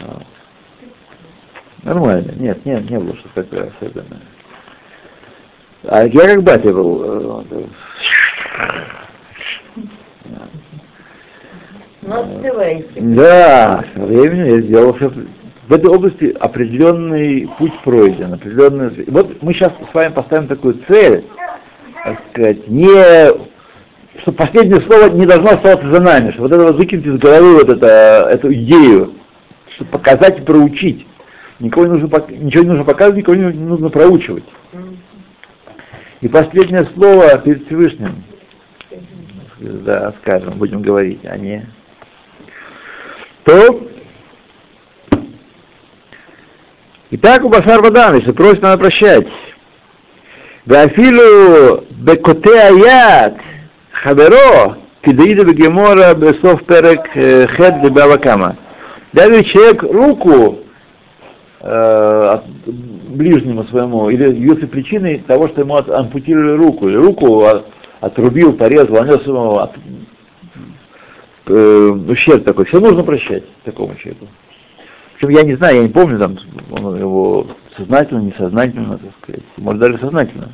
Вот. 0.00 0.22
Нормально, 1.82 2.32
нет, 2.36 2.64
нет, 2.66 2.90
не 2.90 2.98
было 2.98 3.14
что 3.16 3.28
такое 3.34 3.70
особенное. 3.70 4.20
А 5.84 6.04
я 6.04 6.20
как 6.34 6.42
батя 6.42 6.72
был. 6.72 7.04
э, 7.04 7.18
вот, 7.20 7.46
Ну. 12.08 13.16
Да, 13.16 13.84
со 13.94 14.00
временем 14.00 14.46
я 14.46 14.60
сделал 14.62 14.94
все. 14.94 15.12
В 15.68 15.72
этой 15.72 15.90
области 15.90 16.34
определенный 16.40 17.48
путь 17.58 17.74
пройден, 17.84 18.32
определенный. 18.32 19.04
Вот 19.08 19.42
мы 19.42 19.52
сейчас 19.52 19.72
с 19.90 19.94
вами 19.94 20.12
поставим 20.12 20.48
такую 20.48 20.78
цель, 20.88 21.24
так 22.04 22.18
сказать, 22.30 22.68
не 22.68 23.48
что 24.22 24.32
последнее 24.32 24.80
слово 24.80 25.10
не 25.10 25.26
должно 25.26 25.50
оставаться 25.50 25.88
за 25.88 26.00
нами, 26.00 26.30
что 26.32 26.42
вот 26.42 26.52
это 26.52 26.64
вот 26.64 26.76
выкинуть 26.76 27.06
из 27.06 27.18
головы 27.18 27.54
вот 27.54 27.68
это, 27.68 28.28
эту 28.30 28.52
идею, 28.52 29.14
чтобы 29.74 29.90
показать 29.90 30.40
и 30.40 30.42
проучить. 30.42 31.06
Никого 31.60 31.86
не 31.86 31.92
нужно, 31.92 32.24
ничего 32.30 32.62
не 32.64 32.70
нужно 32.70 32.84
показывать, 32.84 33.18
никого 33.18 33.36
не 33.36 33.52
нужно 33.52 33.90
проучивать. 33.90 34.44
И 36.20 36.28
последнее 36.28 36.84
слово 36.94 37.38
перед 37.38 37.66
Всевышним, 37.66 38.24
да, 39.60 40.14
скажем, 40.22 40.54
будем 40.58 40.82
говорить, 40.82 41.20
а 41.24 41.36
не 41.36 41.66
то 43.48 43.80
Итак, 47.10 47.42
у 47.42 47.48
Басар 47.48 47.80
Бадан, 47.80 48.16
если 48.16 48.32
просит, 48.32 48.60
надо 48.60 48.76
прощать. 48.76 49.26
Вафилу 50.66 51.82
бекоте 51.92 52.60
хаберо, 52.60 53.38
хаверо 53.90 54.76
кидаида 55.00 55.46
бегемора 55.46 56.14
бесов 56.14 56.62
перек 56.64 57.08
э, 57.14 57.46
хед 57.46 57.82
лебавакама. 57.82 58.58
Даже 59.14 59.42
человек 59.44 59.82
руку 59.82 60.58
э, 61.60 62.38
ближнему 62.66 63.64
своему, 63.64 64.10
или 64.10 64.24
явился 64.24 64.66
причиной 64.66 65.20
того, 65.26 65.48
что 65.48 65.62
ему 65.62 65.76
ампутировали 65.76 66.54
руку, 66.54 66.86
или 66.86 66.96
руку 66.96 67.46
отрубил, 68.00 68.52
порезал, 68.52 68.96
нанес 68.96 69.26
ему 69.26 69.58
э, 71.48 71.90
ущерб 72.08 72.44
такой, 72.44 72.64
все 72.64 72.80
нужно 72.80 73.02
прощать 73.02 73.44
такому 73.64 73.94
человеку. 73.96 74.28
Причем 75.14 75.30
я 75.30 75.42
не 75.42 75.56
знаю, 75.56 75.76
я 75.76 75.82
не 75.82 75.88
помню, 75.88 76.18
там, 76.18 76.36
он 76.70 76.96
его 76.98 77.46
сознательно, 77.76 78.20
несознательно, 78.20 78.98
так 78.98 79.10
сказать, 79.22 79.42
может 79.56 79.80
даже 79.80 79.98
сознательно. 79.98 80.52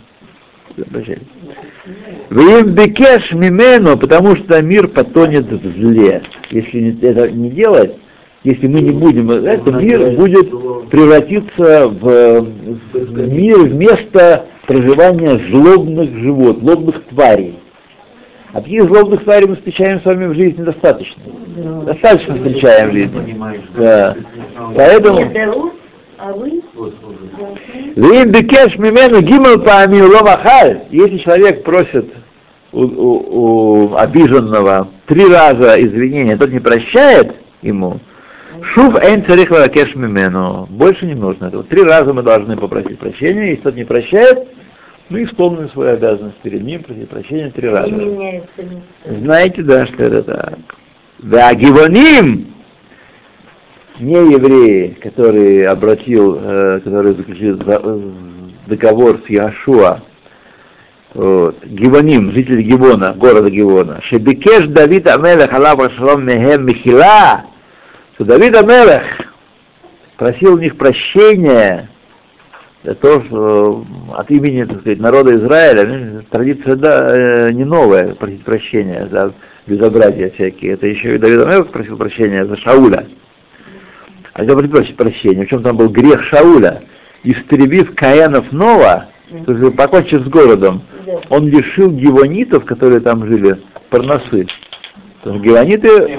Прощать. 0.90 1.20
Вим 2.30 2.74
бекеш 2.74 3.32
мимену, 3.32 3.96
потому 3.96 4.34
что 4.34 4.60
мир 4.60 4.88
потонет 4.88 5.46
в 5.46 5.62
зле. 5.78 6.22
Если 6.50 6.98
это 7.00 7.30
не 7.30 7.50
делать, 7.50 7.94
если 8.42 8.66
мы 8.66 8.80
не 8.80 8.90
будем, 8.90 9.30
это 9.30 9.70
мир 9.70 10.16
будет 10.16 10.50
превратиться 10.90 11.88
в, 11.88 12.40
в 12.92 13.28
мир 13.28 13.58
вместо 13.60 14.46
проживания 14.66 15.38
злобных 15.50 16.14
живот, 16.16 16.58
злобных 16.58 17.04
тварей. 17.04 17.58
А 18.54 18.60
таких 18.60 18.84
злобных 18.84 19.24
тварей 19.24 19.48
мы 19.48 19.56
встречаем 19.56 20.00
с 20.00 20.04
вами 20.04 20.26
в 20.26 20.34
жизни 20.34 20.62
достаточно. 20.62 21.20
Достаточно 21.86 22.36
встречаем 22.36 22.90
в 22.90 22.92
жизни. 22.92 23.36
Да. 23.76 24.16
Поэтому. 24.76 25.20
Вим 27.96 28.30
бекеш 28.30 28.78
мимену 28.78 29.20
гимал 29.20 29.58
ломахаль. 30.08 30.82
Если 30.90 31.18
человек 31.18 31.64
просит 31.64 32.12
у, 32.72 32.82
у- 32.82 33.88
у 33.90 33.96
обиженного 33.96 34.88
три 35.06 35.26
раза 35.26 35.74
извинения, 35.80 36.36
тот 36.36 36.50
не 36.50 36.60
прощает 36.60 37.34
ему, 37.62 37.98
шув 38.62 38.96
эйн 39.02 39.24
царих 39.24 39.50
лакеш 39.50 39.96
мимену. 39.96 40.66
Больше 40.70 41.06
не 41.06 41.14
нужно 41.14 41.46
этого. 41.46 41.64
Три 41.64 41.82
раза 41.82 42.14
мы 42.14 42.22
должны 42.22 42.56
попросить 42.56 43.00
прощения, 43.00 43.50
если 43.50 43.62
тот 43.62 43.74
не 43.74 43.84
прощает, 43.84 44.46
мы 45.08 45.24
исполним 45.24 45.68
свою 45.70 45.94
обязанность 45.94 46.38
перед 46.38 46.62
ним, 46.62 46.82
просить 46.82 47.08
прощения 47.08 47.50
три 47.50 47.68
раза. 47.68 47.90
Не 47.90 48.04
меняется 48.06 48.62
место. 48.62 49.24
Знаете, 49.24 49.62
да, 49.62 49.86
что 49.86 50.02
это 50.02 50.22
так. 50.22 50.58
Да, 51.18 51.54
гивоним, 51.54 52.54
не 54.00 54.14
евреи, 54.14 54.96
который 55.00 55.66
обратил, 55.66 56.38
э, 56.42 56.80
который 56.82 57.14
заключил 57.14 57.56
за- 57.64 57.80
э, 57.82 58.00
договор 58.66 59.20
с 59.26 59.30
Яшуа, 59.30 60.00
вот, 61.14 61.64
Гивоним, 61.64 62.32
жители 62.32 62.62
Гивона, 62.62 63.12
города 63.14 63.48
Гивона, 63.48 64.00
Шебекеш 64.02 64.66
Давид 64.66 65.06
Амелех 65.06 65.52
Аллах 65.52 65.92
Шалом 65.92 66.26
Мехем 66.26 66.66
Михила, 66.66 67.44
что 68.14 68.24
Давид 68.24 68.56
Амелех 68.56 69.04
просил 70.16 70.54
у 70.54 70.58
них 70.58 70.76
прощения 70.76 71.88
то, 72.92 73.22
что 73.22 73.84
от 74.14 74.30
имени, 74.30 74.64
так 74.64 74.80
сказать, 74.80 75.00
народа 75.00 75.34
Израиля, 75.36 75.86
ну, 75.86 76.22
традиция 76.28 76.76
да, 76.76 77.48
э, 77.48 77.52
не 77.52 77.64
новая, 77.64 78.14
просить 78.14 78.44
прощения 78.44 79.08
за 79.10 79.32
безобразия 79.66 80.30
всякие. 80.30 80.72
Это 80.72 80.86
еще 80.86 81.14
и 81.14 81.18
Давид 81.18 81.40
Амелех 81.40 81.68
просил 81.68 81.96
прощения 81.96 82.44
за 82.44 82.56
Шауля. 82.56 83.06
А 84.34 84.38
когда 84.44 84.56
просить 84.56 84.96
прощения, 84.96 85.46
в 85.46 85.48
чем 85.48 85.62
там 85.62 85.76
был 85.76 85.88
грех 85.88 86.22
Шауля, 86.24 86.82
истребив 87.22 87.94
Каянов 87.94 88.52
Нова, 88.52 89.06
то 89.46 89.52
есть 89.52 89.76
покончив 89.76 90.22
с 90.22 90.28
городом, 90.28 90.82
он 91.30 91.48
лишил 91.48 91.90
гивонитов, 91.90 92.64
которые 92.64 93.00
там 93.00 93.26
жили, 93.26 93.56
парносы. 93.88 94.46
Потому 95.22 95.38
что 95.38 95.44
гивониты 95.44 96.18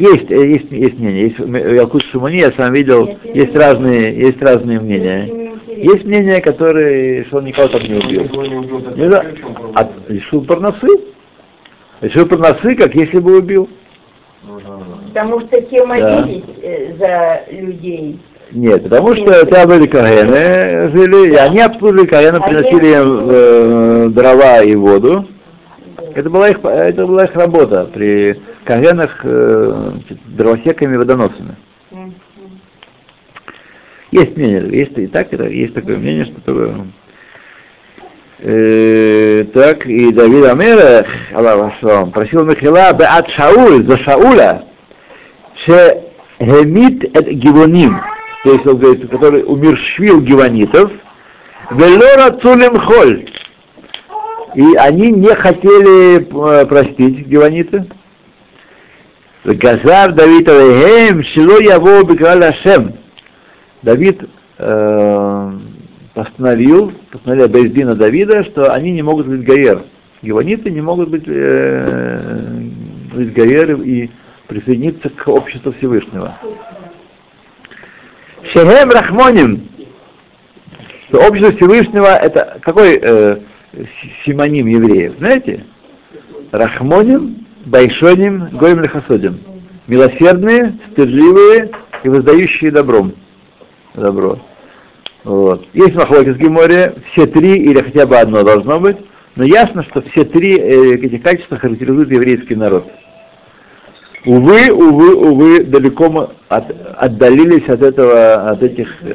есть, 0.00 0.30
э, 0.30 0.46
есть, 0.46 0.70
есть 0.70 0.98
мнение. 0.98 1.28
Есть 1.28 1.38
Ялкут 1.38 2.02
Шумани, 2.04 2.38
я 2.38 2.52
сам 2.52 2.72
видел, 2.72 3.06
есть 3.24 3.52
не 3.52 3.58
разные, 3.58 4.18
есть 4.18 4.42
разные 4.42 4.80
мнения. 4.80 5.30
Есть 5.66 6.04
мнение, 6.04 6.40
которое, 6.40 7.24
что 7.24 7.38
он 7.38 7.44
никого 7.44 7.68
там 7.68 7.82
не 7.82 7.94
убил. 7.94 8.22
Не 8.22 8.28
проблема? 8.28 9.24
а 9.74 9.88
лишил 10.08 10.44
парносы? 10.44 10.88
Лишил 12.00 12.26
парносы, 12.26 12.74
как 12.74 12.94
если 12.94 13.18
бы 13.18 13.38
убил. 13.38 13.68
Ну, 14.42 14.58
да, 14.60 14.68
да. 14.68 15.08
Потому 15.08 15.40
что 15.40 15.60
те 15.60 15.84
молились 15.84 16.44
э, 16.62 16.94
за 16.98 17.42
людей, 17.52 18.18
Нет, 18.52 18.84
потому 18.84 19.14
что 19.14 19.44
там 19.46 19.68
были 19.68 19.86
Кагены 19.86 20.90
жили, 20.92 21.32
и 21.32 21.34
они 21.34 21.60
обслуживали 21.60 22.06
Кагена, 22.06 22.38
А 22.38 22.48
приносили 22.48 22.86
им 22.86 23.28
э, 23.30 24.08
дрова 24.10 24.62
и 24.62 24.74
воду. 24.74 25.26
Это 26.14 26.30
была 26.30 26.48
их, 26.48 26.58
это 26.64 27.06
была 27.06 27.24
их 27.24 27.34
работа 27.34 27.88
при 27.92 28.40
Кагенах 28.64 29.20
э, 29.24 29.92
дровосеками 30.26 30.94
и 30.94 30.98
водоносами. 30.98 31.56
Есть 34.10 34.36
мнение, 34.36 34.68
есть 34.70 34.98
и 34.98 35.06
так, 35.06 35.32
это- 35.32 35.48
есть 35.48 35.74
такое 35.74 35.96
мнение, 35.96 36.24
что 36.24 36.40
такое. 36.40 36.74
Э, 38.42 39.44
так, 39.52 39.86
и 39.86 40.10
Давид 40.12 40.44
Амера, 40.46 41.06
Аллах 41.32 41.74
Ашрам, 41.74 42.10
просил 42.10 42.44
Михила 42.44 42.92
Беат 42.92 43.28
Шауль, 43.30 43.86
за 43.86 43.98
Шауля, 43.98 44.64
ше 45.54 46.04
гемит 46.40 47.04
эт 47.16 47.28
гивоним, 47.28 48.00
то 48.44 48.52
есть 48.52 48.66
он 48.66 48.78
говорит, 48.78 49.10
который 49.10 49.44
умерщвил 49.44 50.20
гивонитов, 50.22 50.90
велора 51.70 52.30
цулем 52.40 52.78
холь, 52.78 53.28
и 54.54 54.74
они 54.76 55.12
не 55.12 55.34
хотели 55.34 56.20
э, 56.22 56.66
простить 56.66 57.26
гивониты. 57.26 57.84
Газар 59.44 60.12
Давид 60.12 60.48
Алейхем, 60.48 61.22
Шило 61.22 61.60
Яво 61.60 62.04
Бекрал 62.04 62.42
Ашем. 62.42 62.94
Давид 63.82 64.28
э, 64.58 65.52
постановил, 66.14 66.92
постановил 67.10 67.48
Бездина 67.48 67.94
Давида, 67.94 68.44
что 68.44 68.72
они 68.72 68.90
не 68.90 69.02
могут 69.02 69.26
быть 69.26 69.42
гаер. 69.44 69.84
Гиваниты 70.20 70.70
не 70.70 70.82
могут 70.82 71.08
быть, 71.08 71.24
э, 71.26 72.60
быть 73.14 73.32
гаеры 73.32 73.80
и 73.82 74.10
присоединиться 74.46 75.08
к 75.08 75.26
обществу 75.28 75.72
Всевышнего. 75.72 76.36
Шехем 78.42 78.90
Рахмоним, 78.90 79.68
что 81.08 81.26
общество 81.26 81.52
Всевышнего 81.52 82.08
это 82.08 82.58
какой 82.60 82.98
э, 83.00 83.38
симоним 84.26 84.66
евреев, 84.66 85.14
знаете? 85.18 85.64
Рахмоним, 86.52 87.46
Байшоним, 87.66 88.48
Гоем 88.52 88.80
Лехасодим. 88.82 89.40
Милосердные, 89.86 90.78
стыдливые 90.92 91.70
и 92.04 92.08
воздающие 92.08 92.70
добром. 92.70 93.12
Добро. 93.94 94.38
Вот. 95.24 95.66
Есть 95.74 95.94
махлокис 95.94 96.36
Геморе, 96.36 96.94
все 97.10 97.26
три 97.26 97.56
или 97.58 97.80
хотя 97.80 98.06
бы 98.06 98.16
одно 98.16 98.42
должно 98.42 98.80
быть, 98.80 98.96
но 99.36 99.44
ясно, 99.44 99.82
что 99.82 100.00
все 100.02 100.24
три 100.24 100.56
э, 100.58 100.94
этих 100.94 101.22
качества 101.22 101.58
характеризуют 101.58 102.10
еврейский 102.10 102.54
народ. 102.54 102.86
Увы, 104.24 104.70
увы, 104.72 105.14
увы, 105.14 105.64
далеко 105.64 106.10
мы 106.10 106.28
от- 106.48 106.74
отдалились 106.96 107.68
от 107.68 107.82
этого, 107.82 108.50
от 108.50 108.62
этих, 108.62 109.02
э, 109.02 109.14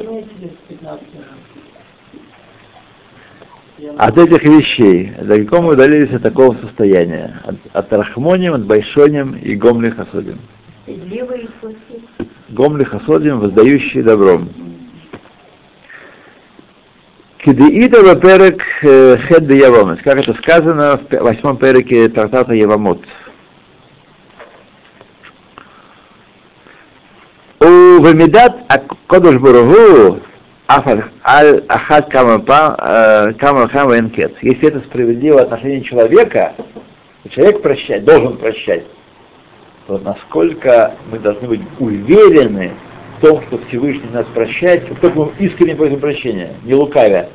от 3.98 4.18
этих 4.18 4.42
вещей. 4.42 5.12
Далеко 5.20 5.60
мы 5.60 5.72
удалились 5.72 6.12
от 6.12 6.22
такого 6.22 6.56
состояния. 6.56 7.40
От, 7.44 7.56
от 7.72 7.92
Рахмоним, 7.92 8.54
от 8.54 8.64
Байшоним 8.64 9.34
и 9.34 9.54
Гомли 9.54 9.90
Хасодим. 9.90 10.38
Гомли 12.48 12.84
Хасодим, 12.84 13.40
воздающие 13.40 14.02
добром. 14.02 14.48
Кидеита 17.38 18.02
ваперек 18.02 18.62
хед 18.80 19.46
де 19.46 19.58
Явомет, 19.58 20.02
как 20.02 20.18
это 20.18 20.34
сказано 20.34 20.98
в 20.98 21.22
восьмом 21.22 21.56
переке 21.58 22.08
трактата 22.08 22.52
Явамот. 22.52 23.04
У 27.60 28.00
Вамидат 28.00 28.56
Кодуш 29.06 29.36
Барагу 29.36 30.20
Аль 30.68 31.64
Ахад 31.68 32.10
Кама 32.10 32.42
Хама 33.68 33.98
Энкет. 33.98 34.36
Если 34.42 34.68
это 34.68 34.80
справедливо 34.80 35.42
отношение 35.42 35.82
человека, 35.82 36.54
то 37.22 37.28
человек 37.28 37.62
прощать, 37.62 38.04
должен 38.04 38.36
прощать. 38.36 38.84
Вот 39.86 40.02
насколько 40.02 40.96
мы 41.10 41.20
должны 41.20 41.48
быть 41.48 41.60
уверены 41.78 42.72
в 43.18 43.20
том, 43.20 43.42
что 43.42 43.58
Всевышний 43.68 44.10
нас 44.12 44.26
прощает, 44.34 44.88
как 44.88 44.98
только 44.98 45.18
мы 45.18 45.32
искренне 45.38 45.76
просим 45.76 46.00
прощения, 46.00 46.54
не 46.64 46.74
лукавя. 46.74 47.30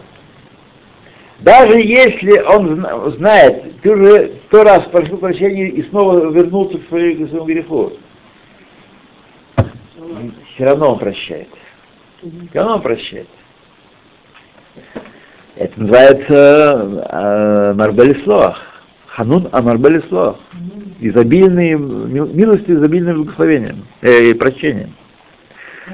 Даже 1.39 1.79
если 1.79 2.39
он 2.39 2.75
зна- 2.75 3.09
знает, 3.11 3.79
ты 3.81 3.91
уже 3.91 4.33
сто 4.47 4.63
раз 4.63 4.83
просил 4.91 5.17
прощения 5.17 5.69
и 5.69 5.81
снова 5.83 6.29
вернулся 6.29 6.77
к 6.77 6.87
своему 6.89 7.45
греху, 7.45 7.93
все 10.53 10.65
равно 10.65 10.91
он 10.93 10.99
прощает. 10.99 11.47
Равно 12.53 12.75
он 12.75 12.81
прощает. 12.81 13.27
Это 15.55 15.79
называется 15.79 17.07
э, 17.11 17.73
Марбелислох. 17.73 18.57
Ханун 19.07 19.49
Амарбелислох. 19.51 20.39
Изобильные, 20.99 21.77
мил- 21.77 22.31
милостью, 22.31 22.77
изобильным 22.77 23.23
благословением, 23.23 23.85
э, 24.01 24.29
и 24.29 24.33
прощением. 24.33 24.93
А? 25.87 25.93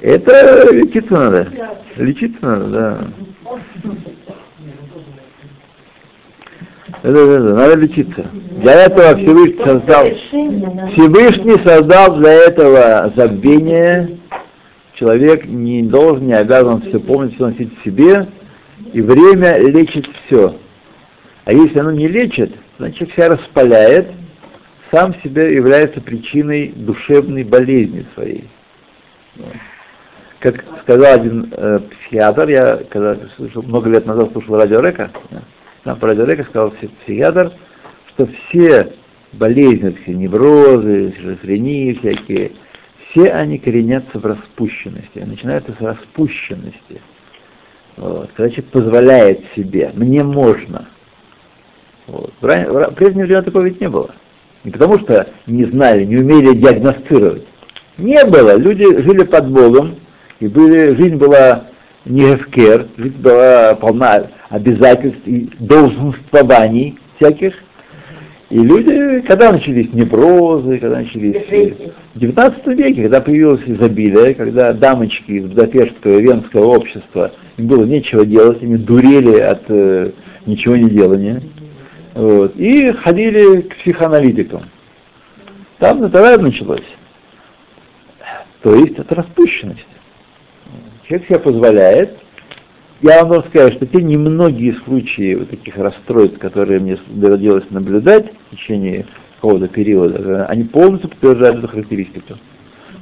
Это 0.00 0.72
лечиться 0.72 1.12
надо. 1.12 1.48
Лечиться 1.96 2.38
надо, 2.40 2.66
да. 2.70 2.98
Да, 7.02 7.10
надо 7.10 7.74
лечиться. 7.74 8.26
Для 8.32 8.84
этого 8.84 9.16
Всевышний 9.16 9.64
создал, 9.64 10.06
Всевышний 10.92 11.64
создал 11.64 12.16
для 12.16 12.32
этого 12.32 13.12
забвение. 13.16 14.18
Человек 14.94 15.46
не 15.46 15.82
должен, 15.82 16.26
не 16.26 16.34
обязан 16.34 16.82
все 16.82 17.00
помнить, 17.00 17.34
все 17.34 17.46
носить 17.46 17.78
в 17.78 17.84
себе, 17.84 18.26
и 18.92 19.00
время 19.00 19.58
лечит 19.58 20.08
все. 20.26 20.56
А 21.44 21.52
если 21.52 21.78
оно 21.78 21.90
не 21.90 22.06
лечит, 22.06 22.52
значит 22.78 23.10
себя 23.12 23.30
распаляет, 23.30 24.08
сам 24.90 25.14
себя 25.22 25.48
является 25.48 26.00
причиной 26.00 26.72
душевной 26.74 27.44
болезни 27.44 28.04
своей. 28.14 28.48
Как 30.40 30.64
сказал 30.82 31.14
один 31.14 31.52
э, 31.54 31.80
психиатр, 31.80 32.48
я 32.48 32.80
когда 32.88 33.16
слышал, 33.36 33.62
много 33.62 33.90
лет 33.90 34.06
назад 34.06 34.32
слушал 34.32 34.56
радио 34.56 34.80
Река, 34.80 35.10
да, 35.84 35.92
там 35.92 35.98
по 35.98 36.06
радио 36.08 36.24
Река 36.24 36.44
сказал 36.44 36.68
пси- 36.68 36.90
психиатр, 37.04 37.52
что 38.08 38.26
все 38.26 38.92
болезни, 39.32 39.96
все 40.02 40.14
неврозы, 40.14 41.14
шизофрении 41.18 41.94
всякие, 41.94 42.52
все 43.10 43.30
они 43.30 43.58
коренятся 43.58 44.18
в 44.18 44.24
распущенности, 44.24 45.18
начинаются 45.18 45.72
с 45.78 45.80
распущенности. 45.80 47.00
Вот. 47.96 48.30
Когда 48.34 48.50
человек 48.50 48.70
позволяет 48.72 49.40
себе, 49.54 49.90
мне 49.94 50.22
можно. 50.22 50.88
Вот. 52.06 52.32
В, 52.40 52.44
ран- 52.44 52.70
в 52.70 52.76
ра- 52.76 52.90
в 52.90 52.94
прежние 52.94 53.24
времена 53.24 53.42
такого 53.42 53.64
ведь 53.64 53.80
не 53.80 53.88
было. 53.88 54.10
Не 54.64 54.70
потому 54.70 54.98
что 54.98 55.28
не 55.46 55.64
знали, 55.64 56.04
не 56.04 56.18
умели 56.18 56.54
диагностировать. 56.54 57.46
Не 57.96 58.24
было. 58.24 58.56
Люди 58.56 58.84
жили 59.02 59.24
под 59.24 59.50
Богом, 59.50 59.96
и 60.38 60.48
были, 60.48 60.94
жизнь 60.94 61.16
была 61.16 61.64
не 62.04 62.34
гефкер, 62.34 62.88
жизнь 62.96 63.16
была 63.18 63.74
полна 63.74 64.28
обязательств 64.50 65.26
и 65.26 65.48
долженствований 65.58 66.98
всяких. 67.16 67.54
И 68.50 68.58
люди, 68.58 69.20
когда 69.20 69.52
начались 69.52 69.92
неврозы, 69.94 70.78
когда 70.78 70.98
начались... 70.98 71.36
В 72.12 72.18
19 72.18 72.66
веке, 72.76 73.02
когда 73.02 73.20
появилось 73.20 73.62
изобилие, 73.64 74.34
когда 74.34 74.72
дамочки 74.72 75.30
из 75.30 75.44
Будапештского 75.46 76.18
и 76.18 76.22
Венского 76.22 76.64
общества, 76.64 77.30
им 77.56 77.68
было 77.68 77.84
нечего 77.84 78.26
делать, 78.26 78.60
они 78.62 78.76
дурели 78.76 79.38
от 79.38 79.62
э, 79.68 80.10
ничего 80.44 80.74
не 80.74 80.90
делания, 80.90 81.40
вот, 82.14 82.56
и 82.56 82.90
ходили 82.90 83.60
к 83.60 83.76
психоаналитикам. 83.76 84.62
Там 85.78 86.00
тогда 86.00 86.36
началось. 86.36 86.84
То 88.62 88.74
есть 88.74 88.98
это 88.98 89.14
распущенность. 89.14 89.86
Человек 91.06 91.28
себе 91.28 91.38
позволяет. 91.38 92.18
Я 93.02 93.24
вам 93.24 93.42
сказать, 93.44 93.72
что 93.74 93.86
те 93.86 94.02
немногие 94.02 94.74
случаи 94.84 95.34
вот 95.34 95.48
таких 95.48 95.76
расстройств, 95.78 96.38
которые 96.38 96.80
мне 96.80 96.98
доводилось 97.08 97.64
наблюдать 97.70 98.30
в 98.50 98.56
течение 98.56 99.06
какого-то 99.36 99.68
периода, 99.68 100.44
они 100.46 100.64
полностью 100.64 101.08
подтверждают 101.08 101.60
эту 101.60 101.68
характеристику. 101.68 102.34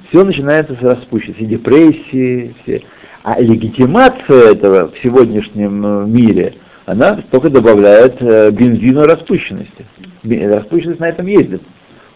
Все 0.08 0.22
начинается 0.22 0.76
с 0.76 0.82
распущенности, 0.82 1.44
депрессии, 1.44 2.54
все. 2.62 2.82
А 3.24 3.40
легитимация 3.40 4.52
этого 4.52 4.88
в 4.88 4.98
сегодняшнем 5.02 5.84
э, 5.84 6.06
мире, 6.06 6.54
она 6.86 7.20
только 7.32 7.50
добавляет 7.50 8.22
э, 8.22 8.52
бензину 8.52 9.04
распущенности. 9.04 9.84
Распущенность 10.22 11.00
на 11.00 11.08
этом 11.08 11.26
ездит, 11.26 11.62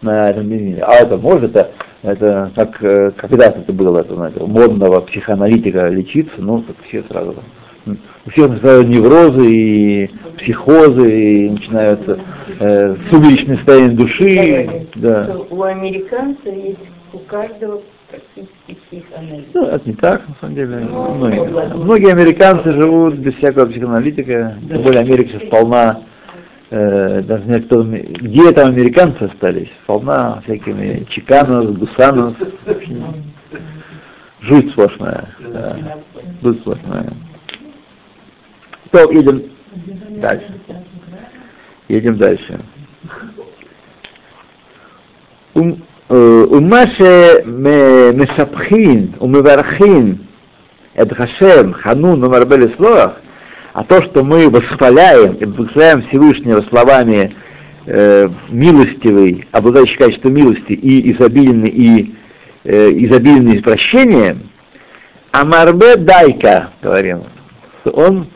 на 0.02 0.30
этом 0.30 0.48
бензине. 0.48 0.82
А 0.84 0.94
это 0.94 1.16
может, 1.16 1.56
это, 1.56 1.72
это 2.02 2.52
как 2.54 2.82
э, 2.84 3.10
когда-то 3.16 3.58
это 3.58 3.72
было, 3.72 3.98
это, 3.98 4.14
модного 4.46 5.00
психоаналитика 5.00 5.88
лечиться, 5.88 6.36
ну, 6.38 6.62
так 6.62 6.76
все 6.86 7.02
сразу. 7.02 7.34
У 7.86 8.30
всех 8.30 8.50
начинают 8.50 8.88
неврозы 8.88 9.46
и 9.50 10.10
психозы, 10.38 11.10
и 11.46 11.50
начинаются 11.50 12.18
э, 12.60 12.96
сумеречные 13.10 13.56
состояния 13.56 13.90
души. 13.96 14.86
Да. 14.94 15.24
Что 15.24 15.46
у 15.50 15.62
американцев 15.62 16.54
есть 16.54 16.78
у 17.12 17.18
каждого 17.18 17.82
практически 18.10 18.78
психоанализ. 18.88 19.44
Ну, 19.54 19.66
это 19.66 19.88
не 19.88 19.94
так, 19.96 20.28
на 20.28 20.34
самом 20.40 20.54
деле. 20.54 20.76
Ну, 20.88 21.14
Многие, 21.14 21.40
ладно. 21.40 21.76
многие 21.76 22.12
американцы 22.12 22.72
живут 22.72 23.14
без 23.14 23.34
всякого 23.34 23.66
психоаналитика. 23.66 24.54
Тем 24.68 24.82
более 24.82 25.00
Америка 25.00 25.30
сейчас 25.30 25.48
полна, 25.50 26.00
э, 26.70 27.22
даже 27.22 27.42
не 27.42 27.48
знаю, 27.48 27.62
кто, 27.64 27.82
там- 27.82 27.94
где 27.94 28.52
там 28.52 28.68
американцы 28.68 29.22
остались, 29.24 29.72
полна 29.86 30.40
всякими 30.44 31.04
чиканос, 31.08 31.66
гусанос. 31.76 32.34
Жуть 34.40 34.70
сплошная. 34.70 35.28
Да. 35.52 35.76
Жуть 36.42 36.60
сплошная. 36.60 37.12
То, 38.91 39.11
едем 39.11 39.43
дальше. 40.21 40.53
Едем 41.87 42.17
дальше. 42.17 42.59
ומה 46.09 46.83
שמספחין 48.17 49.07
ומברכין 49.21 50.15
את 51.01 51.13
Хашем, 51.13 51.73
Ханун, 51.73 52.23
Умарбе 52.23 52.57
Леслоах, 52.57 53.17
а 53.73 53.83
то, 53.83 54.01
что 54.01 54.23
мы 54.23 54.49
восхваляем 54.49 55.33
и 55.33 55.45
благословляем 55.45 56.01
Всевышнего 56.03 56.61
словами 56.61 57.35
э, 57.85 58.27
милостивый, 58.49 59.47
обладающий 59.51 59.97
качеством 59.97 60.33
милости 60.33 60.73
и 60.73 61.11
изобильный, 61.11 61.69
и 61.69 62.15
э, 62.63 62.89
изобильный 62.93 63.61
прощением, 63.61 64.49
Амарбе 65.31 65.97
Дайка, 65.97 66.71
говорим, 66.81 67.23
он 67.85 68.27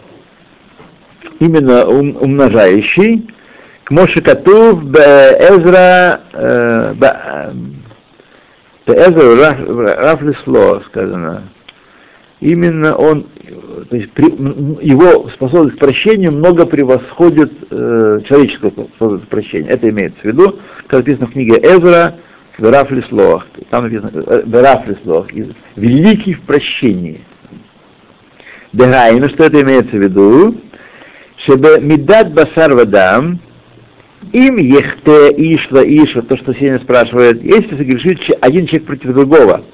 именно 1.40 1.86
ум- 1.86 2.16
умножающий, 2.20 3.28
к 3.84 3.90
Моше 3.90 4.20
Катув 4.20 4.82
Эзра 4.84 6.20
Эзра 8.86 9.56
Раф 9.98 10.22
Лесло 10.22 10.80
сказано. 10.86 11.44
Именно 12.40 12.94
он, 12.96 13.26
э, 13.48 13.84
то 13.88 13.96
есть 13.96 14.12
при- 14.12 14.30
его 14.86 15.28
способность 15.30 15.76
к 15.76 15.78
прощению 15.80 16.32
много 16.32 16.66
превосходит 16.66 17.50
э, 17.70 18.20
человеческую 18.28 18.72
способность 18.72 19.24
к 19.24 19.28
прощению. 19.28 19.72
Это 19.72 19.88
имеется 19.88 20.20
в 20.20 20.24
виду, 20.24 20.58
как 20.86 21.00
написано 21.00 21.26
в 21.28 21.32
книге 21.32 21.54
Эзра 21.62 22.14
Раф 22.58 22.90
Леслоах. 22.90 23.46
Там 23.70 23.84
написано 23.84 24.10
э, 24.14 24.42
Раф 24.52 24.86
Леслоах, 24.86 25.32
из- 25.32 25.54
великий 25.76 26.34
в 26.34 26.42
прощении. 26.42 27.22
Дегайну, 28.74 29.28
что 29.30 29.44
это 29.44 29.62
имеется 29.62 29.96
в 29.96 30.02
виду? 30.02 30.60
Чтобы 31.36 31.78
медат 31.80 32.32
басар 32.32 32.74
вадам, 32.74 33.40
им 34.32 34.56
ехте 34.56 35.30
ишла 35.36 35.82
иша, 35.84 36.22
то, 36.22 36.36
что 36.36 36.54
Сеня 36.54 36.78
спрашивает, 36.78 37.42
если 37.42 37.76
согрешит 37.76 38.18
один 38.40 38.66
человек 38.66 38.86
против 38.86 39.12
другого, 39.12 39.64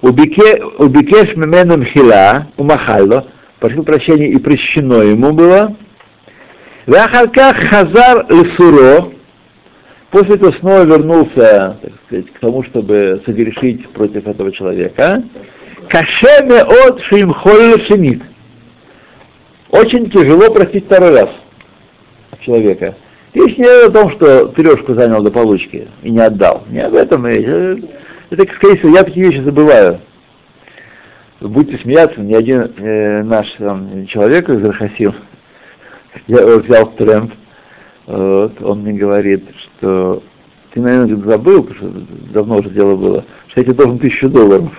убикеш 0.00 1.36
мемену 1.36 1.76
мхила, 1.76 2.48
умахалло, 2.56 3.26
просил 3.60 3.84
прощения 3.84 4.28
и 4.28 4.38
прощено 4.38 5.02
ему 5.02 5.32
было, 5.32 5.76
вахалках 6.86 7.56
хазар 7.56 8.26
лесуро, 8.30 9.10
после 10.10 10.34
этого 10.36 10.52
снова 10.52 10.82
вернулся, 10.82 11.78
так 11.80 11.92
сказать, 12.06 12.32
к 12.32 12.38
тому, 12.40 12.62
чтобы 12.64 13.22
согрешить 13.24 13.88
против 13.90 14.26
этого 14.26 14.50
человека, 14.50 15.22
кашеме 15.88 16.62
от 16.62 17.02
шимхоль 17.02 17.80
шемит. 17.86 18.22
Очень 19.72 20.10
тяжело 20.10 20.50
простить 20.52 20.84
второй 20.84 21.18
раз 21.18 21.30
человека. 22.40 22.94
Речь 23.32 23.56
не 23.56 23.64
о 23.64 23.90
том, 23.90 24.10
что 24.10 24.48
трешку 24.48 24.94
занял 24.94 25.22
до 25.22 25.30
получки 25.30 25.88
и 26.02 26.10
не 26.10 26.20
отдал. 26.20 26.64
Не 26.68 26.80
об 26.80 26.94
этом 26.94 27.26
речь. 27.26 27.46
Э, 27.46 27.76
Это, 28.30 28.52
скорее 28.54 28.76
всего, 28.76 28.96
я 28.96 29.02
такие 29.02 29.26
вещи 29.26 29.40
забываю. 29.40 30.00
Будьте 31.40 31.78
смеяться, 31.78 32.20
ни 32.20 32.34
один 32.34 32.70
э, 32.76 33.22
наш 33.22 33.50
там, 33.52 34.06
человек 34.06 34.50
из 34.50 34.62
Рахасил, 34.62 35.14
я 36.26 36.44
взял 36.58 36.92
трэмп, 36.92 37.32
вот, 38.06 38.60
он 38.62 38.82
мне 38.82 38.92
говорит, 38.92 39.44
что 39.56 40.22
ты, 40.72 40.80
наверное, 40.80 41.16
забыл, 41.16 41.64
потому 41.64 41.76
что 41.76 42.06
давно 42.32 42.56
уже 42.58 42.70
дело 42.70 42.96
было, 42.96 43.24
что 43.48 43.60
я 43.60 43.64
тебе 43.64 43.74
должен 43.74 43.98
тысячу 43.98 44.28
долларов. 44.28 44.70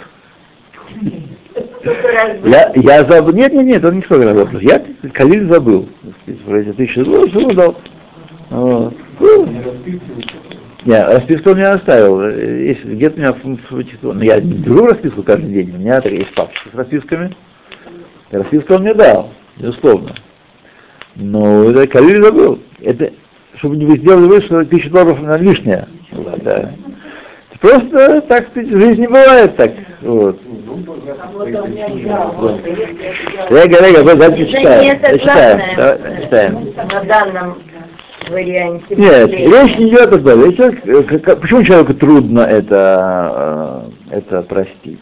Я, 2.46 2.72
я 2.76 3.04
забыл, 3.06 3.34
нет, 3.34 3.54
нет, 3.54 3.66
нет, 3.66 3.86
он 3.86 3.96
не 3.96 4.02
сколько 4.02 4.26
раз 4.26 4.36
забыл. 4.36 4.60
Я 4.60 4.84
Калиль 5.14 5.48
забыл. 5.48 5.88
Про 6.46 6.60
эти 6.60 7.04
долларов 7.04 7.30
все 7.30 7.48
дал. 7.54 7.76
Не, 10.86 11.06
расписку 11.06 11.50
он 11.52 11.56
мне 11.56 11.68
оставил. 11.68 12.20
Где-то 12.20 13.16
у 13.16 13.20
меня 13.20 13.34
этих- 13.80 14.02
ну, 14.02 14.22
я 14.22 14.40
не 14.42 14.54
держу 14.54 14.86
расписку 14.86 15.24
каждый 15.24 15.52
день, 15.54 15.74
у 15.76 15.80
меня 15.80 16.02
так 16.02 16.12
есть 16.12 16.34
папочка 16.36 16.70
с 16.72 16.76
расписками. 16.76 17.32
Расписку 18.32 18.76
он 18.76 18.82
мне 18.82 18.94
дал, 18.94 19.30
безусловно. 19.58 20.10
Но 21.16 21.70
это 21.70 21.88
Калиль 21.88 22.22
забыл. 22.24 22.60
Это, 22.82 23.12
чтобы 23.56 23.78
не 23.78 23.96
сделали 23.98 24.26
вы, 24.28 24.42
что 24.42 24.66
тысяча 24.66 24.90
долларов 24.90 25.20
она 25.22 25.38
лишняя. 25.38 25.88
была, 26.12 26.34
да. 26.44 26.72
Просто 27.64 28.22
так 28.24 28.50
сказать, 28.50 28.70
в 28.70 28.78
жизни 28.78 29.08
бывает 29.08 29.56
так. 29.56 29.72
Вот. 30.02 30.38
Рега, 33.50 33.88
рега, 33.88 34.04
вот 34.04 34.22
Это 34.22 34.38
читаем. 34.46 34.84
не 34.84 35.20
Читаем, 35.20 36.22
читаем. 36.22 36.74
на 36.76 37.04
данном 37.06 37.58
варианте. 38.30 38.96
Нет, 38.98 39.30
речь 39.32 39.78
не 39.78 39.88
идет 39.92 40.12
о 40.12 40.18
том. 40.18 40.44
Речь 40.44 40.56
идет, 40.56 40.86
э, 40.86 41.36
почему 41.38 41.64
человеку 41.64 41.94
трудно 41.94 42.42
это, 42.42 43.88
э, 44.12 44.18
это 44.18 44.42
простить? 44.42 45.00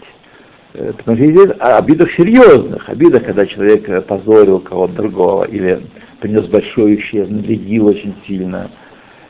Э, 0.76 0.94
Потому 0.96 1.18
что 1.18 1.32
идет 1.32 1.60
о 1.60 1.78
обидах 1.80 2.12
серьезных, 2.12 2.88
обидах, 2.88 3.24
когда 3.24 3.48
человек 3.48 4.06
позорил 4.06 4.60
кого-то 4.60 4.94
другого, 4.94 5.46
или 5.46 5.82
принес 6.20 6.46
большой 6.46 6.94
ущерб, 6.96 7.28
навредил 7.32 7.88
очень 7.88 8.14
сильно, 8.28 8.70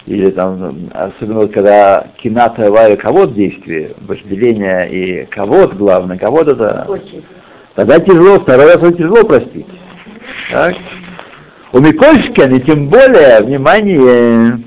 или 0.06 0.32
там, 0.32 0.90
особенно 0.94 1.48
когда 1.48 2.08
кината 2.18 2.68
авария 2.68 2.98
кого-то 2.98 3.34
действие, 3.34 3.94
вожделение 4.02 4.90
и 4.92 5.26
кого-то 5.26 5.76
главное, 5.76 6.18
кого-то 6.18 6.52
это 6.52 6.86
Очень. 6.88 7.24
Тогда 7.76 8.00
тяжело, 8.00 8.40
второй 8.40 8.66
раз 8.66 8.78
очень 8.78 8.98
тяжело 8.98 9.24
простить. 9.24 9.68
Так? 10.52 10.76
У 11.72 11.80
Микольскина, 11.80 12.60
тем 12.60 12.90
более, 12.90 13.42
внимание, 13.42 14.62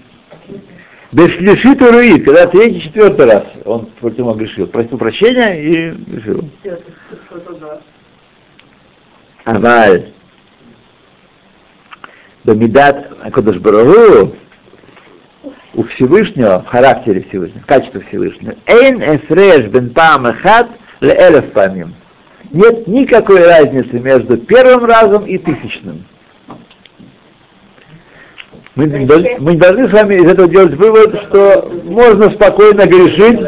Бешлишит 1.13 1.81
уруит, 1.81 2.25
когда 2.25 2.47
третий, 2.47 2.81
четвертый 2.81 3.27
раз 3.27 3.45
он 3.65 3.87
против 4.01 4.19
него 4.19 4.35
грешил. 4.35 4.67
Просил 4.67 4.99
прощения 4.99 5.63
и 5.63 5.91
грешил. 5.93 6.51
Аваль. 9.45 10.13
Бамидат 12.43 13.13
Акодыш 13.23 13.59
Барагу 13.59 14.35
у 15.75 15.83
Всевышнего, 15.85 16.63
в 16.63 16.67
характере 16.67 17.25
Всевышнего, 17.29 17.61
в 17.63 17.67
качестве 17.67 18.01
Всевышнего, 18.01 18.55
Эйн 18.67 19.01
эфреш 19.01 19.67
бен 19.67 19.91
пам 19.91 20.27
ле 21.01 21.15
элеф 21.15 21.53
памим. 21.53 21.95
Нет 22.51 22.87
никакой 22.87 23.45
разницы 23.45 23.99
между 23.99 24.37
первым 24.39 24.85
разом 24.85 25.27
и 25.27 25.39
тысячным. 25.39 26.05
Мы, 28.77 28.87
должны- 28.87 29.37
мы 29.39 29.53
не 29.53 29.59
должны 29.59 29.89
с 29.89 29.93
вами 29.93 30.17
из 30.17 30.27
этого 30.27 30.49
делать 30.49 30.75
вывод, 30.75 31.15
что 31.29 31.71
можно 31.85 32.31
спокойно 32.31 32.87
грешить. 32.87 33.41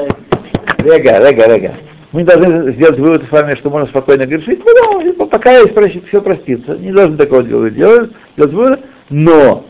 Рега, 0.79 1.19
рега, 1.29 1.55
рега. 1.55 1.75
Мы 2.13 2.21
не 2.21 2.27
должны 2.27 2.73
сделать 2.73 2.99
вывод 2.99 3.25
с 3.29 3.33
вами, 3.33 3.57
что 3.57 3.71
можно 3.71 3.89
спокойно 3.89 4.25
грешить. 4.27 4.61
Ну, 4.65 5.03
да, 5.19 5.27
пока 5.27 5.59
есть 5.59 5.75
все 6.09 6.21
простится. 6.23 6.79
Не 6.79 6.93
должны 6.93 7.17
такого 7.17 7.43
делать, 7.43 7.75
делать, 7.75 8.13
делать 8.37 8.53
вывод. 8.53 8.81
Но 9.11 9.67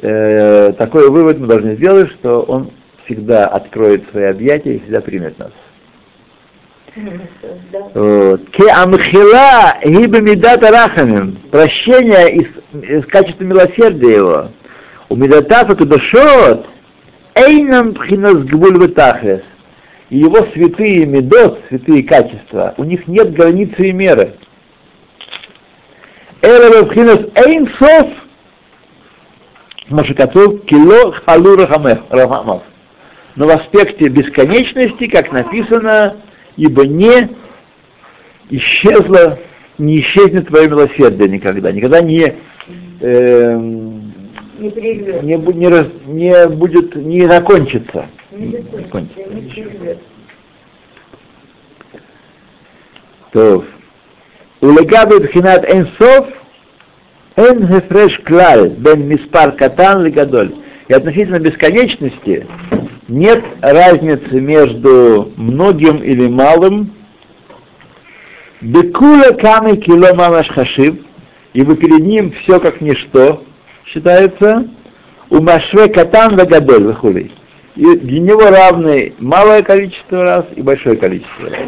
э, 0.00 0.72
такой 0.78 1.10
вывод 1.10 1.38
мы 1.38 1.46
должны 1.46 1.76
сделать, 1.76 2.10
что 2.12 2.42
он 2.42 2.70
всегда 3.04 3.46
откроет 3.46 4.08
свои 4.10 4.24
объятия 4.24 4.76
и 4.76 4.78
всегда 4.80 5.00
примет 5.00 5.38
нас. 5.38 5.52
Ке 8.52 8.70
амхила 8.70 9.76
гибе 9.84 10.20
мидата 10.20 10.70
рахамим. 10.70 11.38
Прощение 11.50 12.32
из, 12.32 12.46
из 12.82 13.06
качества 13.06 13.44
милосердия 13.44 14.16
его. 14.16 14.48
У 15.08 15.16
мидатафа 15.16 15.76
кудашот 15.76 16.66
эйнам 17.34 17.94
пхинас 17.94 18.34
гбуль 18.34 18.78
ватахес. 18.78 19.42
И 20.10 20.18
его 20.18 20.38
святые 20.54 21.06
медот, 21.06 21.60
святые 21.68 22.02
качества, 22.02 22.74
у 22.78 22.84
них 22.84 23.06
нет 23.06 23.32
границы 23.34 23.90
и 23.90 23.92
меры. 23.92 24.34
Эра 26.40 26.84
пхинас 26.86 27.20
Потому 29.88 30.04
что 30.04 30.14
готов 30.14 30.64
кило 30.66 31.12
халу 31.12 31.56
рахамов. 31.56 32.62
Но 33.36 33.46
в 33.46 33.50
аспекте 33.50 34.08
бесконечности, 34.08 35.08
как 35.08 35.32
написано, 35.32 36.16
ибо 36.56 36.86
не 36.86 37.30
исчезло, 38.50 39.38
не 39.78 40.00
исчезнет 40.00 40.48
твое 40.48 40.68
милосердие 40.68 41.28
никогда, 41.28 41.72
никогда 41.72 42.02
не, 42.02 42.34
э, 43.00 43.54
не, 43.56 44.70
не, 45.22 45.36
не, 45.36 46.06
не 46.06 46.48
будет, 46.48 46.94
не 46.96 47.26
закончится. 47.26 48.06
Не, 48.30 48.62
закончится. 48.72 49.20
не, 49.30 49.48
закончится. 49.48 49.98
То. 53.32 53.64
Улегабит 54.60 55.30
хинат 55.30 55.64
энсов 55.72 56.26
Эн 57.38 57.68
хефреш 57.68 58.18
клаль 58.26 58.68
бен 58.84 59.06
миспар 59.06 59.52
катан 59.52 60.04
лигадоль. 60.04 60.56
И 60.88 60.92
относительно 60.92 61.38
бесконечности 61.38 62.48
нет 63.06 63.44
разницы 63.60 64.40
между 64.40 65.32
многим 65.36 65.98
или 65.98 66.26
малым. 66.26 66.90
Бекула 68.60 69.30
камы 69.40 69.76
кило 69.76 70.14
мамаш 70.14 70.48
хашив, 70.48 70.96
ибо 71.52 71.76
перед 71.76 72.00
ним 72.00 72.32
все 72.32 72.58
как 72.58 72.80
ничто, 72.80 73.44
считается. 73.86 74.68
У 75.30 75.40
машве 75.40 75.86
катан 75.86 76.34
лагадоль 76.36 76.86
вахулей. 76.86 77.32
И 77.76 77.84
для 77.98 78.18
него 78.18 78.50
равны 78.50 79.12
малое 79.20 79.62
количество 79.62 80.24
раз 80.24 80.44
и 80.56 80.62
большое 80.62 80.96
количество 80.96 81.50
раз. 81.50 81.58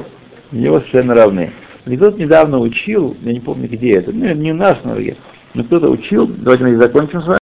Для 0.50 0.62
него 0.62 0.80
совершенно 0.80 1.14
равны. 1.14 1.52
И 1.86 1.96
кто 1.96 2.10
недавно 2.10 2.58
учил, 2.58 3.16
я 3.22 3.32
не 3.32 3.40
помню 3.40 3.68
где 3.68 3.98
это, 3.98 4.10
ну, 4.10 4.34
не 4.34 4.50
у 4.50 4.56
нас, 4.56 4.78
но 4.82 4.96
где-то 4.96 5.20
но 5.54 5.64
кто-то 5.64 5.90
учил, 5.90 6.26
давайте 6.26 6.64
мы 6.64 6.76
закончим 6.76 7.22
с 7.22 7.26
вами. 7.26 7.38